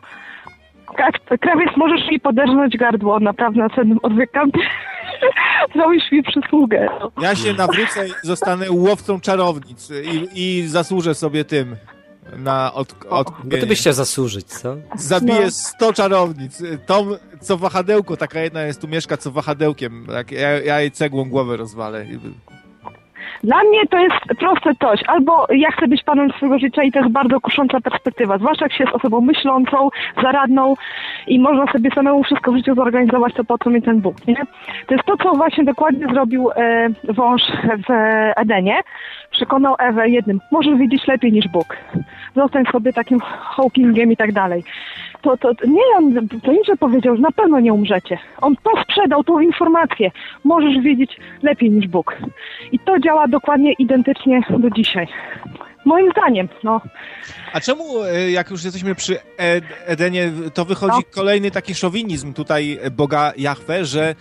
[1.42, 4.52] Krawiec, możesz mi poderżnąć gardło, naprawdę na cennym odwykiem.
[5.76, 6.90] Zrobisz mi przysługę.
[7.00, 7.12] No.
[7.22, 11.76] Ja się nawrócę i zostanę łowcą czarownic i, i zasłużę sobie tym
[12.38, 13.32] na od, od...
[13.44, 14.76] Bo ty byś chciał zasłużyć, co?
[14.96, 15.52] Zabiję no.
[15.52, 16.64] 100 czarownic.
[16.86, 17.10] Tą,
[17.42, 20.06] co wahadełko, taka jedna jest tu mieszka, co wahadełkiem.
[20.12, 22.06] Tak, ja, ja jej cegłą głowę rozwalę.
[23.44, 25.00] Dla mnie to jest proste coś.
[25.08, 28.38] Albo ja chcę być panem swojego życia i to jest bardzo kusząca perspektywa.
[28.38, 29.90] Zwłaszcza jak się jest osobą myślącą,
[30.22, 30.74] zaradną
[31.28, 34.36] i można sobie samemu wszystko w życiu zorganizować, to po co mi ten Bóg, nie?
[34.88, 37.42] To jest to, co właśnie dokładnie zrobił e, wąż
[37.88, 37.92] w
[38.36, 38.82] Edenie.
[39.32, 41.78] Przekonał Ewę jednym, możesz wiedzieć lepiej niż Bóg.
[42.36, 44.64] Zostań sobie takim Hawkingiem i tak dalej
[45.22, 48.18] to, to, nie on, to nie, że powiedział, że na pewno nie umrzecie.
[48.42, 50.12] On to sprzedał, tą informację.
[50.44, 52.18] Możesz wiedzieć lepiej niż Bóg.
[52.72, 55.08] I to działa dokładnie identycznie do dzisiaj.
[55.86, 56.82] Moim zdaniem, no.
[57.54, 59.18] A czemu, e, jak już jesteśmy przy
[59.86, 61.14] Edenie, to wychodzi no.
[61.16, 64.16] kolejny taki szowinizm tutaj Boga Jahwe, że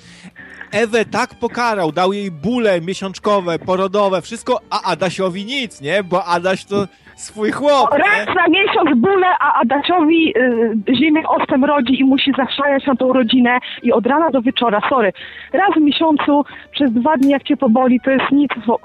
[0.71, 6.03] Ewę tak pokarał, dał jej bóle miesiączkowe, porodowe, wszystko, a Adasiowi nic, nie?
[6.03, 6.87] Bo Adaś to
[7.19, 7.91] swój chłop.
[7.93, 13.13] Raz na miesiąc bóle, a Adasiowi y, ziemię ostem rodzi i musi zaszajać na tą
[13.13, 15.13] rodzinę i od rana do wieczora, sorry.
[15.53, 18.81] Raz w miesiącu, przez dwa dni jak cię poboli, to jest nic wo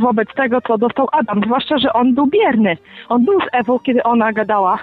[0.00, 1.40] wobec tego, co dostał Adam.
[1.44, 2.76] Zwłaszcza, że on był bierny.
[3.08, 4.78] On był z Ewą, kiedy ona gadała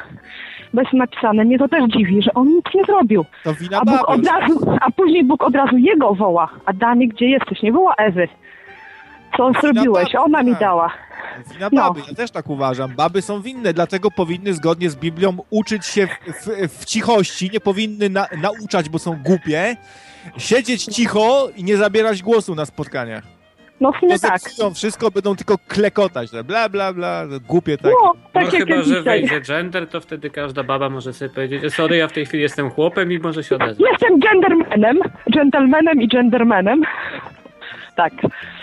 [0.74, 1.44] bez napisane.
[1.44, 3.26] Mnie to też dziwi, że on nic nie zrobił.
[3.44, 6.50] To wina a, Bóg od razu, a później Bóg od razu jego woła.
[6.66, 7.62] Adamie, gdzie jesteś?
[7.62, 8.28] Nie woła Ewy.
[9.38, 10.16] Co zrobiłeś?
[10.16, 10.94] Ona mi dała.
[11.54, 12.06] Wina baby, no.
[12.08, 12.96] ja też tak uważam.
[12.96, 16.12] Baby są winne, dlatego powinny zgodnie z Biblią uczyć się w,
[16.46, 19.76] w, w cichości, nie powinny na, nauczać, bo są głupie,
[20.38, 23.24] siedzieć cicho i nie zabierać głosu na spotkaniach.
[23.82, 24.42] No w sumie tak.
[24.76, 27.96] wszystko, będą tylko klekotać, bla, bla, bla, głupie takie.
[28.04, 31.98] No, tak no chyba, że wejdzie gender, to wtedy każda baba może sobie powiedzieć, sorry,
[31.98, 33.92] ja w tej chwili jestem chłopem i może się odezwać.
[33.92, 35.00] Jestem gendermanem,
[35.34, 36.82] gentlemanem i gendermanem.
[37.96, 38.14] Tak.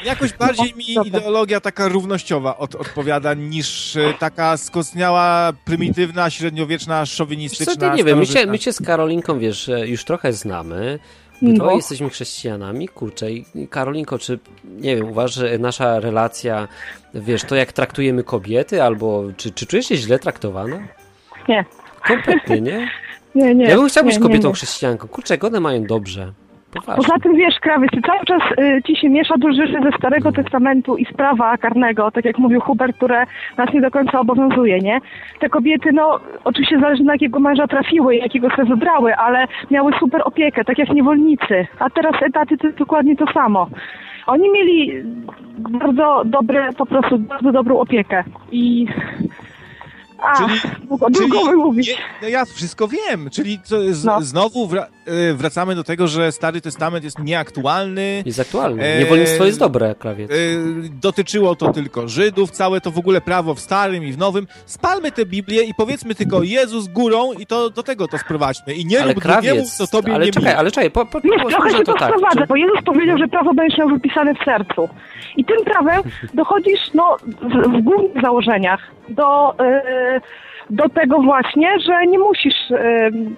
[0.04, 7.90] Jakoś bardziej mi ideologia taka równościowa od, odpowiada niż e, taka skostniała, prymitywna, średniowieczna, szowinistyczna.
[7.90, 10.98] Co, nie wiem, my się, my się z Karolinką, wiesz, już trochę znamy.
[11.42, 11.76] My no.
[11.76, 13.32] jesteśmy chrześcijanami, kurczę.
[13.32, 16.68] I Karolinko, czy, nie wiem, uważasz, że nasza relacja,
[17.14, 20.88] wiesz, to jak traktujemy kobiety, albo czy, czy czujesz się źle traktowana?
[21.48, 21.64] Nie.
[22.06, 22.88] Kompletnie, nie?
[23.34, 23.64] Nie, nie.
[23.64, 24.54] Ja bym chciał być kobietą nie, nie.
[24.54, 25.08] chrześcijanką.
[25.08, 26.32] Kurczę, jak one mają dobrze.
[26.72, 30.96] Poza tym wiesz, krawiec, cały czas y, ci się miesza dużo rzeczy ze Starego Testamentu
[30.96, 33.24] i sprawa karnego, tak jak mówił Hubert, które
[33.56, 35.00] nas nie do końca obowiązuje, nie?
[35.40, 40.22] Te kobiety, no, oczywiście zależy na jakiego męża trafiły, jakiego sobie wybrały, ale miały super
[40.24, 41.66] opiekę, tak jak niewolnicy.
[41.78, 43.68] A teraz etaty to jest dokładnie to samo.
[44.26, 44.92] Oni mieli
[45.58, 48.86] bardzo dobre, po prostu bardzo dobrą opiekę i
[50.18, 50.60] a, czyli,
[51.14, 51.30] czyli
[51.72, 54.22] nie, no ja wszystko wiem, czyli co, z, no.
[54.22, 58.22] znowu wra, e, wracamy do tego, że Stary Testament jest nieaktualny.
[58.26, 58.84] Jest aktualny.
[58.84, 60.30] E, Niewolnictwo jest dobre, krawiec.
[60.30, 60.34] E,
[60.90, 64.46] dotyczyło to tylko Żydów, całe to w ogóle prawo w Starym i w Nowym.
[64.66, 68.74] Spalmy tę Biblię i powiedzmy tylko Jezus górą i to do tego to sprowadźmy.
[68.74, 71.20] I nie ale lub krawiec, drugiemu, to tobie ale nie czekaj, ale czekaj, po, po,
[71.24, 72.46] nie, trochę się to tak, czy...
[72.46, 74.88] bo Jezus powiedział, że prawo będziesz miał wypisane w sercu.
[75.36, 76.02] I tym prawem
[76.34, 79.54] dochodzisz no, w, w głównych założeniach do...
[79.60, 80.20] Yy,
[80.70, 82.54] do tego właśnie, że nie musisz,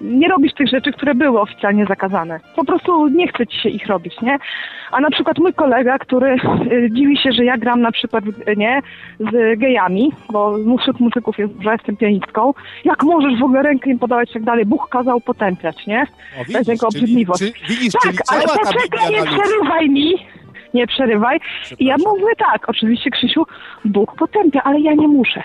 [0.01, 2.39] nie robisz tych rzeczy, które były oficjalnie zakazane.
[2.55, 4.37] Po prostu nie chce ci się ich robić, nie?
[4.91, 6.35] A na przykład mój kolega, który
[6.71, 8.23] y, dziwi się, że ja gram na przykład,
[8.57, 8.81] nie,
[9.19, 12.53] z gejami, bo wśród muzyków jest, że jestem pianistką.
[12.85, 14.65] Jak możesz w ogóle rękę im podawać i tak dalej?
[14.65, 16.01] Bóg kazał potępiać, nie?
[16.01, 17.39] O, widzisz, to jest jego obrzydliwość.
[17.39, 20.13] Czyli, widzisz, tak, ale poczekaj, nie przerywaj mi,
[20.73, 21.39] nie przerywaj.
[21.79, 23.45] I ja mówię tak, oczywiście Krzysiu,
[23.85, 25.43] Bóg potępia, ale ja nie muszę.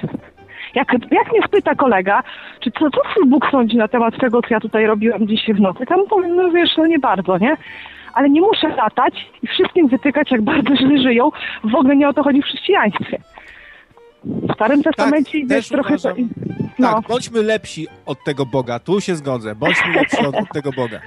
[0.74, 2.22] Jak, jak mnie spyta kolega,
[2.60, 5.60] czy co, co twój Bóg sądzi na temat tego, co ja tutaj robiłam dzisiaj w
[5.60, 7.56] nocy, tam powiem, no wiesz, no nie bardzo, nie?
[8.14, 11.30] Ale nie muszę latać i wszystkim wytykać, jak bardzo źle żyją.
[11.64, 13.18] W ogóle nie o to chodzi w chrześcijaństwie.
[14.24, 15.94] W Starym Testamencie tak, jest trochę...
[15.94, 16.28] Uważam,
[16.78, 16.94] no.
[16.94, 18.78] Tak, bądźmy lepsi od tego Boga.
[18.78, 19.54] Tu się zgodzę.
[19.54, 21.00] Bądźmy lepsi od, od tego Boga.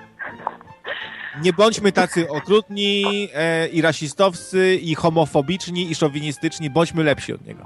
[1.44, 3.04] Nie bądźmy tacy okrutni
[3.36, 6.70] e, i rasistowscy, i homofobiczni, i szowinistyczni.
[6.70, 7.66] Bądźmy lepsi od niego.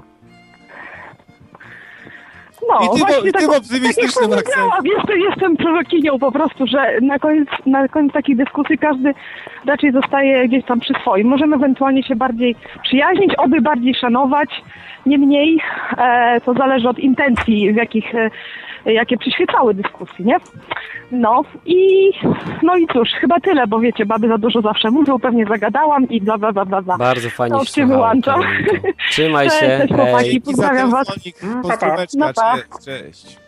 [2.68, 7.00] No, I ty, właśnie tak, tak, optymistycznym tak jak jestem, jestem prorokinią po prostu, że
[7.02, 9.14] na koniec, na koniec takiej dyskusji każdy
[9.66, 11.28] raczej zostaje gdzieś tam przy swoim.
[11.28, 14.50] Możemy ewentualnie się bardziej przyjaźnić, oby bardziej szanować,
[15.06, 15.60] niemniej
[15.98, 18.30] e, to zależy od intencji, w jakich e,
[18.92, 20.36] jakie przyświecały dyskusji, nie?
[21.10, 22.10] No i
[22.62, 26.20] no i cóż, chyba tyle, bo wiecie, baby za dużo zawsze mówią, pewnie zagadałam i
[26.20, 26.82] bla bla bla bla.
[26.82, 26.98] bla.
[26.98, 28.40] Bardzo fajnie to się wyłączam.
[29.10, 29.78] Trzymaj się.
[29.80, 31.06] Cześć, chłopaki, pozdrawiam was.
[31.62, 33.44] Pozdróweczka, no, cześć, cześć.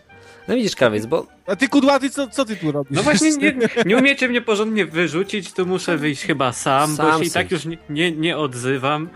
[0.48, 1.26] No widzisz, krawiec, bo...
[1.46, 2.96] A ty kudłaty, co, co ty tu robisz?
[2.96, 3.54] No właśnie, nie,
[3.86, 7.50] nie umiecie mnie porządnie wyrzucić, to muszę wyjść chyba sam, sam bo się i tak
[7.50, 9.08] już nie, nie, nie odzywam.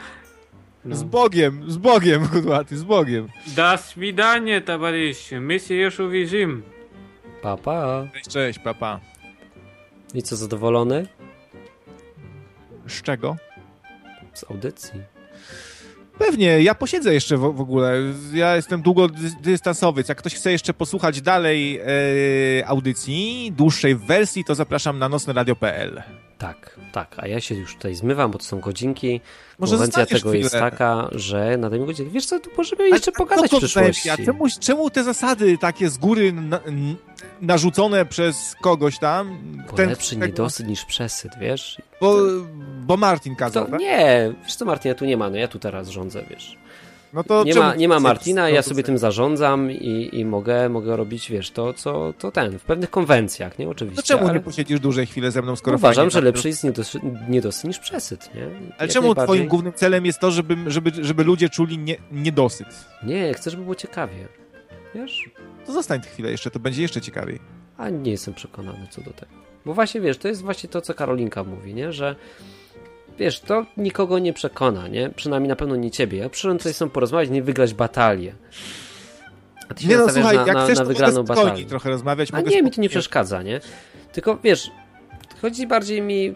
[0.84, 0.96] No.
[0.96, 3.28] Z Bogiem, z Bogiem, kudłaty, z Bogiem.
[3.56, 5.40] Do swidanie, towarzyszy.
[5.40, 6.62] My się już uwierzymy.
[7.42, 8.06] Papa.
[8.12, 9.00] Cześć, cześć, papa.
[10.14, 11.06] I co, zadowolony?
[12.86, 13.36] Z czego?
[14.34, 15.00] Z audycji.
[16.18, 17.94] Pewnie, ja posiedzę jeszcze w, w ogóle.
[18.32, 20.04] Ja jestem długodystansowy.
[20.08, 26.02] Jak ktoś chce jeszcze posłuchać dalej e, audycji, dłuższej wersji, to zapraszam na nocneradio.pl.
[26.40, 27.14] Tak, tak.
[27.16, 29.20] A ja się już tutaj zmywam, bo to są godzinki.
[29.58, 30.38] Może Konwencja tego chwilę.
[30.38, 34.08] jest taka, że na tej godzinie, wiesz co, tu możemy jeszcze pogadać w przyszłości.
[34.08, 36.60] Ja, czemu, czemu te zasady takie z góry na,
[37.40, 39.38] narzucone przez kogoś tam?
[39.70, 41.82] Bo ten, lepszy ten, niedosyt niż przesyt, wiesz?
[42.00, 42.16] Bo,
[42.80, 43.80] bo Martin kazał, to, tak?
[43.80, 46.56] Nie, wiesz co, Martina tu nie ma, no ja tu teraz rządzę, wiesz.
[47.12, 50.96] No to nie, ma, nie ma Martina, ja sobie tym zarządzam i, i mogę, mogę
[50.96, 53.68] robić, wiesz, to, co to ten, w pewnych konwencjach, nie?
[53.68, 54.02] Oczywiście.
[54.02, 54.34] To czemu ale...
[54.38, 58.34] nie posiedzisz dłużej chwilę ze mną, skoro Uważam, że lepszy jest niedosyt, niedosyt niż przesyt,
[58.34, 58.42] nie?
[58.44, 59.36] Ale Jak czemu najbardziej...
[59.36, 62.68] twoim głównym celem jest to, żeby, żeby, żeby ludzie czuli nie, niedosyt?
[63.02, 64.28] Nie, chcę, żeby było ciekawie,
[64.94, 65.30] wiesz?
[65.66, 67.38] To zostań chwilę jeszcze, to będzie jeszcze ciekawiej.
[67.76, 69.32] A nie jestem przekonany co do tego.
[69.64, 71.92] Bo właśnie, wiesz, to jest właśnie to, co Karolinka mówi, nie?
[71.92, 72.16] Że
[73.20, 75.10] wiesz, to nikogo nie przekona, nie?
[75.10, 76.18] Przynajmniej na pewno nie ciebie.
[76.18, 78.34] Ja przyszedłem tutaj tobą porozmawiać, nie wygrać batalię.
[79.68, 81.64] A ty się nie no, słuchaj, na, jak na, chcesz, na wygraną batalię.
[81.66, 82.28] trochę rozmawiać.
[82.32, 83.60] A nie, mi to nie przeszkadza, nie?
[84.12, 84.70] Tylko, wiesz,
[85.42, 86.34] chodzi bardziej mi...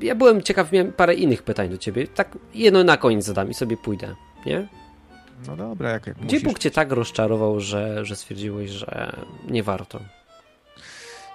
[0.00, 2.06] Ja byłem ciekaw, miałem parę innych pytań do ciebie.
[2.06, 4.14] Tak jedno na koniec zadam i sobie pójdę,
[4.46, 4.68] nie?
[5.46, 6.40] No dobra, jak, jak Gdzie.
[6.40, 9.16] Bóg cię tak rozczarował, że, że stwierdziłeś, że
[9.48, 10.00] nie warto?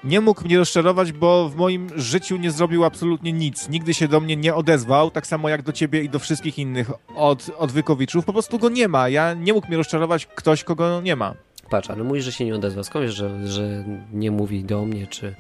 [0.04, 3.70] Nie mógł mnie rozczarować, bo w moim życiu nie zrobił absolutnie nic.
[3.70, 6.92] Nigdy się do mnie nie odezwał, tak samo jak do ciebie i do wszystkich innych
[7.16, 8.26] od, odwykowiczów.
[8.26, 9.10] Po prostu go nie ma.
[9.10, 11.34] Ja nie mógł mnie rozczarować ktoś, kogo nie ma.
[11.70, 12.84] Patrz, ale mówisz, że się nie odezwał.
[12.84, 13.84] Skąd wiesz, że, że
[14.14, 15.36] nie mówi do mnie, czy...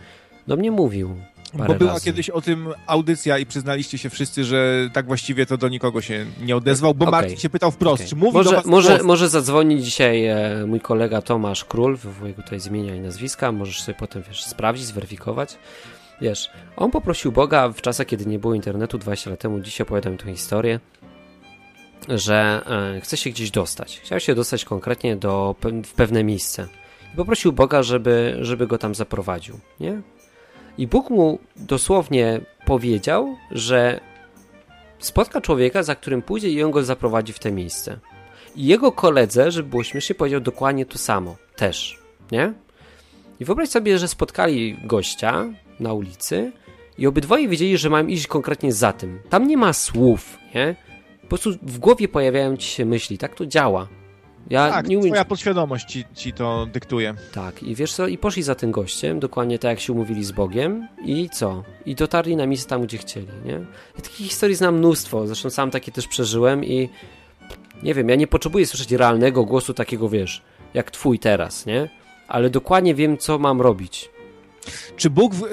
[0.47, 1.16] Do mnie mówił.
[1.53, 2.05] Bo była razy.
[2.05, 6.25] kiedyś o tym audycja i przyznaliście się wszyscy, że tak właściwie to do nikogo się
[6.41, 7.21] nie odezwał, bo okay.
[7.21, 8.09] Martin się pytał wprost, okay.
[8.09, 12.33] czy mówi może, do was może, może zadzwoni dzisiaj e, mój kolega Tomasz Król, wywołuję
[12.33, 15.57] tutaj zmienia i nazwiska, możesz sobie potem wiesz, sprawdzić, zweryfikować.
[16.21, 20.17] Wiesz, on poprosił Boga w czasach, kiedy nie było internetu, 20 lat temu, dziś opowiadam
[20.17, 20.79] tę historię,
[22.09, 22.61] że
[22.95, 23.99] e, chce się gdzieś dostać.
[24.03, 26.67] Chciał się dostać konkretnie do, w pewne miejsce.
[27.13, 30.01] I poprosił Boga, żeby, żeby go tam zaprowadził, nie?
[30.78, 33.99] I Bóg mu dosłownie powiedział, że
[34.99, 37.99] spotka człowieka, za którym pójdzie i on go zaprowadzi w te miejsce.
[38.55, 41.36] I jego koledze, żeby było śmiesznie, powiedział dokładnie to samo.
[41.55, 41.99] Też.
[42.32, 42.53] Nie?
[43.39, 45.45] I wyobraź sobie, że spotkali gościa
[45.80, 46.51] na ulicy
[46.97, 49.19] i obydwoje wiedzieli, że mają iść konkretnie za tym.
[49.30, 50.76] Tam nie ma słów, nie?
[51.22, 53.17] Po prostu w głowie pojawiają ci się myśli.
[53.17, 53.88] Tak to działa.
[54.49, 55.09] Ja tak, nie umiem...
[55.09, 57.13] twoja podświadomość ci, ci to dyktuje.
[57.33, 60.31] Tak, i wiesz co, i poszli za tym gościem, dokładnie tak jak się umówili z
[60.31, 61.63] Bogiem i co?
[61.85, 63.53] I dotarli na miejsce tam, gdzie chcieli, nie?
[63.95, 66.89] Ja takich historii znam mnóstwo, zresztą sam takie też przeżyłem i
[67.83, 70.41] nie wiem, ja nie potrzebuję słyszeć realnego głosu takiego, wiesz,
[70.74, 71.89] jak twój teraz, nie?
[72.28, 74.09] Ale dokładnie wiem, co mam robić.
[74.96, 75.47] Czy Bóg w, yy,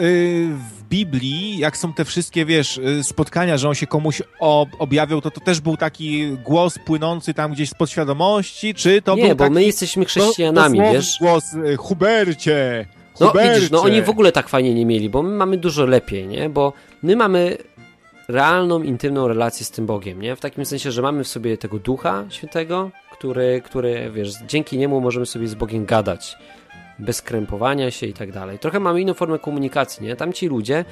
[0.55, 5.20] w, Biblii, jak są te wszystkie, wiesz, y, spotkania, że on się komuś ob objawiał,
[5.20, 9.30] to to też był taki głos płynący tam gdzieś z podświadomości, czy to Nie, był
[9.30, 11.16] bo taki, my jesteśmy chrześcijanami, to, wiesz?
[11.20, 12.86] głos y, Hubercie,
[13.20, 16.26] no widzisz, no oni w ogóle tak fajnie nie mieli, bo my mamy dużo lepiej,
[16.26, 16.48] nie?
[16.51, 16.72] Bo
[17.02, 17.56] my mamy
[18.28, 20.36] realną, intymną relację z tym Bogiem, nie?
[20.36, 25.01] W takim sensie, że mamy w sobie tego Ducha Świętego, który, który wiesz, dzięki niemu
[25.01, 26.36] możemy sobie z Bogiem gadać
[26.98, 28.58] bez krępowania się i tak dalej.
[28.58, 30.16] Trochę mamy inną formę komunikacji, nie?
[30.16, 30.84] Tam ci ludzie,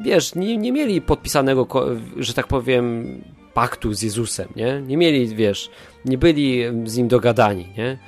[0.00, 1.86] wiesz, nie, nie mieli podpisanego,
[2.16, 3.06] że tak powiem,
[3.54, 4.82] paktu z Jezusem, nie?
[4.86, 5.70] Nie mieli, wiesz,
[6.04, 7.98] nie byli z nim dogadani, nie?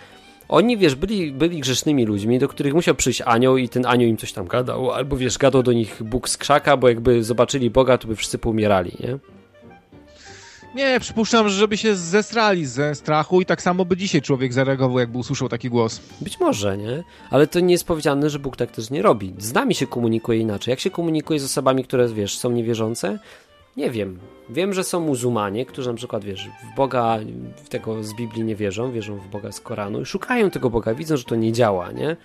[0.48, 4.16] Oni, wiesz, byli, byli grzesznymi ludźmi, do których musiał przyjść anioł i ten anioł im
[4.16, 7.98] coś tam gadał, albo, wiesz, gadał do nich Bóg z krzaka, bo jakby zobaczyli Boga,
[7.98, 9.18] to by wszyscy poumierali, nie?
[10.74, 15.18] Nie, przypuszczam, żeby się zestrali ze strachu i tak samo by dzisiaj człowiek zareagował, jakby
[15.18, 16.00] usłyszał taki głos.
[16.20, 17.04] Być może, nie?
[17.30, 19.34] Ale to nie jest powiedziane, że Bóg tak też nie robi.
[19.38, 20.72] Z nami się komunikuje inaczej.
[20.72, 23.18] Jak się komunikuje z osobami, które, wiesz, są niewierzące?
[23.76, 24.18] Nie wiem.
[24.50, 27.18] Wiem, że są muzułmanie, którzy na przykład, wiesz, w Boga
[27.64, 30.94] w tego z Biblii nie wierzą, wierzą w Boga z Koranu i szukają tego Boga,
[30.94, 32.16] widzą, że to nie działa, nie?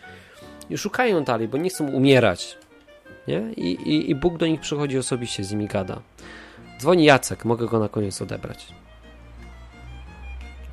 [0.70, 2.58] I szukają dalej, bo nie chcą umierać,
[3.28, 3.54] nie?
[3.58, 6.02] I, i, i Bóg do nich przychodzi osobiście, z nimi gada.
[6.80, 8.68] Dzwoni Jacek, mogę go na koniec odebrać.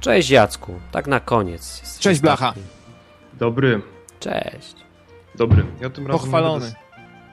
[0.00, 1.80] Cześć Jacku, tak na koniec.
[1.80, 2.54] Jesteś Cześć Blacha.
[3.32, 3.82] Dobry.
[4.20, 4.74] Cześć.
[5.34, 5.64] Dobry.
[5.80, 6.60] Ja tym razem Pochwalony.
[6.60, 6.76] Będę,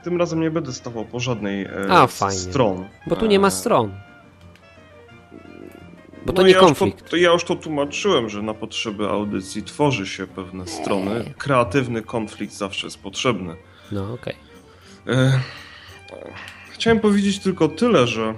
[0.03, 2.39] tym razem nie będę stawał po żadnej e, A, fajnie.
[2.39, 2.87] stron.
[3.07, 3.91] Bo tu nie ma e, stron.
[6.25, 6.99] Bo to no nie ja konflikt.
[6.99, 11.33] Już to, to ja już to tłumaczyłem, że na potrzeby audycji tworzy się pewne strony.
[11.37, 13.55] Kreatywny konflikt zawsze jest potrzebny.
[13.91, 14.35] No, okej.
[15.03, 15.15] Okay.
[15.15, 15.39] E,
[16.71, 18.33] chciałem powiedzieć tylko tyle, że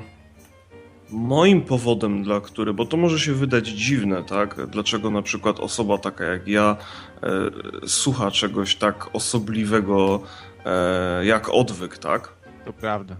[1.13, 4.65] moim powodem, dla którego, bo to może się wydać dziwne, tak?
[4.67, 6.77] Dlaczego na przykład osoba taka jak ja
[7.23, 10.21] e, słucha czegoś tak osobliwego
[10.65, 12.33] e, jak odwyk, tak?
[12.65, 13.15] To prawda.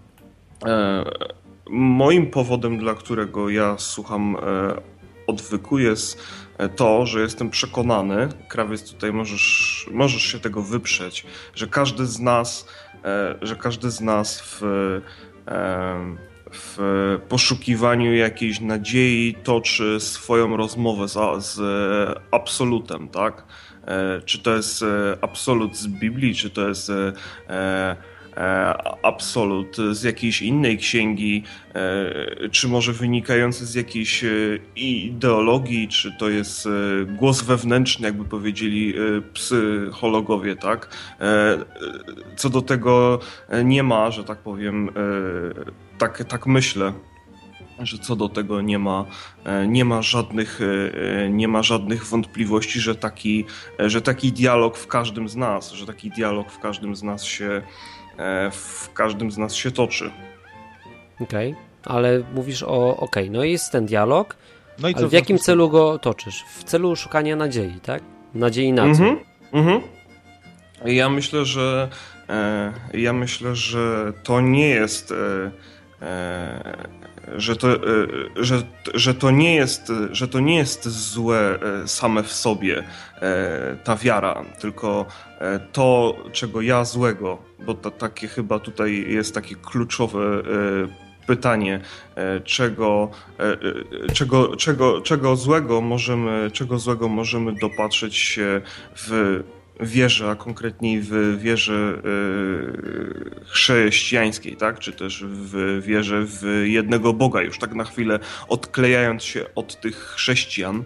[0.65, 1.03] E,
[1.70, 4.94] moim powodem, dla którego ja słucham e,
[5.28, 6.24] odwyku jest
[6.76, 11.26] to, że jestem przekonany, krawiec tutaj możesz, możesz się tego wyprzeć,
[11.56, 12.68] że każdy z nas,
[13.06, 14.64] e, że każdy z nas w
[15.48, 16.78] e, w
[17.30, 21.60] poszukiwaniu jakiejś nadziei toczy swoją rozmowę z, z
[22.32, 23.44] absolutem, tak?
[23.88, 27.96] E, czy to jest e, absolut z Biblii, czy to jest e,
[29.04, 31.44] absolut z jakiejś innej księgi,
[32.52, 34.26] czy może wynikający z jakiejś
[34.76, 36.68] ideologii, czy to jest
[37.08, 38.94] głos wewnętrzny, jakby powiedzieli
[39.34, 40.90] psychologowie, tak?
[42.36, 43.20] Co do tego
[43.64, 44.90] nie ma, że tak powiem,
[45.98, 46.94] tak, tak myślę
[47.80, 49.06] że co do tego nie ma,
[49.45, 53.45] e, nie ma, żadnych, e, nie ma żadnych wątpliwości, że taki,
[53.80, 57.24] e, że taki dialog w każdym z nas, że taki dialog w każdym z nas
[57.24, 57.61] się,
[58.52, 60.11] w każdym z nas się toczy.
[61.20, 61.95] Okej, okay.
[61.95, 64.36] ale mówisz o, okej, okay, no jest ten dialog,
[64.80, 66.44] no i ale w jakim celu go toczysz?
[66.57, 68.03] W celu szukania nadziei, tak?
[68.34, 68.90] Nadziei na co?
[68.90, 69.20] Mhm,
[69.53, 69.82] mhm.
[70.86, 71.90] Ja myślę, że
[72.94, 75.52] ja myślę, że to nie jest E,
[77.38, 77.80] że to, e,
[78.36, 78.62] że,
[78.94, 82.84] że, to nie jest, że to nie jest złe e, same w sobie
[83.84, 85.06] ta wiara, tylko
[85.72, 90.44] to, czego ja złego, bo to takie chyba tutaj jest takie kluczowe
[91.28, 91.80] pytanie,
[92.44, 93.12] czego,
[94.14, 98.62] czego, czego, czego, złego możemy, czego złego możemy dopatrzeć się
[98.96, 99.44] w
[99.80, 102.02] wierze, a konkretniej w wierze
[103.41, 104.80] e, chrześcijańskiej, tak?
[104.80, 109.95] czy też w wierze w jednego Boga, już tak na chwilę odklejając się od tych
[109.95, 110.84] chrześcijan,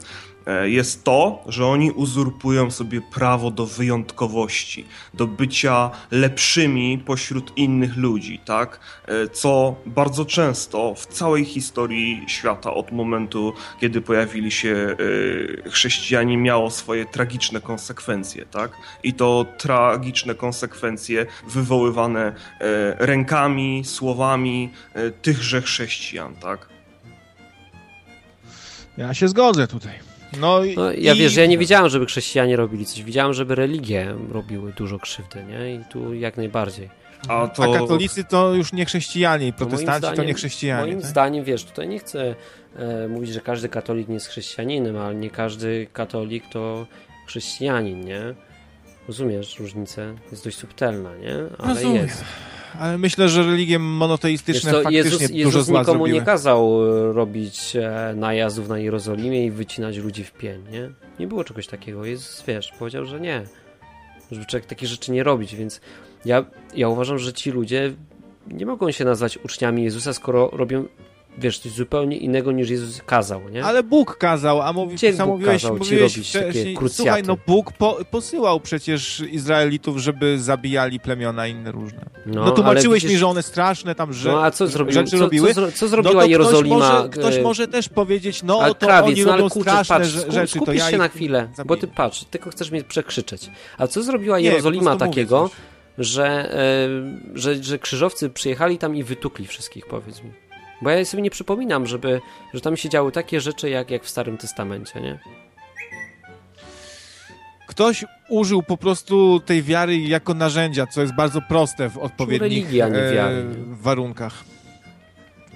[0.63, 8.39] jest to, że oni uzurpują sobie prawo do wyjątkowości, do bycia lepszymi pośród innych ludzi,
[8.45, 8.79] tak?
[9.05, 14.95] E, co bardzo często w całej historii świata, od momentu, kiedy pojawili się
[15.65, 18.71] e, chrześcijanie, miało swoje tragiczne konsekwencje, tak?
[19.03, 22.33] I to tragiczne konsekwencje wywoływane
[22.99, 24.69] rękami, słowami
[25.21, 26.67] tychże chrześcijan, tak?
[28.97, 30.06] Ja się zgodzę tutaj.
[30.39, 31.17] No, no ja i...
[31.17, 33.03] wiesz, ja nie widziałem, żeby chrześcijanie robili coś.
[33.03, 35.75] Widziałem, żeby religie robiły dużo krzywdy, nie?
[35.75, 36.89] I tu jak najbardziej.
[37.27, 37.63] A, to...
[37.63, 40.81] A katolicy to już nie chrześcijanie, protestanci zdaniem, to nie chrześcijanie.
[40.81, 41.09] Moim tak?
[41.09, 42.35] zdaniem, wiesz, tutaj nie chcę
[42.75, 46.87] e, mówić, że każdy katolik nie jest chrześcijaninem, ale nie każdy katolik to
[47.27, 48.21] chrześcijanin, nie?
[49.07, 50.15] Rozumiesz różnicę?
[50.31, 51.35] Jest dość subtelna, nie?
[51.57, 52.03] Ale Rozumiem.
[52.03, 52.23] jest
[52.79, 56.19] ale myślę, że religie monoteistyczne to, faktycznie Jezus, Jezus dużo zła nikomu zrobiły.
[56.19, 60.89] nie kazał e, robić e, najazdów na Jerozolimie i wycinać ludzi w pień, nie?
[61.19, 62.05] Nie było czegoś takiego.
[62.05, 63.43] Jezus, wiesz, powiedział, że nie.
[64.31, 65.81] Żeby człowiek takich rzeczy nie robić, więc
[66.25, 66.45] ja,
[66.75, 67.93] ja uważam, że ci ludzie
[68.47, 70.85] nie mogą się nazwać uczniami Jezusa, skoro robią
[71.37, 73.65] wiesz, coś zupełnie innego niż Jezus kazał, nie?
[73.65, 78.59] Ale Bóg kazał, a mówi, Gdzie sam mówiłeś, mówiłeś wcześniej, słuchaj, no Bóg po, posyłał
[78.59, 82.05] przecież Izraelitów, żeby zabijali plemiona inne różne.
[82.25, 83.15] No, no tłumaczyłeś widzisz...
[83.15, 84.93] mi, że one straszne tam że, no, a co zrobiły?
[84.93, 85.53] rzeczy co, robiły.
[85.53, 86.75] Co, co, zrobiła no Jerozolima?
[86.75, 89.95] Ktoś może, ktoś może też powiedzieć, no a to krawiec, oni no, robią kurczę, straszne
[89.97, 91.65] patrz, rzeczy, to ja się na chwilę, zabiję.
[91.65, 93.49] bo ty patrz, tylko chcesz mnie przekrzyczeć.
[93.77, 95.49] A co zrobiła Jerozolima takiego,
[95.97, 96.55] że,
[97.33, 100.46] że, że krzyżowcy przyjechali tam i wytukli wszystkich, powiedz mi.
[100.81, 102.21] Bo ja sobie nie przypominam, żeby,
[102.53, 105.19] że tam się działy takie rzeczy jak, jak w Starym Testamencie, nie?
[107.67, 112.87] Ktoś użył po prostu tej wiary jako narzędzia, co jest bardzo proste w odpowiednich religia,
[112.87, 113.75] nie wiary, nie?
[113.75, 114.43] warunkach.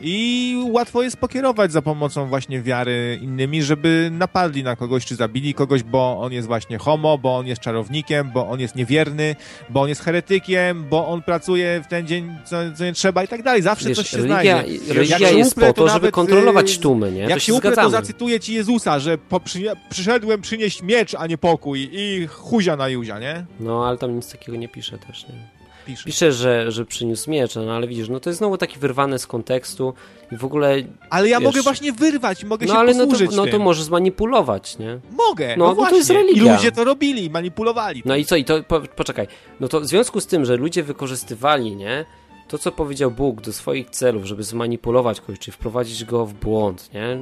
[0.04, 5.54] I łatwo jest pokierować za pomocą właśnie wiary innymi, żeby napadli na kogoś, czy zabili
[5.54, 9.36] kogoś, bo on jest właśnie homo, bo on jest czarownikiem, bo on jest niewierny,
[9.70, 13.28] bo on jest heretykiem, bo on pracuje w ten dzień, co, co nie trzeba i
[13.28, 13.62] tak dalej.
[13.62, 14.94] Zawsze Wiesz, coś się religia, znajdzie.
[14.94, 17.20] Religia jest uprę, po to, żeby kontrolować tłumy, nie?
[17.20, 21.16] Jak to się, się uprę, to zacytuję ci Jezusa, że po, przy, przyszedłem przynieść miecz,
[21.16, 23.46] a nie pokój i huzia na Juzia, nie?
[23.60, 25.61] No, ale tam nic takiego nie pisze też, nie?
[25.86, 26.04] Pisze.
[26.06, 29.28] Pisze, że, że przyniósł miecz, no ale widzisz, no to jest znowu taki wyrwane z
[29.28, 29.94] kontekstu
[30.32, 30.76] i w ogóle...
[31.10, 33.60] Ale ja wiesz, mogę właśnie wyrwać, mogę no, się ale posłużyć no to, no to
[33.60, 35.00] możesz zmanipulować, nie?
[35.12, 35.90] Mogę, no, no właśnie.
[35.90, 36.54] to jest religia.
[36.54, 38.04] I ludzie to robili, manipulowali.
[38.06, 39.28] No i co, i to, po, poczekaj,
[39.60, 42.06] no to w związku z tym, że ludzie wykorzystywali, nie?
[42.48, 46.94] To, co powiedział Bóg do swoich celów, żeby zmanipulować kogoś, czy wprowadzić go w błąd,
[46.94, 47.18] nie?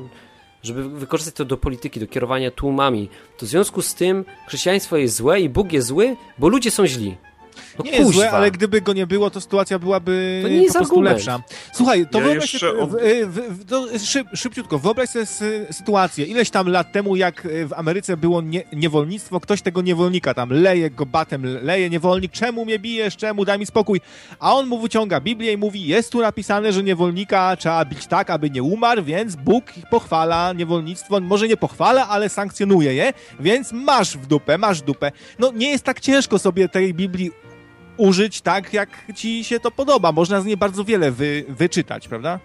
[0.64, 5.16] żeby wykorzystać to do polityki, do kierowania tłumami, to w związku z tym chrześcijaństwo jest
[5.16, 7.18] złe i Bóg jest zły, bo ludzie są źli.
[7.80, 10.68] No nie jest złe, ale gdyby go nie było, to sytuacja byłaby to nie jest
[10.68, 11.18] po prostu argument.
[11.18, 11.42] lepsza.
[11.74, 12.86] Słuchaj, to ja wyobraź sobie,
[13.26, 13.66] w, w,
[14.00, 15.26] w, szyb, szybciutko, wyobraź sobie
[15.72, 16.26] sytuację.
[16.26, 20.90] Ileś tam lat temu, jak w Ameryce było nie, niewolnictwo, ktoś tego niewolnika tam leje
[20.90, 24.02] go batem, leje niewolnik, czemu mnie bijesz, czemu, daj mi spokój.
[24.40, 28.30] A on mu wyciąga Biblię i mówi, jest tu napisane, że niewolnika trzeba bić tak,
[28.30, 34.18] aby nie umarł, więc Bóg pochwala niewolnictwo, może nie pochwala, ale sankcjonuje je, więc masz
[34.18, 35.12] w dupę, masz dupę.
[35.40, 37.32] No nie jest tak ciężko sobie tej Biblii
[38.00, 40.12] użyć tak, jak ci się to podoba.
[40.12, 42.40] Można z niej bardzo wiele wy, wyczytać, prawda?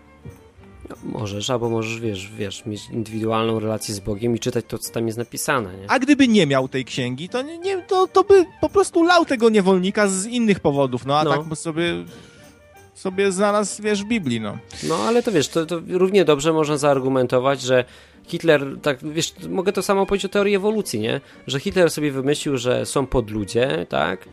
[0.90, 4.92] No, możesz, albo możesz, wiesz, wiesz, mieć indywidualną relację z Bogiem i czytać to, co
[4.92, 5.76] tam jest napisane.
[5.76, 5.90] Nie?
[5.90, 9.48] A gdyby nie miał tej księgi, to, nie, to, to by po prostu lał tego
[9.48, 11.30] niewolnika z innych powodów, no a no.
[11.30, 12.04] tak sobie
[12.94, 14.58] sobie znalazł, wiesz, w Biblii, no.
[14.88, 17.84] No, ale to wiesz, to, to równie dobrze można zaargumentować, że
[18.26, 21.20] Hitler, tak, wiesz, mogę to samo powiedzieć o teorii ewolucji, nie?
[21.46, 24.28] Że Hitler sobie wymyślił, że są podludzie, tak?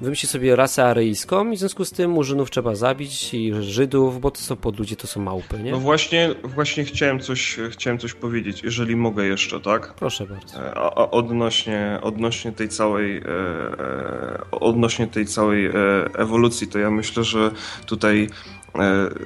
[0.00, 4.30] Wymyśli sobie rasę aryjską i w związku z tym Murzynów trzeba zabić i Żydów, bo
[4.30, 5.70] to są podludzie, to są małpy, nie?
[5.70, 9.94] No właśnie, właśnie chciałem coś, chciałem coś powiedzieć, jeżeli mogę jeszcze, tak?
[9.94, 10.58] Proszę bardzo.
[10.58, 15.72] E, a, a odnośnie, odnośnie tej całej e, e, odnośnie tej całej e,
[16.14, 17.50] ewolucji, to ja myślę, że
[17.86, 18.28] tutaj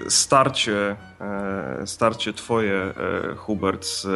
[0.08, 4.06] starcie, e, starcie twoje, e, Hubert, z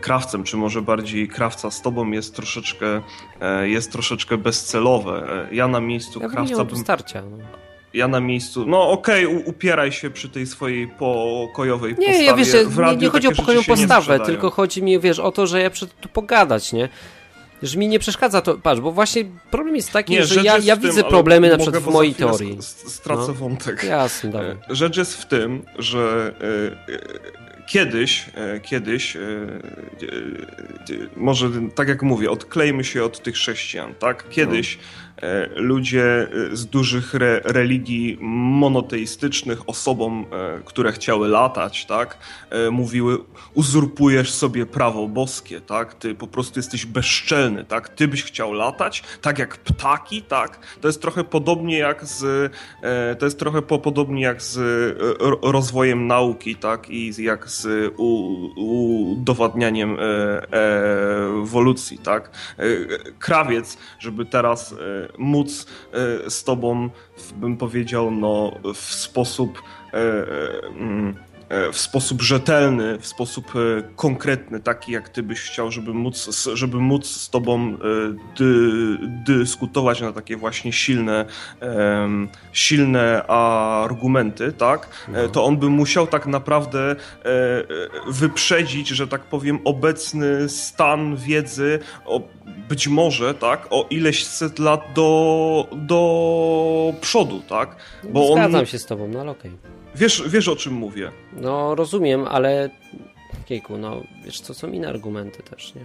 [0.00, 3.02] krawcem, czy może bardziej krawca z tobą jest troszeczkę,
[3.62, 5.48] jest troszeczkę bezcelowe.
[5.52, 6.76] Ja na miejscu ja krawca bym...
[6.76, 7.22] starcia.
[7.22, 7.38] No.
[7.94, 12.24] Ja na miejscu, no okej, okay, upieraj się przy tej swojej pokojowej nie, postawie.
[12.24, 12.52] Ja wiesz,
[12.90, 16.00] nie, nie chodzi o pokojową postawę, tylko chodzi mi, wiesz, o to, że ja przed
[16.00, 16.88] tu pogadać, nie?
[17.62, 20.76] Że mi nie przeszkadza to, patrz, bo właśnie problem jest taki, nie, że ja, ja
[20.76, 22.58] widzę tym, problemy na przykład w mojej teorii.
[22.86, 23.34] Stracę no.
[23.34, 23.84] wątek.
[23.84, 24.50] Jasne, dawaj.
[24.50, 26.34] E, rzecz jest w tym, że
[26.88, 27.32] e, e,
[27.66, 28.26] kiedyś,
[28.62, 29.16] kiedyś,
[31.16, 34.28] może tak jak mówię, odklejmy się od tych chrześcijan, tak?
[34.30, 35.01] Kiedyś no
[35.56, 42.18] ludzie e, z dużych re religii monoteistycznych osobom, e, które chciały latać, tak,
[42.70, 43.18] mówiły
[43.54, 49.02] uzurpujesz sobie prawo boskie, tak, ty po prostu jesteś bezczelny, tak, ty byś chciał latać,
[49.20, 52.52] tak jak ptaki, tak, to jest trochę podobnie jak z,
[53.18, 54.58] to jest trochę po, podobnie jak z
[55.42, 57.92] rozwojem nauki, tak, i jak z
[58.56, 59.96] udowadnianiem
[61.42, 62.30] ewolucji, tak.
[63.18, 64.74] Krawiec, żeby teraz
[65.18, 66.90] móc e, z tobą,
[67.36, 69.62] bym powiedział, no, w sposób
[69.92, 71.16] e, e, mm,
[71.72, 73.52] w sposób rzetelny, w sposób
[73.96, 77.76] konkretny, taki jak ty byś chciał, żeby móc, żeby móc z tobą
[78.36, 81.24] dy, dyskutować na takie właśnie silne,
[82.52, 85.28] silne argumenty, tak, no.
[85.28, 86.96] to on by musiał tak naprawdę
[88.08, 91.78] wyprzedzić, że tak powiem, obecny stan wiedzy
[92.68, 97.76] być może, tak, o ileś set lat do, do przodu, tak?
[98.04, 98.66] Bo Zgadzam on...
[98.66, 99.50] się z tobą, no ale okej.
[99.50, 99.81] Okay.
[99.94, 101.12] Wiesz, wiesz o czym mówię.
[101.32, 102.70] No rozumiem, ale
[103.44, 105.82] Kiejku, no wiesz co, są inne argumenty też, nie?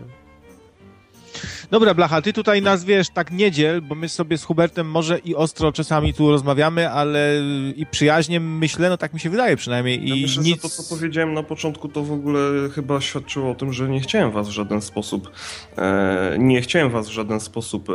[1.71, 5.35] Dobra, Blacha, ty tutaj nas wiesz, tak niedziel, bo my sobie z Hubertem może i
[5.35, 7.41] ostro czasami tu rozmawiamy, ale
[7.75, 10.05] i przyjaźnie myślę, no tak mi się wydaje przynajmniej.
[10.05, 10.55] I ja myślę, nic...
[10.55, 13.99] że to, co powiedziałem na początku, to w ogóle chyba świadczyło o tym, że nie
[13.99, 15.31] chciałem was w żaden sposób,
[15.77, 17.93] e, nie chciałem was w żaden sposób e,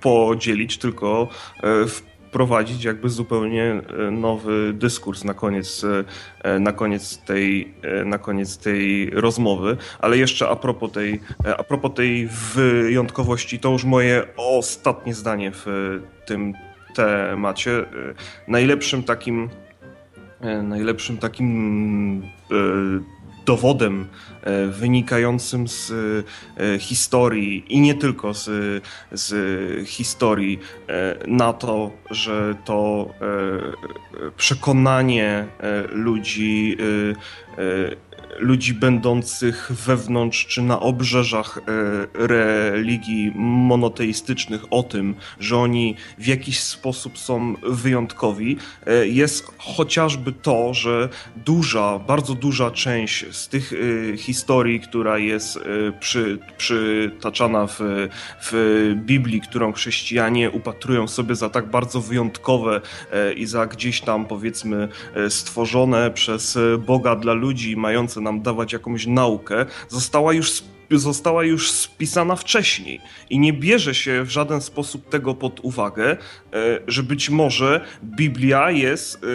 [0.00, 5.84] podzielić, tylko e, w prowadzić jakby zupełnie e, nowy dyskurs na koniec,
[6.44, 9.76] e, na koniec, tej, e, na koniec tej rozmowy.
[9.98, 11.20] Ale jeszcze a propos tej,
[11.58, 15.66] a propos tej wyjątkowości, to już moje ostatnie zdanie w
[16.26, 16.54] tym
[16.94, 17.84] temacie.
[18.48, 19.50] Najlepszym takim
[20.62, 22.22] najlepszym takim
[23.46, 24.06] dowodem
[24.42, 28.50] e, wynikającym z e, historii i nie tylko z,
[29.12, 30.58] z historii
[30.88, 33.10] e, na to, że to
[34.36, 35.46] przekonanie
[35.92, 36.76] ludzi
[38.38, 46.60] ludzi będących wewnątrz czy na obrzeżach e, religii monoteistycznych o tym, że oni w jakiś
[46.60, 54.16] sposób są wyjątkowi, e, jest chociażby to, że duża, bardzo duża część z tych e,
[54.16, 55.58] historii, która jest
[56.00, 57.78] przy, przytaczana w,
[58.42, 62.80] w Biblii, którą chrześcijanie upatrują sobie za tak bardzo wyjątkowe
[63.36, 64.88] i za gdzieś tam powiedzmy
[65.28, 70.62] stworzone przez Boga dla ludzi, mające nam dawać jakąś naukę, została już
[70.98, 76.16] została już spisana wcześniej i nie bierze się w żaden sposób tego pod uwagę, e,
[76.86, 79.28] że być może Biblia jest e,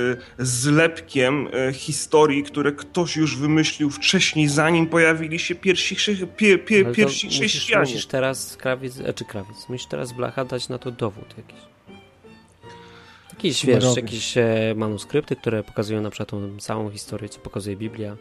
[0.45, 5.95] zlepkiem e, historii, które ktoś już wymyślił wcześniej, zanim pojawili się pierwsi,
[6.38, 7.86] pie, pie, pierwsi musisz, chrześcijanie.
[7.86, 11.66] Musisz teraz krawiec, czy krawiec, musisz teraz blacha dać na to dowód jakiś.
[13.30, 14.34] Jakiś, wiesz, jakieś
[14.76, 18.18] manuskrypty, które pokazują na przykład tą całą historię, co pokazuje Biblia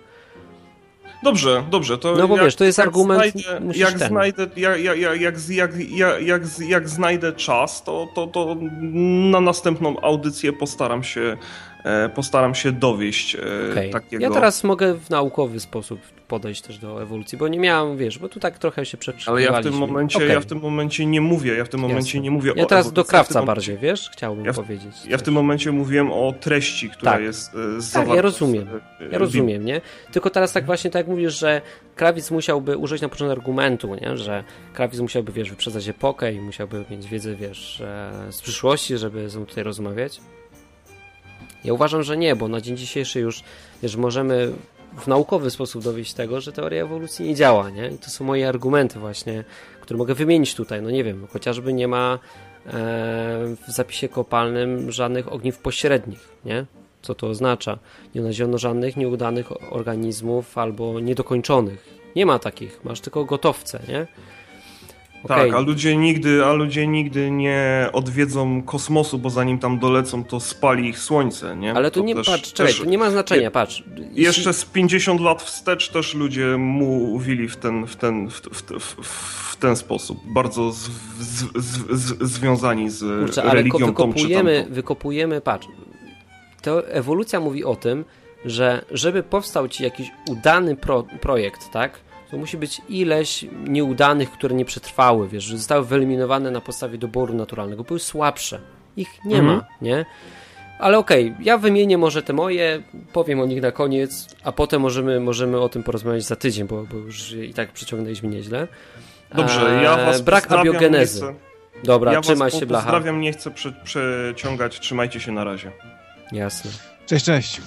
[1.24, 1.98] Dobrze, dobrze.
[1.98, 3.32] To no bo jak, wiesz, to jest argument.
[3.32, 5.70] Znajdę, jak, znajdę, jak, jak, jak, jak,
[6.20, 8.56] jak, jak, znajdę czas, to, to, to
[9.30, 11.36] na następną audycję postaram się
[12.15, 13.39] postaram się dowieść e,
[13.73, 13.90] okay.
[13.90, 14.23] takiego...
[14.23, 18.28] Ja teraz mogę w naukowy sposób podejść też do ewolucji, bo nie miałem, wiesz, bo
[18.28, 19.48] tu tak trochę się przekrzykiwaliśmy.
[19.48, 20.28] Ale ja w tym momencie, okay.
[20.28, 22.20] ja w tym momencie nie mówię, ja w tym momencie Jasne.
[22.20, 24.94] nie mówię ja teraz do krawca ja bardziej, wiesz, chciałbym ja w, powiedzieć.
[25.09, 27.23] Ja w tym momencie mówiłem o treści, która tak.
[27.23, 28.09] jest e, zawarta.
[28.09, 28.69] Tak, ja rozumiem,
[29.12, 29.81] ja rozumiem, nie?
[30.12, 31.61] Tylko teraz tak właśnie tak jak mówisz, że
[31.94, 34.16] krawiec musiałby użyć na początku argumentu, nie?
[34.16, 37.82] Że krawiec musiałby, wiesz, wyprzedzać epokę i musiałby mieć wiedzę, wiesz,
[38.31, 40.20] z przyszłości, żeby ze mną tutaj rozmawiać.
[41.65, 43.43] Ja uważam, że nie, bo na dzień dzisiejszy już
[43.82, 44.53] wiesz, możemy
[44.99, 47.89] w naukowy sposób dowieść tego, że teoria ewolucji nie działa, nie?
[47.89, 49.45] I to są moje argumenty właśnie,
[49.81, 50.82] które mogę wymienić tutaj.
[50.82, 52.19] No nie wiem, chociażby nie ma
[52.66, 52.70] e,
[53.69, 56.66] w zapisie kopalnym żadnych ogniw pośrednich, nie?
[57.03, 57.78] Co to oznacza?
[58.15, 61.95] Nie znaleziono żadnych nieudanych organizmów albo niedokończonych.
[62.16, 64.07] Nie ma takich, masz tylko gotowce, nie?
[65.24, 65.46] Okay.
[65.46, 70.40] Tak, a ludzie, nigdy, a ludzie nigdy nie odwiedzą kosmosu, bo zanim tam dolecą, to
[70.40, 71.74] spali ich słońce, nie?
[71.74, 73.84] Ale tu nie, też, patrz, czekaj, to nie ma znaczenia, patrz.
[74.12, 78.40] Jeszcze z 50 lat wstecz też ludzie mówili w ten, w ten, w,
[78.80, 79.06] w,
[79.52, 80.18] w ten sposób.
[80.34, 80.90] Bardzo z,
[81.20, 81.44] z,
[81.90, 85.66] z, związani z Kurczę, religią ale wykopujemy, wykopujemy, patrz,
[86.62, 88.05] to ewolucja mówi o tym,
[88.44, 92.01] że żeby powstał ci jakiś udany pro, projekt, tak?
[92.35, 97.35] To musi być ileś nieudanych, które nie przetrwały, wiesz, że zostały wyeliminowane na podstawie doboru
[97.35, 98.61] naturalnego, były słabsze.
[98.97, 99.56] Ich nie mhm.
[99.56, 100.06] ma, nie?
[100.78, 102.82] Ale okej, okay, ja wymienię może te moje,
[103.12, 106.85] powiem o nich na koniec, a potem możemy, możemy o tym porozmawiać za tydzień, bo,
[106.85, 108.69] bo już i tak przeciągnęliśmy nieźle.
[109.35, 111.20] Dobrze, ja was Brak abiogenezy.
[111.20, 111.35] Chcę...
[111.85, 112.85] Dobra, ja trzymaj się, blacha.
[112.85, 115.73] Pozdrawiam, nie chcę prze, przeciągać, trzymajcie się na razie.
[116.32, 116.70] Jasne.
[117.06, 117.61] Cześć, cześć.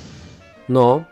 [0.69, 1.03] No,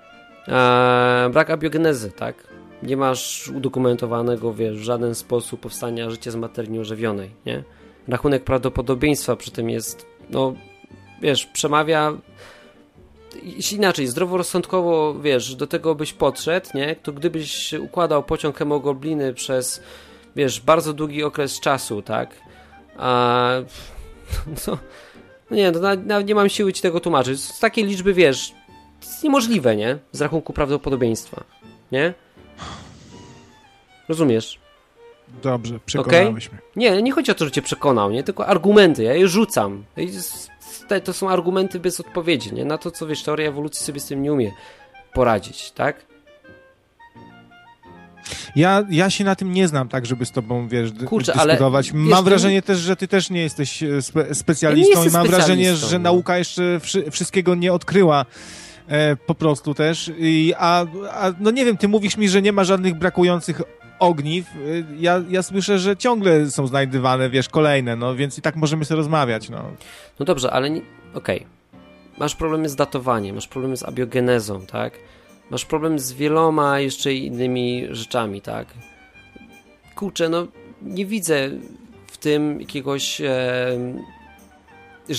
[0.47, 2.54] eee, brak abiogenezy, tak?
[2.83, 7.63] Nie masz udokumentowanego, wiesz, w żaden sposób powstania życia z materii nieożywionej, nie?
[8.07, 10.53] Rachunek prawdopodobieństwa przy tym jest, no,
[11.21, 12.13] wiesz, przemawia
[13.71, 16.95] inaczej, zdroworozsądkowo, wiesz, do tego byś podszedł, nie?
[16.95, 19.83] To gdybyś układał pociąg hemoglobiny przez,
[20.35, 22.35] wiesz, bardzo długi okres czasu, tak?
[22.97, 23.49] A,
[24.67, 24.77] no,
[25.51, 25.71] no nie,
[26.05, 27.41] no, nie mam siły ci tego tłumaczyć.
[27.41, 28.53] Z takiej liczby, wiesz,
[28.99, 29.97] to jest niemożliwe, nie?
[30.11, 31.43] Z rachunku prawdopodobieństwa,
[31.91, 32.13] nie?
[34.09, 34.59] Rozumiesz?
[35.43, 36.59] Dobrze, przekonałeś okay?
[36.75, 36.91] mnie.
[36.91, 38.23] Nie, nie chodzi o to, że cię przekonał, nie?
[38.23, 39.83] Tylko argumenty, ja je rzucam.
[41.03, 42.65] To są argumenty bez odpowiedzi, nie?
[42.65, 44.51] Na to, co wiesz, teoria ewolucji sobie z tym nie umie
[45.13, 46.05] poradzić, tak?
[48.55, 51.89] Ja, ja się na tym nie znam tak, żeby z tobą, wiesz, Kurczę, dyskutować.
[51.89, 55.27] Ale mam wrażenie też, że ty też nie jesteś e, spe specjalistą ja i mam
[55.27, 56.03] wrażenie, że no.
[56.03, 58.25] nauka jeszcze wszy wszystkiego nie odkryła
[58.87, 60.11] e, po prostu też.
[60.17, 63.61] I, a, a no nie wiem, ty mówisz mi, że nie ma żadnych brakujących
[63.99, 64.45] ogniw,
[64.97, 68.97] ja, ja słyszę, że ciągle są znajdywane, wiesz, kolejne, no więc i tak możemy sobie
[68.97, 69.63] rozmawiać, no.
[70.19, 70.81] No dobrze, ale okej.
[71.13, 71.45] Okay.
[72.17, 74.93] Masz problemy z datowaniem, masz problemy z abiogenezą, tak?
[75.49, 78.67] Masz problem z wieloma jeszcze innymi rzeczami, tak?
[79.95, 80.47] Kurczę, no
[80.81, 81.49] nie widzę
[82.07, 83.77] w tym jakiegoś e,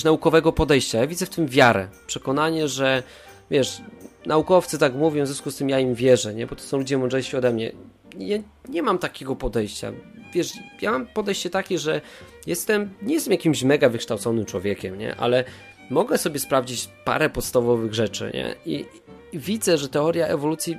[0.05, 0.97] naukowego podejścia.
[0.97, 3.03] Ja widzę w tym wiarę, przekonanie, że
[3.51, 3.81] wiesz,
[4.25, 6.47] naukowcy tak mówią, w związku z tym ja im wierzę, nie?
[6.47, 7.71] Bo to są ludzie mądrzejsi ode mnie
[8.19, 8.37] ja
[8.69, 9.91] nie mam takiego podejścia.
[10.33, 12.01] Wiesz, ja mam podejście takie, że
[12.47, 15.15] jestem, nie jestem jakimś mega wykształconym człowiekiem, nie?
[15.15, 15.43] Ale
[15.89, 18.55] mogę sobie sprawdzić parę podstawowych rzeczy, nie?
[18.65, 18.85] I,
[19.33, 20.77] I, widzę, że teoria ewolucji,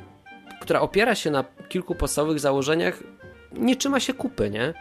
[0.60, 3.02] która opiera się na kilku podstawowych założeniach,
[3.52, 4.74] nie trzyma się kupy, nie?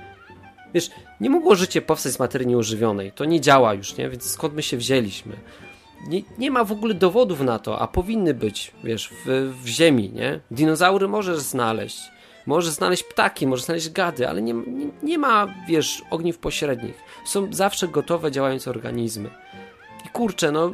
[0.74, 0.90] Wiesz,
[1.22, 3.12] nie mogło życie powstać z materii nieużywionej.
[3.12, 4.10] To nie działa już, nie?
[4.10, 5.36] Więc skąd my się wzięliśmy?
[6.08, 10.12] Nie, nie ma w ogóle dowodów na to, a powinny być, wiesz, w, w ziemi,
[10.14, 10.40] nie?
[10.52, 12.00] Dinozaury możesz znaleźć.
[12.48, 16.95] Możesz znaleźć ptaki, możesz znaleźć gady, ale nie, nie, nie ma, wiesz, ogniw pośrednich.
[17.26, 19.30] Są zawsze gotowe, działające organizmy.
[20.06, 20.72] I kurczę, no,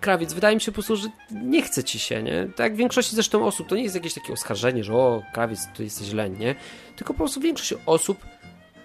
[0.00, 1.08] krawiec, wydaje mi się po prostu, że
[1.42, 2.48] nie chce ci się, nie?
[2.56, 5.82] Tak w większości zresztą osób, to nie jest jakieś takie oskarżenie, że o, krawiec, to
[5.82, 6.54] jesteś leń, nie?
[6.96, 8.18] Tylko po prostu większość osób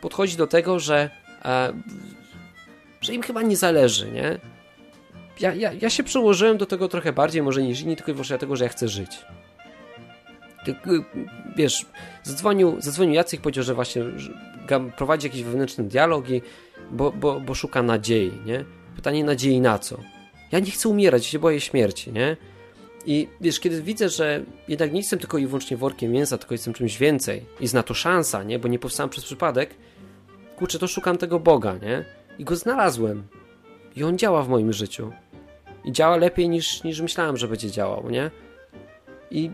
[0.01, 1.09] podchodzi do tego, że,
[1.45, 1.73] e,
[3.01, 4.39] że im chyba nie zależy, nie?
[5.39, 8.33] Ja, ja, ja się przyłożyłem do tego trochę bardziej może niż inni, tylko i wyłącznie
[8.33, 9.25] dlatego, że ja chcę żyć.
[10.65, 10.75] Ty,
[11.55, 11.85] wiesz,
[12.23, 14.03] zadzwonił, zadzwonił Jacek, powiedział, że właśnie
[14.97, 16.41] prowadzi jakiś wewnętrzny dialog, i,
[16.91, 18.65] bo, bo, bo szuka nadziei, nie?
[18.95, 19.97] Pytanie nadziei na co?
[20.51, 22.37] Ja nie chcę umierać, się boję śmierci, nie?
[23.05, 26.73] I wiesz, kiedy widzę, że jednak nie jestem tylko i wyłącznie workiem mięsa, tylko jestem
[26.73, 28.59] czymś więcej, jest na to szansa, nie?
[28.59, 29.75] Bo nie powstałem przez przypadek,
[30.57, 32.05] kurczę, to szukam tego Boga, nie?
[32.39, 33.23] I go znalazłem.
[33.95, 35.11] I on działa w moim życiu.
[35.85, 38.31] I działa lepiej niż, niż myślałem, że będzie działał, nie?
[39.31, 39.51] I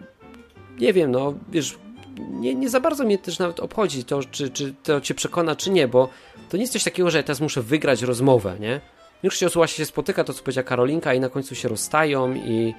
[0.80, 1.77] nie wiem, no, wiesz,
[2.19, 5.72] nie, nie za bardzo mnie też nawet obchodzi to, czy, czy to cię przekona, czy
[5.72, 6.10] nie, bo
[6.49, 8.81] to nie jest coś takiego, że ja teraz muszę wygrać rozmowę, nie?
[9.23, 12.73] Większość osób się spotyka, to co powiedziała Karolinka i na końcu się rozstają i,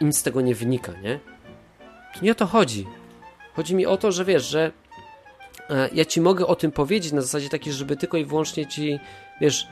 [0.00, 1.20] i nic z tego nie wynika, nie?
[2.14, 2.86] To nie o to chodzi.
[3.54, 4.72] Chodzi mi o to, że wiesz, że
[5.70, 8.98] e, ja ci mogę o tym powiedzieć na zasadzie takiej, żeby tylko i wyłącznie ci,
[9.40, 9.66] wiesz,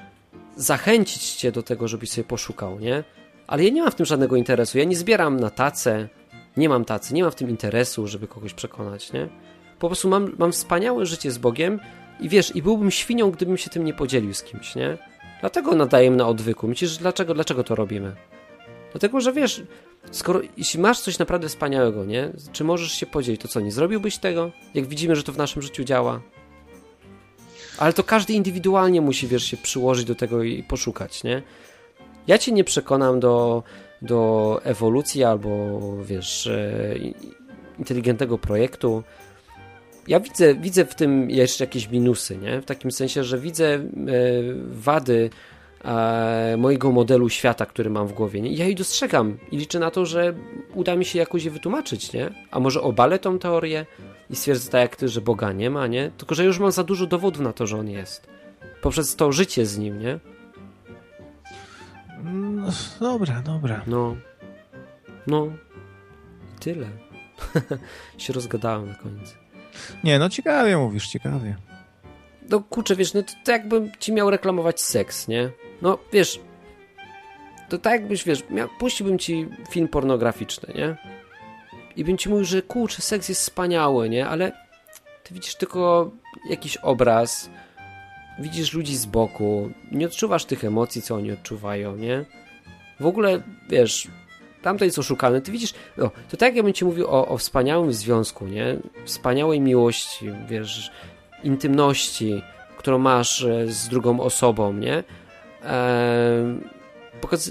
[0.57, 3.05] zachęcić cię do tego, żebyś sobie poszukał, nie?
[3.47, 4.78] Ale ja nie mam w tym żadnego interesu.
[4.78, 6.09] Ja nie zbieram na tacę,
[6.57, 9.29] nie mam tacy, nie mam w tym interesu, żeby kogoś przekonać, nie?
[9.79, 11.81] Po prostu mam, mam wspaniałe życie z Bogiem
[12.20, 14.99] i wiesz, i byłbym świnią, gdybym się tym nie podzielił z kimś, nie?
[15.41, 16.69] Dlatego nadajemy na odwyku.
[16.69, 18.16] Myślisz, dlaczego, dlaczego to robimy?
[18.93, 19.62] Dlatego, że wiesz,
[20.11, 22.33] skoro, jeśli masz coś naprawdę wspaniałego, nie?
[22.53, 24.51] Czy możesz się podzielić, to co, nie zrobiłbyś tego?
[24.74, 26.20] Jak widzimy, że to w naszym życiu działa.
[27.79, 31.43] Ale to każdy indywidualnie musi, wiesz, się przyłożyć do tego i poszukać, nie?
[32.27, 33.62] Ja cię nie przekonam do,
[34.03, 36.95] do ewolucji albo, wiesz, e,
[37.79, 39.03] inteligentnego projektu.
[40.09, 42.61] Ja widzę, widzę w tym jeszcze jakieś minusy, nie?
[42.61, 43.81] W takim sensie, że widzę e,
[44.66, 45.31] wady
[45.85, 48.41] e, mojego modelu świata, który mam w głowie.
[48.41, 48.53] Nie?
[48.53, 50.35] Ja je dostrzegam i liczę na to, że
[50.74, 52.31] uda mi się jakoś je wytłumaczyć, nie?
[52.51, 53.87] A może obalę tą teorię
[54.31, 56.11] i stwierdzę tak jak ty, że Boga nie ma, nie?
[56.19, 58.27] Tylko, że już mam za dużo dowodów na to, że On jest.
[58.81, 60.19] Poprzez to życie z Nim, nie?
[62.24, 62.70] No,
[63.01, 63.82] dobra, dobra.
[63.86, 64.16] No.
[65.27, 65.47] No.
[66.61, 66.86] Tyle.
[68.19, 69.35] się rozgadałem na koniec.
[70.05, 71.57] Nie, no ciekawie mówisz, ciekawie.
[72.51, 75.51] No kurczę, wiesz, no to, to jakbym ci miał reklamować seks, nie?
[75.82, 76.40] No, wiesz,
[77.69, 80.97] to tak jakbyś, wiesz, miał, puściłbym ci film pornograficzny, nie?
[81.97, 84.28] I bym ci mówił, że kurczę, seks jest wspaniały, nie?
[84.28, 84.53] Ale
[85.23, 86.11] ty widzisz tylko
[86.51, 87.51] jakiś obraz,
[88.39, 92.25] widzisz ludzi z boku, nie odczuwasz tych emocji, co oni odczuwają, nie?
[93.01, 94.09] W ogóle, wiesz,
[94.63, 95.41] tamto jest oszukane.
[95.41, 98.77] Ty widzisz, o, to tak jakbym ci mówił o, o wspaniałym związku, nie?
[99.05, 100.91] Wspaniałej miłości, wiesz,
[101.45, 102.43] intymności,
[102.79, 105.05] którą masz e, z drugą osobą, nie?
[105.65, 106.73] Eee,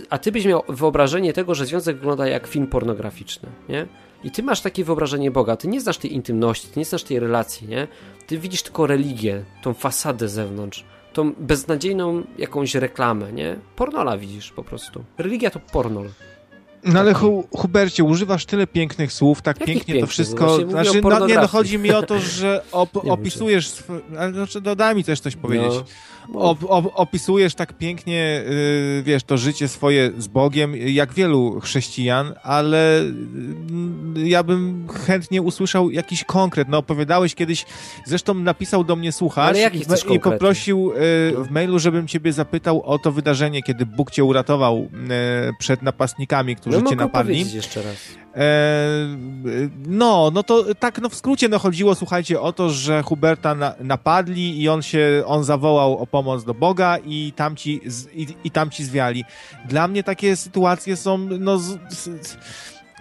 [0.09, 3.87] a ty byś miał wyobrażenie tego, że związek wygląda jak film pornograficzny, nie?
[4.23, 7.19] I ty masz takie wyobrażenie Boga, ty nie znasz tej intymności, ty nie znasz tej
[7.19, 7.87] relacji, nie?
[8.27, 10.83] Ty widzisz tylko religię, tą fasadę zewnątrz,
[11.13, 13.55] tą beznadziejną jakąś reklamę, nie?
[13.75, 15.03] Pornola widzisz po prostu.
[15.17, 16.09] Religia to pornol.
[16.83, 20.55] No ale Hu Hubercie, używasz tyle pięknych słów, tak Jakich pięknie to wszystko.
[20.55, 23.73] Znaczy, no, nie, no chodzi mi o to, że op opisujesz.
[24.31, 25.73] Znaczy, no, daj mi też coś powiedzieć.
[25.73, 25.83] No.
[26.33, 33.01] Op opisujesz tak pięknie, yy, wiesz, to życie swoje z Bogiem, jak wielu chrześcijan, ale
[34.15, 36.67] yy, ja bym chętnie usłyszał jakiś konkret.
[36.67, 37.65] No, opowiadałeś kiedyś,
[38.05, 42.99] zresztą napisał do mnie słuchacz i, i, poprosił yy, w mailu, żebym ciebie zapytał o
[42.99, 44.87] to wydarzenie, kiedy Bóg cię uratował y,
[45.59, 47.51] przed napastnikami, którzy no, cię napadli.
[47.51, 48.21] jeszcze raz.
[48.35, 49.07] E,
[49.87, 53.73] no, no to tak no w skrócie no chodziło, słuchajcie, o to, że Huberta na,
[53.79, 57.81] napadli i on się, on zawołał o pomoc do Boga i tamci,
[58.13, 59.23] i, i tamci zwiali.
[59.69, 62.37] Dla mnie takie sytuacje są, no, z, z,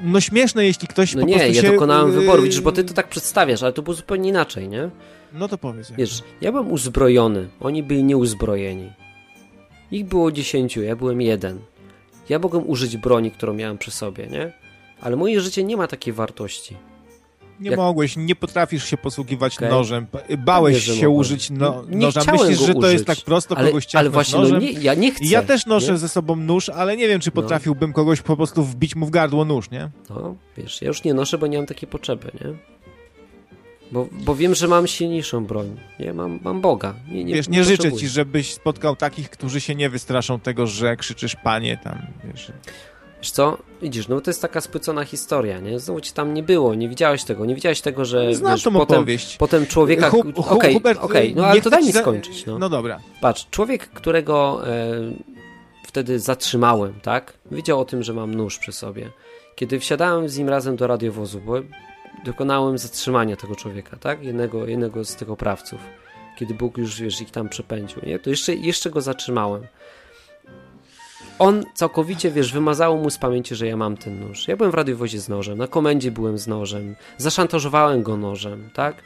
[0.02, 1.72] no śmieszne, jeśli ktoś no po nie, prostu ja się...
[1.72, 4.90] dokonałem wyboru, widzisz, bo ty to tak przedstawiasz, ale to było zupełnie inaczej, nie?
[5.32, 5.92] No to powiedz.
[5.92, 8.92] Wiesz, ja byłem uzbrojony, oni byli nieuzbrojeni.
[9.90, 11.58] Ich było dziesięciu, ja byłem jeden.
[12.28, 14.52] Ja mogłem użyć broni, którą miałem przy sobie, nie?
[15.00, 16.76] Ale moje życie nie ma takiej wartości.
[17.60, 17.78] Nie Jak...
[17.78, 19.70] mogłeś, nie potrafisz się posługiwać okay.
[19.70, 20.06] nożem.
[20.38, 21.12] Bałeś się mogłem.
[21.12, 22.20] użyć no, nie, noża.
[22.32, 24.58] Myślisz, że to jest tak prosto ale, kogoś Ale właśnie, no nożem?
[24.58, 25.24] No nie, ja nie chcę.
[25.24, 25.98] Ja też noszę nie?
[25.98, 27.42] ze sobą nóż, ale nie wiem, czy no.
[27.42, 27.94] potrafiłbym no.
[27.94, 29.90] kogoś po prostu wbić mu w gardło nóż, nie?
[30.10, 32.54] No, wiesz, ja już nie noszę, bo nie mam takiej potrzeby, nie?
[33.92, 35.76] Bo, bo wiem, że mam silniejszą broń.
[36.00, 36.94] Nie, mam, mam Boga.
[37.08, 40.66] Nie, nie, wiesz, nie, nie życzę ci, żebyś spotkał takich, którzy się nie wystraszą tego,
[40.66, 42.52] że krzyczysz panie tam, wiesz.
[43.20, 43.58] Wiesz co?
[43.82, 45.78] Widzisz, no to jest taka spłycona historia, nie?
[45.78, 48.72] Znowu ci tam nie było, nie widziałeś tego, nie widziałeś tego, że Znam wiesz, tą
[48.72, 49.36] potem, opowieść.
[49.36, 50.08] potem człowieka...
[50.08, 52.58] Okej, okay, okej, okay, no ale to daj mi skończyć, no.
[52.58, 53.00] No dobra.
[53.20, 54.90] Patrz, człowiek, którego e,
[55.86, 57.32] wtedy zatrzymałem, tak?
[57.50, 59.10] Wiedział o tym, że mam nóż przy sobie.
[59.54, 61.54] Kiedy wsiadałem z nim razem do radiowozu, bo
[62.24, 64.24] dokonałem zatrzymania tego człowieka, tak?
[64.24, 65.80] Jednego, jednego z tych oprawców.
[66.38, 68.18] Kiedy Bóg już, wiesz, ich tam przepędził, nie?
[68.18, 69.66] To jeszcze, jeszcze go zatrzymałem
[71.40, 74.48] on całkowicie, wiesz, wymazało mu z pamięci, że ja mam ten nóż.
[74.48, 79.02] Ja byłem w radiowozie z nożem, na komendzie byłem z nożem, zaszantażowałem go nożem, tak?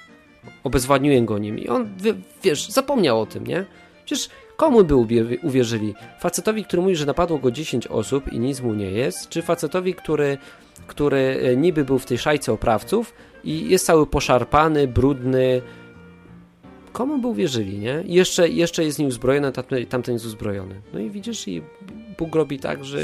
[0.65, 1.89] Obezwładniłem go nim i on,
[2.43, 3.65] wiesz, zapomniał o tym, nie?
[4.05, 4.97] Przecież komu by
[5.43, 5.95] uwierzyli?
[6.21, 9.95] Facetowi, który mówi, że napadło go 10 osób i nic mu nie jest, czy facetowi,
[9.95, 10.39] który,
[10.87, 15.63] który e, niby był w tej szajce oprawców i jest cały poszarpany, brudny,
[16.95, 18.03] komu by uwierzyli, nie?
[18.07, 20.75] I jeszcze, jeszcze jest nieuzbrojony, tamten, tamten jest uzbrojony.
[20.93, 21.63] No i widzisz, i
[22.19, 22.99] Bóg robi tak, że,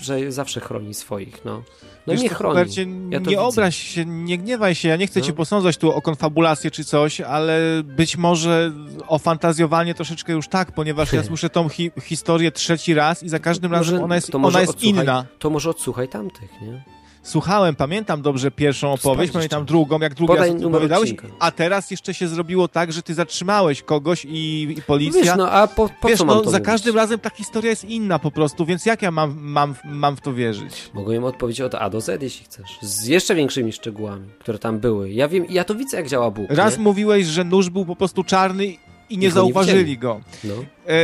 [0.00, 1.62] że zawsze chroni swoich, no.
[2.06, 2.54] No Wiesz, nie chroni.
[2.54, 3.40] Hubercie, ja nie widzę.
[3.40, 5.26] obraź się, nie gniewaj się, ja nie chcę no.
[5.26, 8.72] cię posądzać tu o konfabulację czy coś, ale być może
[9.08, 13.38] o fantazjowanie troszeczkę już tak, ponieważ ja słyszę tą hi historię trzeci raz i za
[13.38, 15.26] każdym razem ona jest, ona jest inna.
[15.38, 16.84] To może odsłuchaj tamtych, nie?
[17.24, 22.28] Słuchałem, pamiętam dobrze pierwszą opowieść, pamiętam drugą, jak drugi raz opowiadałeś, a teraz jeszcze się
[22.28, 25.22] zrobiło tak, że ty zatrzymałeś kogoś i, i policja...
[25.22, 26.66] Wiesz, no a po, po wiesz, co no, mam to za mówić?
[26.66, 30.20] każdym razem ta historia jest inna po prostu, więc jak ja mam, mam, mam w
[30.20, 30.90] to wierzyć?
[30.94, 32.78] Mogę im odpowiedzieć od A do Z, jeśli chcesz.
[32.80, 35.10] Z jeszcze większymi szczegółami, które tam były.
[35.10, 36.46] Ja wiem, ja to widzę, jak działa Bóg.
[36.50, 36.82] Raz nie?
[36.82, 38.76] mówiłeś, że nóż był po prostu czarny
[39.10, 40.20] i nie zauważyli nie go.
[40.44, 40.54] No.
[40.54, 40.96] E,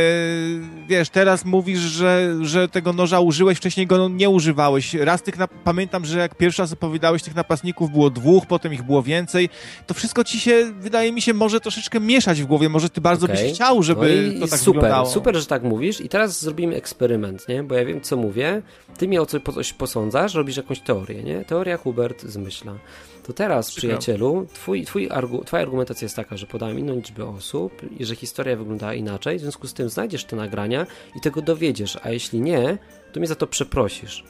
[0.87, 4.93] wiesz, teraz mówisz, że, że tego noża użyłeś, wcześniej go nie używałeś.
[4.93, 9.03] Raz tych, pamiętam, że jak pierwszy raz opowiadałeś, tych napastników było dwóch, potem ich było
[9.03, 9.49] więcej.
[9.87, 12.69] To wszystko ci się, wydaje mi się, może troszeczkę mieszać w głowie.
[12.69, 13.37] Może ty bardzo okay.
[13.37, 15.09] byś chciał, żeby no to tak super, wyglądało.
[15.09, 16.01] Super, że tak mówisz.
[16.01, 17.63] I teraz zrobimy eksperyment, nie?
[17.63, 18.61] Bo ja wiem, co mówię.
[18.97, 21.45] Ty mnie o coś posądzasz, robisz jakąś teorię, nie?
[21.45, 22.73] Teoria Hubert zmyśla.
[23.31, 27.81] To teraz, przyjacielu, twój, twój argu, twoja argumentacja jest taka, że podałem inną liczbę osób
[27.99, 31.97] i że historia wyglądała inaczej, w związku z tym znajdziesz te nagrania i tego dowiedziesz,
[32.03, 32.77] a jeśli nie,
[33.13, 34.23] to mnie za to przeprosisz.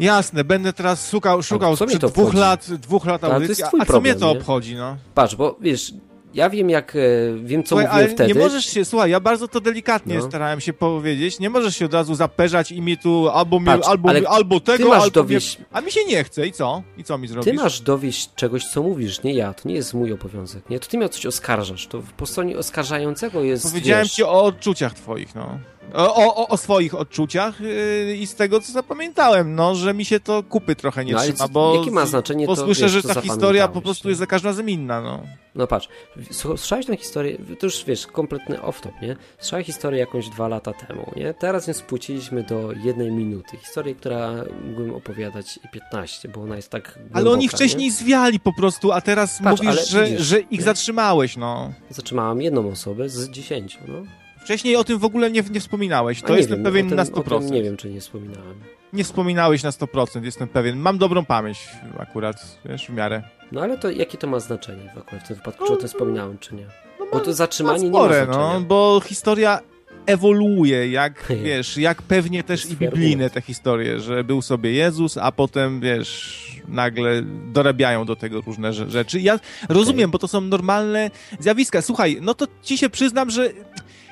[0.00, 4.14] Jasne, będę teraz szukał, szukał sprzed dwóch lat, dwóch lat audycji, a co problem, mnie
[4.14, 4.38] to nie?
[4.38, 4.96] obchodzi, no?
[5.14, 5.92] Patrz, bo wiesz,
[6.34, 6.98] ja wiem, jak e,
[7.42, 8.34] wiem, co Słuchaj, mówiłem wtedy.
[8.34, 10.22] Nie możesz się, słuchaj, ja bardzo to delikatnie no.
[10.22, 11.38] starałem się powiedzieć.
[11.38, 14.96] Nie możesz się od razu zaperzać i mi tu albo, Patrz, mi, albo, albo tego,
[14.96, 15.58] albo dowieść...
[15.72, 16.46] a mi się nie chce.
[16.46, 16.82] I co?
[16.96, 17.52] I co mi zrobisz?
[17.52, 19.54] Ty masz dowieść czegoś, co mówisz, nie ja.
[19.54, 20.70] To nie jest mój obowiązek.
[20.70, 21.86] Nie, to ty miał coś oskarżasz.
[21.86, 23.64] To po stronie oskarżającego jest.
[23.64, 24.12] Powiedziałem wiesz...
[24.12, 25.58] ci o odczuciach twoich, no.
[25.94, 30.20] O, o, o, swoich odczuciach yy, i z tego, co zapamiętałem, no, że mi się
[30.20, 32.92] to kupy trochę nie no, trzyma, co, bo, jakie ma znaczenie bo to, słyszę, wiesz,
[32.92, 35.22] że ta historia po prostu jest za każdym razem inna, no.
[35.54, 35.88] No patrz,
[36.30, 39.16] słyszałeś tę historię, to już wiesz, kompletny off-top, nie?
[39.38, 41.34] Słyszałeś historię jakąś dwa lata temu, nie?
[41.34, 43.56] Teraz ją spłuciliśmy do jednej minuty.
[43.56, 47.92] Historię, która mógłbym opowiadać i 15, bo ona jest tak głęboka, Ale oni wcześniej nie?
[47.92, 50.64] zwiali po prostu, a teraz patrz, mówisz, że, widzisz, że ich nie?
[50.64, 51.72] zatrzymałeś, no.
[51.90, 54.02] Zatrzymałem jedną osobę z dziesięciu, no.
[54.48, 56.22] Wcześniej o tym w ogóle nie, nie wspominałeś.
[56.22, 57.50] To jestem wiem, pewien tym, na 100%.
[57.50, 58.54] nie wiem, czy nie wspominałem.
[58.92, 60.78] Nie wspominałeś na 100%, jestem pewien.
[60.78, 61.68] Mam dobrą pamięć
[61.98, 63.22] akurat, wiesz, w miarę.
[63.52, 65.88] No ale to jakie to ma znaczenie w, akurat w tym wypadku, czy o tym
[65.88, 66.66] wspominałem, czy nie?
[67.00, 68.54] No, bo to zatrzymanie spore, nie ma znaczenia.
[68.54, 69.60] No, bo historia
[70.06, 75.32] ewoluuje, jak wiesz, jak pewnie też i biblijne te historie, że był sobie Jezus, a
[75.32, 77.22] potem wiesz, nagle
[77.52, 79.20] dorabiają do tego różne rzeczy.
[79.20, 80.12] Ja rozumiem, okay.
[80.12, 81.10] bo to są normalne
[81.40, 81.82] zjawiska.
[81.82, 83.52] Słuchaj, no to ci się przyznam, że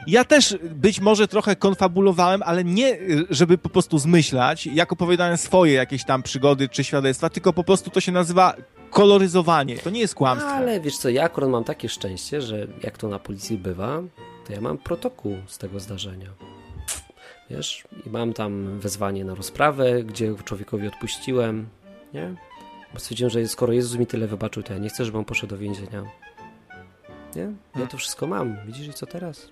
[0.07, 2.99] ja też być może trochę konfabulowałem, ale nie,
[3.31, 7.91] żeby po prostu zmyślać, jak opowiadałem swoje jakieś tam przygody czy świadectwa, tylko po prostu
[7.91, 8.55] to się nazywa
[8.91, 9.79] koloryzowanie.
[9.79, 10.51] To nie jest kłamstwo.
[10.51, 14.03] Ale wiesz co, ja akurat mam takie szczęście, że jak to na policji bywa,
[14.47, 16.31] to ja mam protokół z tego zdarzenia.
[17.51, 21.69] Wiesz, i mam tam wezwanie na rozprawę, gdzie człowiekowi odpuściłem,
[22.15, 22.35] nie?
[22.95, 25.51] Bo stwierdziłem, że skoro Jezus mi tyle wybaczył, to ja nie chcę, żeby on poszedł
[25.51, 26.05] do więzienia.
[27.37, 27.53] Nie?
[27.81, 28.57] Ja to wszystko mam.
[28.67, 29.49] Widzisz i co teraz?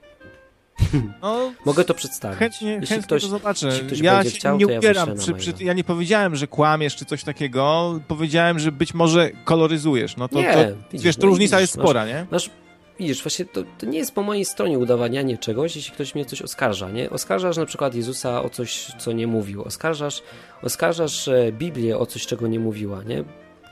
[1.22, 2.38] No, Mogę to przedstawić.
[2.38, 3.80] Chętnie, Jeśli chętnie ktoś, to zobaczę.
[3.86, 5.08] Ktoś ja się chciał, nie upieram.
[5.08, 7.94] Ja, przy, przy, ja, nie powiedziałem, że kłamiesz czy coś takiego.
[8.08, 10.16] Powiedziałem, że być może koloryzujesz.
[10.16, 10.58] No to, nie, to
[10.92, 12.26] widzisz, wiesz, to no różnica widzisz, jest spora, masz, nie?
[12.30, 12.50] Masz,
[12.98, 16.42] widzisz, właśnie to, to, nie jest po mojej stronie udowadnianie czegoś, jeśli ktoś mnie coś
[16.42, 17.10] oskarża, nie?
[17.10, 19.62] Oskarżasz na przykład Jezusa o coś, co nie mówił.
[19.62, 20.22] Oskarżasz,
[20.62, 23.24] oskarżasz e, Biblię o coś, czego nie mówiła, nie?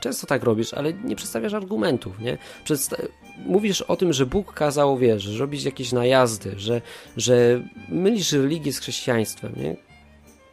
[0.03, 2.37] często tak robisz, ale nie przedstawiasz argumentów, nie?
[2.63, 2.97] Przedsta
[3.45, 6.81] mówisz o tym, że Bóg kazał, wiesz, robić jakieś najazdy, że,
[7.17, 9.75] że mylisz religię z chrześcijaństwem, nie?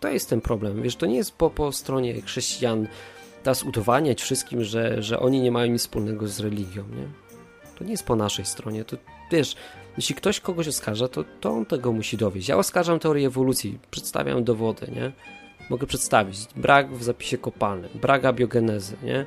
[0.00, 2.88] To jest ten problem, wiesz, to nie jest po, po stronie chrześcijan
[3.42, 7.08] teraz udowadniać wszystkim, że, że oni nie mają nic wspólnego z religią, nie?
[7.78, 8.96] To nie jest po naszej stronie, to
[9.32, 9.56] wiesz,
[9.96, 12.48] jeśli ktoś kogoś oskarża, to, to on tego musi dowieść.
[12.48, 15.12] Ja oskarżam teorię ewolucji, przedstawiam dowody, nie?
[15.70, 19.26] Mogę przedstawić brak w zapisie kopalnym, brak abiogenezy, nie?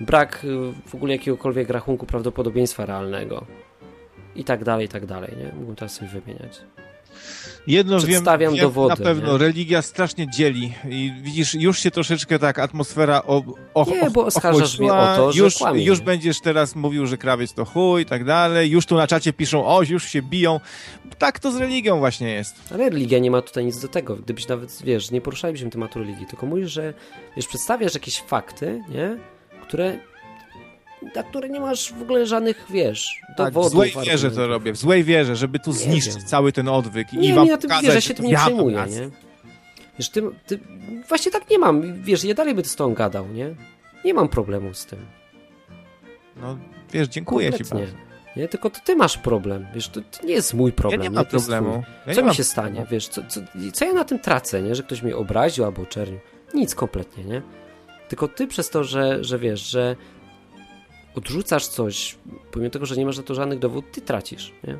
[0.00, 0.48] Brak y,
[0.86, 3.46] w ogóle jakiegokolwiek rachunku prawdopodobieństwa realnego
[4.36, 5.52] i tak dalej, i tak dalej, nie?
[5.52, 6.60] Mógłbym teraz sobie wymieniać.
[7.66, 8.88] Jedno Przedstawiam wiem, dowody.
[8.88, 9.38] Na pewno, nie?
[9.38, 13.42] religia strasznie dzieli i widzisz, już się troszeczkę tak atmosfera o,
[13.74, 15.84] o, Nie, bo oskarżasz mnie o to, że już, kłamie.
[15.84, 19.32] już będziesz teraz mówił, że krawiec to chuj i tak dalej, już tu na czacie
[19.32, 20.60] piszą, o, już się biją.
[21.18, 22.54] Tak to z religią właśnie jest.
[22.70, 24.16] Ale religia nie ma tutaj nic do tego.
[24.16, 26.94] Gdybyś nawet, wiesz, nie poruszalibyśmy tematu religii, tylko mówisz, że
[27.36, 29.18] wiesz, przedstawiasz jakieś fakty, nie?
[29.68, 29.98] Które
[31.16, 33.72] na które nie masz w ogóle żadnych, wiesz, Tak, w dowodów.
[33.72, 34.36] złej wierze argumentów.
[34.36, 36.26] to robię, w złej wierze, żeby tu Nie zniszczyć wiem.
[36.26, 38.36] cały ten odwyk i Nie, wam nie, ja tym pokazać, wierzę, się to tym nie
[38.36, 39.10] przejmuję, nie?
[39.98, 40.58] Wiesz, ty, ty,
[41.08, 43.54] właśnie tak nie mam, wiesz, ja dalej będę z tą gadał, nie?
[44.04, 44.98] Nie mam problemu z tym.
[46.36, 46.58] No,
[46.92, 47.80] wiesz, dziękuję ci Kompletnie.
[47.80, 47.96] bardzo.
[48.36, 51.00] Nie, tylko to ty masz problem, wiesz, to, to nie jest mój problem.
[51.00, 51.82] Ja nie mam problemu.
[52.06, 53.40] Ja co nie mi mam się stanie, wiesz, co, co,
[53.72, 54.74] co ja na tym tracę, nie?
[54.74, 56.18] Że ktoś mnie obraził albo oczernił.
[56.54, 57.42] Nic kompletnie, nie?
[58.08, 59.96] Tylko ty przez to, że, że wiesz, że
[61.14, 62.16] odrzucasz coś,
[62.52, 64.78] pomimo tego, że nie masz na to żadnych dowodów, ty tracisz, nie?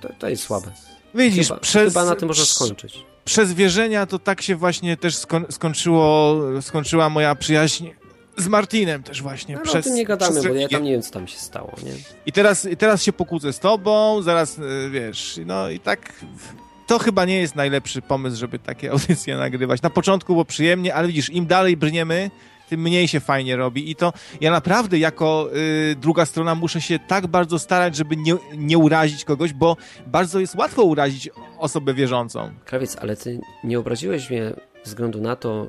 [0.00, 0.72] To, to jest słabe.
[1.14, 3.04] Widzisz, Chyba, przez, chyba na tym można skończyć.
[3.24, 7.88] przez wierzenia to tak się właśnie też skoń, skończyło, skończyła moja przyjaźń
[8.36, 9.54] z Martinem też właśnie.
[9.54, 11.28] No, ale przez, o tym nie gadamy, przez bo ja tam nie wiem, co tam
[11.28, 11.92] się stało, nie?
[12.26, 16.12] I teraz, i teraz się pokłócę z tobą, zaraz, e, wiesz, no i tak...
[16.88, 19.82] To chyba nie jest najlepszy pomysł, żeby takie audycje nagrywać.
[19.82, 22.30] Na początku było przyjemnie, ale widzisz, im dalej brniemy,
[22.68, 23.90] tym mniej się fajnie robi.
[23.90, 25.50] I to ja naprawdę jako
[25.92, 30.40] y, druga strona muszę się tak bardzo starać, żeby nie, nie urazić kogoś, bo bardzo
[30.40, 32.50] jest łatwo urazić osobę wierzącą.
[32.64, 34.52] Krawiec, ale ty nie obraziłeś mnie
[34.84, 35.66] względu na to,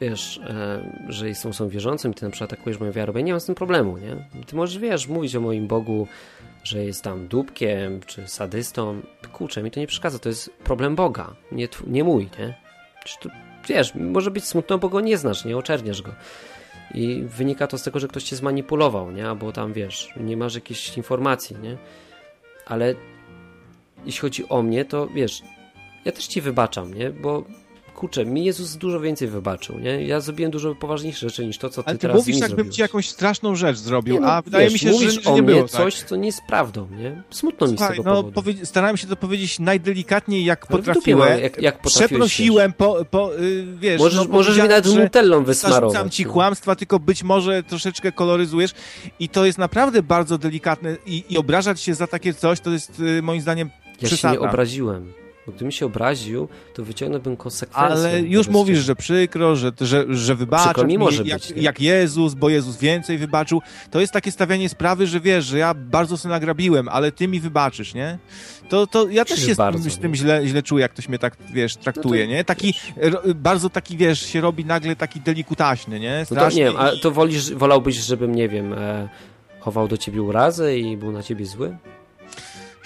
[0.00, 3.32] wiesz, e, że są, są wierzącym, ty na przykład atakujesz moją wiarę, bo ja nie
[3.32, 4.16] mam z tym problemu, nie?
[4.46, 6.06] Ty możesz, wiesz, mówić o moim Bogu,
[6.66, 9.02] że jest tam dupkiem, czy sadystą,
[9.32, 12.54] kurczę, mi to nie przeszkadza, to jest problem Boga, nie, nie mój, nie?
[13.20, 13.28] To,
[13.68, 16.14] wiesz, może być smutno, bo go nie znasz, nie oczerniasz go.
[16.94, 19.28] I wynika to z tego, że ktoś cię zmanipulował, nie?
[19.28, 21.76] Albo tam, wiesz, nie masz jakiejś informacji, nie?
[22.66, 22.94] Ale
[24.04, 25.42] jeśli chodzi o mnie, to wiesz,
[26.04, 27.10] ja też ci wybaczam, nie?
[27.10, 27.44] Bo
[27.96, 30.06] kurczę, mi Jezus dużo więcej wybaczył, nie?
[30.06, 32.70] Ja zrobiłem dużo poważniejsze rzeczy niż to, co ty, Ale ty teraz mówisz, mi jakbym
[32.70, 35.30] ci jakąś straszną rzecz zrobił, Nie, no, a wydaje wiesz, mi się, że, mówisz że
[35.30, 36.08] o nie było coś, tak.
[36.08, 37.22] co nie jest prawdą, nie?
[37.30, 38.52] Smutno mi z Słuchaj, tego no, powodu.
[38.64, 41.30] starałem się to powiedzieć najdelikatniej, jak Ale potrafiłem.
[41.30, 43.98] mam, jak- jak Przeprosiłem, po, po, y, wiesz...
[43.98, 46.14] Możesz, no, możesz mi nawet że nutellą Zarzucam wysmarować.
[46.14, 46.32] ci no.
[46.32, 48.70] kłamstwa, tylko być może troszeczkę koloryzujesz
[49.20, 53.00] i to jest naprawdę bardzo delikatne i, i obrażać się za takie coś, to jest
[53.00, 53.70] y, moim zdaniem
[54.02, 55.12] Ja się nie obraziłem.
[55.46, 58.08] Bo gdybym się obraził, to wyciągnąłbym konsekwencje.
[58.08, 62.34] Ale już mówisz, że przykro, że, że, że wybaczasz mi może jak, być, jak Jezus,
[62.34, 63.62] bo Jezus więcej wybaczył.
[63.90, 67.40] To jest takie stawianie sprawy, że wiesz, że ja bardzo sobie nagrabiłem, ale ty mi
[67.40, 68.18] wybaczysz, nie?
[68.68, 70.16] To, to ja też się z bardzo, tym, z tym nie?
[70.16, 72.44] źle, źle czuję, jak ktoś mnie tak, wiesz, traktuje, No to- nie?
[72.44, 72.74] Taki,
[73.34, 76.26] bardzo taki, wiesz, się robi nagle taki delikutaśny, nie?
[76.30, 79.08] No to nie wiem, a to wolisz, wolałbyś, żebym, nie wiem, e,
[79.60, 81.76] chował do ciebie urazę i był na ciebie zły?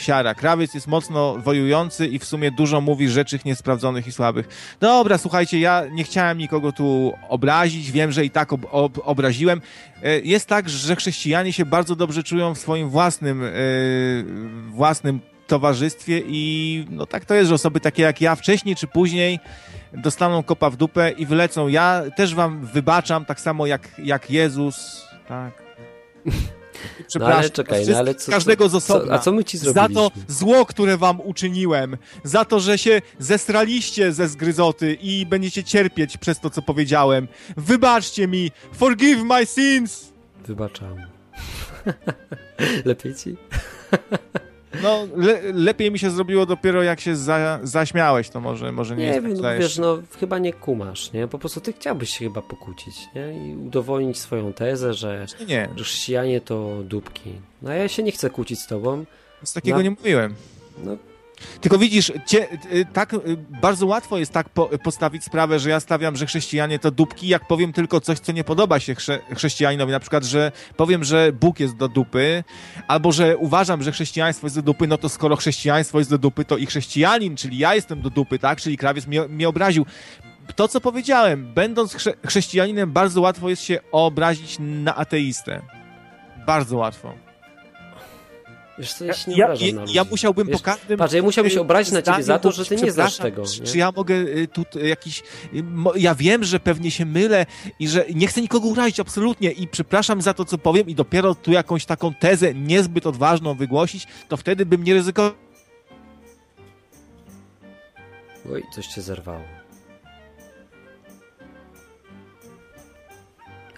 [0.01, 0.35] Siara.
[0.35, 4.77] Krawiec jest mocno wojujący i w sumie dużo mówi rzeczy niesprawdzonych i słabych.
[4.81, 9.60] Dobra, słuchajcie, ja nie chciałem nikogo tu obrazić, wiem, że i tak ob ob obraziłem.
[10.02, 13.51] E, Jest tak, że chrześcijanie się bardzo dobrze czują w swoim własnym, e,
[14.68, 19.39] własnym towarzystwie i no tak to jest, że osoby takie jak ja wcześniej czy później
[19.93, 21.68] dostaną kopa w dupę i wylecą.
[21.68, 25.62] Ja też wam wybaczam, tak samo jak, jak Jezus, tak.
[27.09, 29.15] Przepraszam, ale czekaj, no ale co- każdego z co- osobna.
[29.15, 30.23] a co my ci Za to zrobiliśmy?
[30.28, 36.40] zło, które wam uczyniłem, za to, że się zesraliście ze zgryzoty i będziecie cierpieć przez
[36.40, 37.28] to, co powiedziałem.
[37.57, 38.51] Wybaczcie mi!
[38.73, 40.12] Forgive my sins!
[40.47, 40.97] Wybaczam.
[42.85, 43.36] Lepiej ci?
[44.83, 49.03] No, le lepiej mi się zrobiło dopiero jak się za zaśmiałeś, to może, może nie,
[49.03, 51.29] Nie jest wiem, tak no, wiesz, no chyba nie kumasz, nie?
[51.29, 53.49] Po prostu ty chciałbyś się chyba pokłócić, nie?
[53.51, 57.33] I udowodnić swoją tezę, że, Nie, chrześcijanie to dupki.
[57.63, 59.05] No ja się nie chcę kłócić z tobą.
[59.43, 59.83] nic takiego No.
[59.83, 60.35] nie mówiłem.
[60.85, 60.97] No,
[61.61, 63.19] Tylko widzisz, cie, y, tak, y,
[63.62, 67.47] bardzo łatwo jest tak po, postawić sprawę, że ja stawiam, że chrześcijanie to dupki, jak
[67.47, 69.93] powiem tylko coś, co nie podoba się chrze, chrześcijaninowi.
[69.93, 72.45] Na przykład, że powiem, że Bóg jest do dupy,
[72.89, 76.45] albo że uważam, że chrześcijaństwo jest do dupy, no to skoro chrześcijaństwo jest do dupy,
[76.45, 78.61] to i chrześcijanin, czyli ja jestem do dupy, tak?
[78.61, 79.87] Czyli krawiec mnie, mnie obraził.
[80.57, 85.62] to, co powiedziałem, będąc chrze chrześcijaninem, bardzo łatwo jest się obrazić na ateistę.
[86.47, 87.30] Bardzo łatwo.
[88.81, 90.98] Wiesz co, ja się nie ja, ja, ja musiałbym Wiesz, po każdym...
[90.98, 93.47] Patrz, ja musiałbym się obrazić na ciebie za to, że ty nie znasz tego.
[93.47, 93.66] Czy, Nie?
[93.66, 95.20] czy ja mogę y, tu y, jakiś...
[95.55, 95.62] y,
[95.97, 97.47] Ja wiem, że pewnie się mylę
[97.78, 101.35] i że nie chcę nikogo urazić absolutnie i przepraszam za to, co powiem i dopiero
[101.35, 105.32] tu jakąś taką tezę niezbyt odważną wygłosić, to wtedy bym nie ryzykował
[108.52, 109.44] Oj, coś cię zerwało.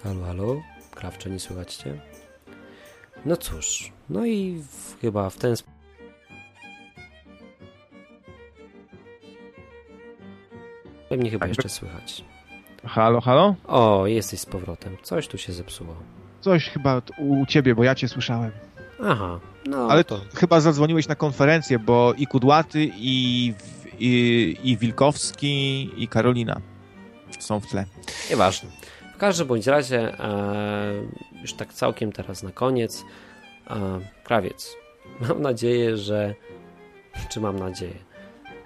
[0.03, 0.61] Halo, halo?
[0.91, 2.12] Krawcze, nie słychać cię?
[3.25, 5.73] No cóż, no i w, chyba w ten sposób.
[11.09, 12.23] Pewnie chyba Tak, jeszcze słychać.
[12.85, 13.55] Halo, halo?
[13.67, 14.97] O, jesteś z powrotem.
[15.03, 15.95] Coś tu się zepsuło.
[16.41, 18.51] Coś chyba u ciebie, bo ja cię słyszałem.
[19.03, 20.21] Aha, no Ale to...
[20.35, 23.53] chyba zadzwoniłeś na konferencję, bo i Kudłaty, i,
[23.99, 26.61] i, i Wilkowski, i Karolina
[27.39, 27.85] są w tle.
[28.29, 28.69] Nieważne.
[29.15, 30.93] W każdym bądź razie, e,
[31.43, 33.05] już tak całkiem teraz na koniec,
[34.23, 34.75] krawiec.
[35.19, 36.35] Mam nadzieję, że.
[37.29, 37.95] Czy mam nadzieję?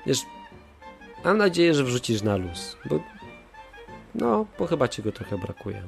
[0.05, 0.19] Wiesz,
[1.25, 2.99] mam nadzieję, że wrzucisz na luz, bo.
[4.15, 5.83] No, bo chyba ci go trochę brakuje.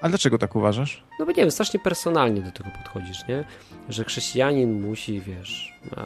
[0.00, 1.02] A dlaczego tak uważasz?
[1.18, 3.44] No bo nie wiem, strasznie personalnie do tego podchodzisz, nie?
[3.88, 5.78] Że chrześcijanin musi, wiesz.
[5.96, 6.02] A,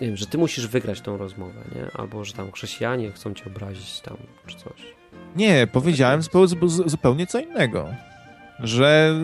[0.00, 2.00] nie wiem, że ty musisz wygrać tą rozmowę, nie?
[2.00, 4.94] Albo że tam chrześcijanie chcą cię obrazić tam, czy coś.
[5.36, 6.20] Nie, powiedziałem
[6.86, 7.88] zupełnie co innego.
[8.60, 9.14] Że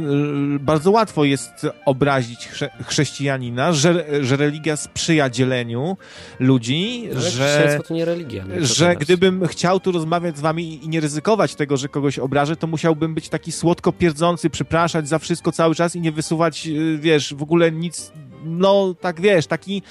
[0.57, 5.97] y, bardzo łatwo jest obrazić chrze chrześcijanina, że, że religia sprzyja dzieleniu
[6.41, 8.45] ludzi, Ale że, to nie religia.
[8.61, 12.57] Co że gdybym chciał tu rozmawiać z wami i nie ryzykować tego, że kogoś obrażę,
[12.57, 16.99] to musiałbym być taki słodko pierdzący, przepraszać za wszystko cały czas i nie wysuwać, y,
[16.99, 18.13] wiesz, w ogóle nic,
[18.45, 19.83] no tak wiesz, taki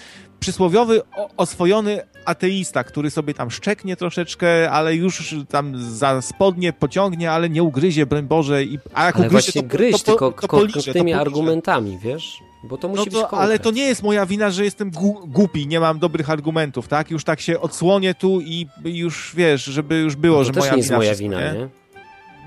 [0.41, 1.01] przysłowiowy,
[1.37, 7.63] oswojony ateista, który sobie tam szczeknie troszeczkę, ale już tam za spodnie pociągnie, ale nie
[7.63, 8.63] ugryzie, broń Boże.
[8.63, 11.97] I, a jak Ale ugryzie, to, gryź, to, to, tylko to, to to konkretnymi argumentami,
[12.03, 12.39] wiesz?
[12.63, 13.41] Bo to musi No być to, konkret.
[13.41, 17.11] ale to nie jest moja wina, że jestem gu- głupi, nie mam dobrych argumentów, tak?
[17.11, 20.77] Już tak się odsłonię tu i już wiesz, żeby już było, to że moja nie
[20.77, 21.69] jest wina moja wszystko, wina, nie?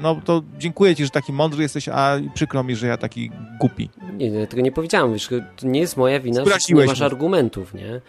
[0.01, 3.31] No to dziękuję ci, że taki mądry jesteś, a przykro mi, że ja taki
[3.61, 3.91] głupi.
[4.16, 7.07] Nie, nie, tego nie powiedziałem, wiesz, to nie jest moja wina, że nie masz mnie.
[7.07, 8.01] argumentów, nie?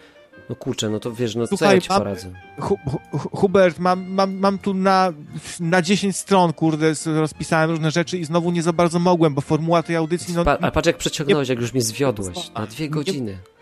[0.50, 2.30] No kurczę, no to wiesz, no co Słuchaj, ja ci mam- poradzę?
[2.60, 2.78] Hu,
[3.12, 5.12] Hu- Hubert, mam, mam, mam tu na,
[5.60, 9.82] na 10 stron, kurde, rozpisałem różne rzeczy i znowu nie za bardzo mogłem, bo formuła
[9.82, 10.44] tej audycji, no...
[10.44, 12.50] Pa, ale patrz jak przeciągnąłeś, jak już mnie zwiodłeś.
[12.54, 13.32] Na dwie Nie- godziny.
[13.32, 13.55] fo-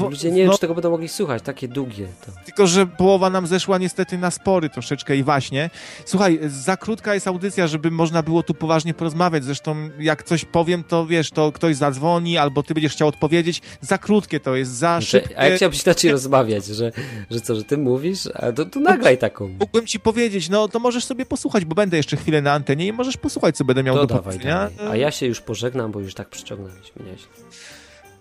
[0.00, 2.32] Ludzie nie wiem, no, czy tego będą mogli słuchać, takie długie to.
[2.44, 5.70] Tylko, że połowa nam zeszła niestety na spory troszeczkę i właśnie.
[6.04, 9.44] Słuchaj, za krótka jest audycja, żeby można było tu poważnie porozmawiać.
[9.44, 13.62] Zresztą jak coś powiem, to wiesz, to ktoś zadzwoni albo ty będziesz chciał odpowiedzieć.
[13.80, 15.38] Za krótkie to jest, za szybkie.
[15.38, 16.92] a jak chciałbyś inaczej rozmawiać, że,
[17.30, 19.48] że co, że ty mówisz, a to, to nagraj taką.
[19.48, 22.92] Mógłbym ci powiedzieć, no to możesz sobie posłuchać, bo będę jeszcze chwilę na antenie i
[22.92, 24.70] możesz posłuchać, co będę miał To do dawaj, powiedzenia.
[24.78, 24.92] dawaj.
[24.92, 27.28] A ja się już pożegnam, bo już tak przyciągnęliśmy nieźle.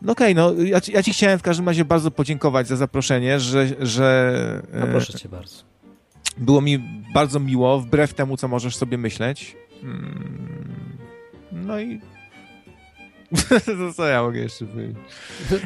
[0.01, 3.39] No okej, no ja, ci- ja ci chciałem w każdym razie bardzo podziękować za zaproszenie,
[3.39, 4.33] że, że
[4.73, 5.55] No e, proszę cię bardzo.
[6.37, 6.79] było mi
[7.13, 9.55] bardzo miło, wbrew temu, co możesz sobie myśleć.
[9.83, 10.97] Mm,
[11.51, 12.01] No i
[13.65, 14.95] to co ja mogę jeszcze powiedzieć?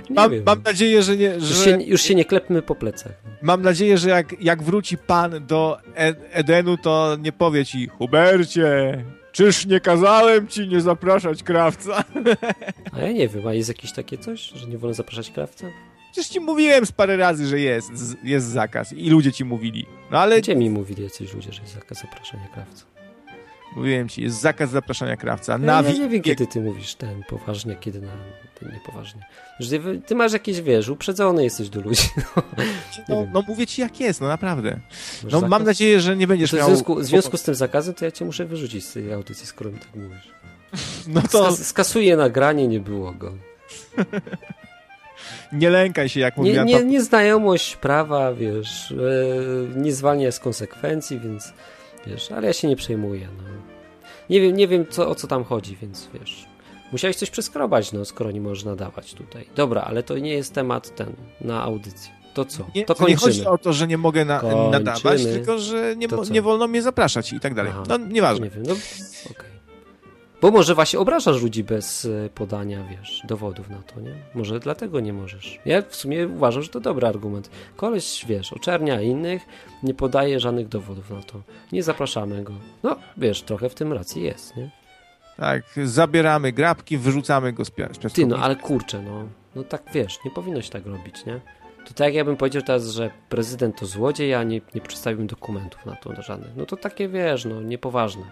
[0.10, 3.12] Mam, mam nadzieję, że nie, Już, że, się, już się nie klepmy po plecach.
[3.42, 9.04] mam nadzieję, że jak, jak wróci pan do e Edenu, to nie powie ci Hubercie,
[9.32, 12.04] czyż nie kazałem ci nie zapraszać krawca?
[12.94, 15.68] A ja nie wiem, a jest jakieś takie coś, że nie wolno zapraszać krawca?
[16.12, 17.92] Przecież ci mówiłem z parę razy, że jest,
[18.24, 19.86] jest zakaz i ludzie ci mówili.
[20.12, 22.86] No ale Gdzie mi mówili jacyś ludzie, że jest zakaz zapraszania krawca?
[23.76, 25.52] Mówiłem ci, jest zakaz zapraszania krawca.
[25.52, 28.12] Ja, Na ja wi- nie wiem, kiedy ty mówisz ten poważnie, kiedy na
[28.60, 29.22] ten niepoważnie.
[29.70, 32.10] Ty, ty masz jakieś, wiesz, uprzedzony jesteś do ludzi.
[32.98, 33.30] nie no, wiem.
[33.34, 34.70] no mówię ci jak jest, no naprawdę.
[34.72, 35.50] Masz No zakaz?
[35.50, 36.68] mam nadzieję, że nie będziesz To w miał...
[36.70, 39.72] związku, w związku z tym zakazem, to ja cię muszę wyrzucić z tej audycji, skoro
[39.72, 40.30] mi tak mówisz.
[41.08, 43.34] No to Skas, skasuję nagranie, nie było go.
[45.52, 46.68] nie lękaj się, jak Nie, mówiłem.
[46.68, 51.54] nie, nieznajomość prawa, wiesz, e, nie zwalnia z konsekwencji, więc
[52.08, 53.28] wiesz, ale ja się nie przejmuję.
[53.38, 53.44] No.
[54.30, 56.46] Nie wiem, nie wiem co, o co tam chodzi, więc wiesz.
[56.92, 59.46] Musiałeś coś przeskrobać, no, skoro nie możesz nadawać tutaj.
[59.56, 62.12] Dobra, ale to nie jest temat ten na audycji.
[62.34, 62.66] To co?
[62.76, 64.42] Nie, to to nie chodzi o to, że nie mogę na,
[64.72, 67.72] nadawać, tylko że nie, nie wolno mnie zapraszać i tak dalej.
[67.76, 67.84] Aha.
[67.90, 68.46] No nieważne.
[68.46, 68.74] Nie wiem, no
[69.32, 69.59] okej.
[70.42, 74.16] Bo może właśnie obrażasz ludzi bez e, podania, wiesz, dowodów na to, nie?
[74.36, 75.60] Może dlatego nie możesz.
[75.66, 77.50] Ja w sumie uważam, że to dobry argument.
[77.76, 79.42] Koleś, wiesz, oczernia innych,
[79.84, 81.42] nie podaje żadnych dowodów na to.
[81.72, 82.54] Nie zapraszamy go.
[82.84, 84.70] No, wiesz, trochę w tym racji jest, nie?
[85.38, 89.26] Tak, zabieramy grabki, wyrzucamy go z, pia- z Ty, no ale kurczę, no.
[89.56, 91.40] No tak, wiesz, nie powinno się tak robić, nie?
[91.88, 95.96] To tak jakbym powiedział teraz, że prezydent to złodziej, a nie, nie przedstawił dokumentów na
[95.96, 96.56] to żadnych.
[96.56, 98.24] No to takie, wiesz, no niepoważne.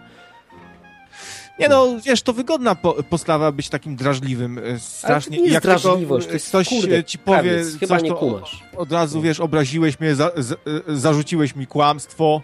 [1.58, 5.36] Nie no, wiesz, to wygodna po postawa być takim drażliwym e, strasznie.
[5.36, 8.14] Ale to nie jest drażliwość, to jest, ktoś kurde, ci powie, krawiec, chyba coś, nie
[8.14, 8.64] kumasz.
[8.76, 12.42] Od razu, wiesz, obraziłeś mnie, za, z, zarzuciłeś mi kłamstwo.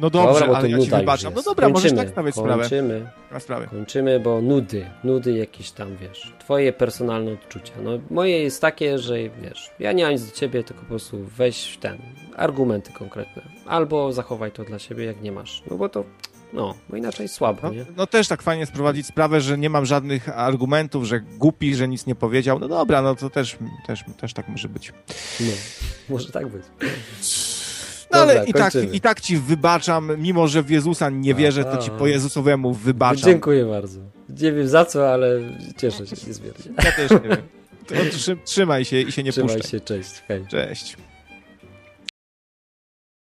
[0.00, 1.34] No dobrze, dobra, ale ja ci wybaczam.
[1.34, 2.62] No dobra, kończymy, możesz tak stawiać sprawę.
[2.62, 3.06] Kończymy,
[3.38, 3.66] sprawę.
[3.66, 7.72] kończymy, bo nudy, nudy jakieś tam, wiesz, twoje personalne odczucia.
[7.82, 11.18] No moje jest takie, że, wiesz, ja nie mam nic do ciebie, tylko po prostu
[11.36, 11.98] weź ten,
[12.36, 13.42] argumenty konkretne.
[13.66, 15.62] Albo zachowaj to dla siebie, jak nie masz.
[15.70, 16.04] No bo to,
[16.52, 17.84] no, bo inaczej słabo, No, nie?
[17.96, 22.06] no też tak fajnie sprowadzić sprawę, że nie mam żadnych argumentów, że głupi, że nic
[22.06, 22.58] nie powiedział.
[22.58, 23.56] No dobra, no to też,
[23.86, 24.92] też, też tak może być.
[25.40, 25.46] No,
[26.08, 26.62] może tak być.
[28.12, 31.64] No Dobra, ale i tak, i tak ci wybaczam, mimo że w Jezusa nie wierzę,
[31.64, 33.24] to ci po Jezusowemu wybaczam.
[33.24, 34.00] Dziękuję bardzo.
[34.28, 35.40] Nie wiem za co, ale
[35.76, 36.64] cieszę się niezmiernie.
[36.84, 37.38] Ja też nie wiem.
[38.44, 39.70] Trzymaj się i się nie Trzymaj puszczaj.
[39.70, 40.10] się, cześć.
[40.28, 40.46] Hej.
[40.48, 40.96] Cześć.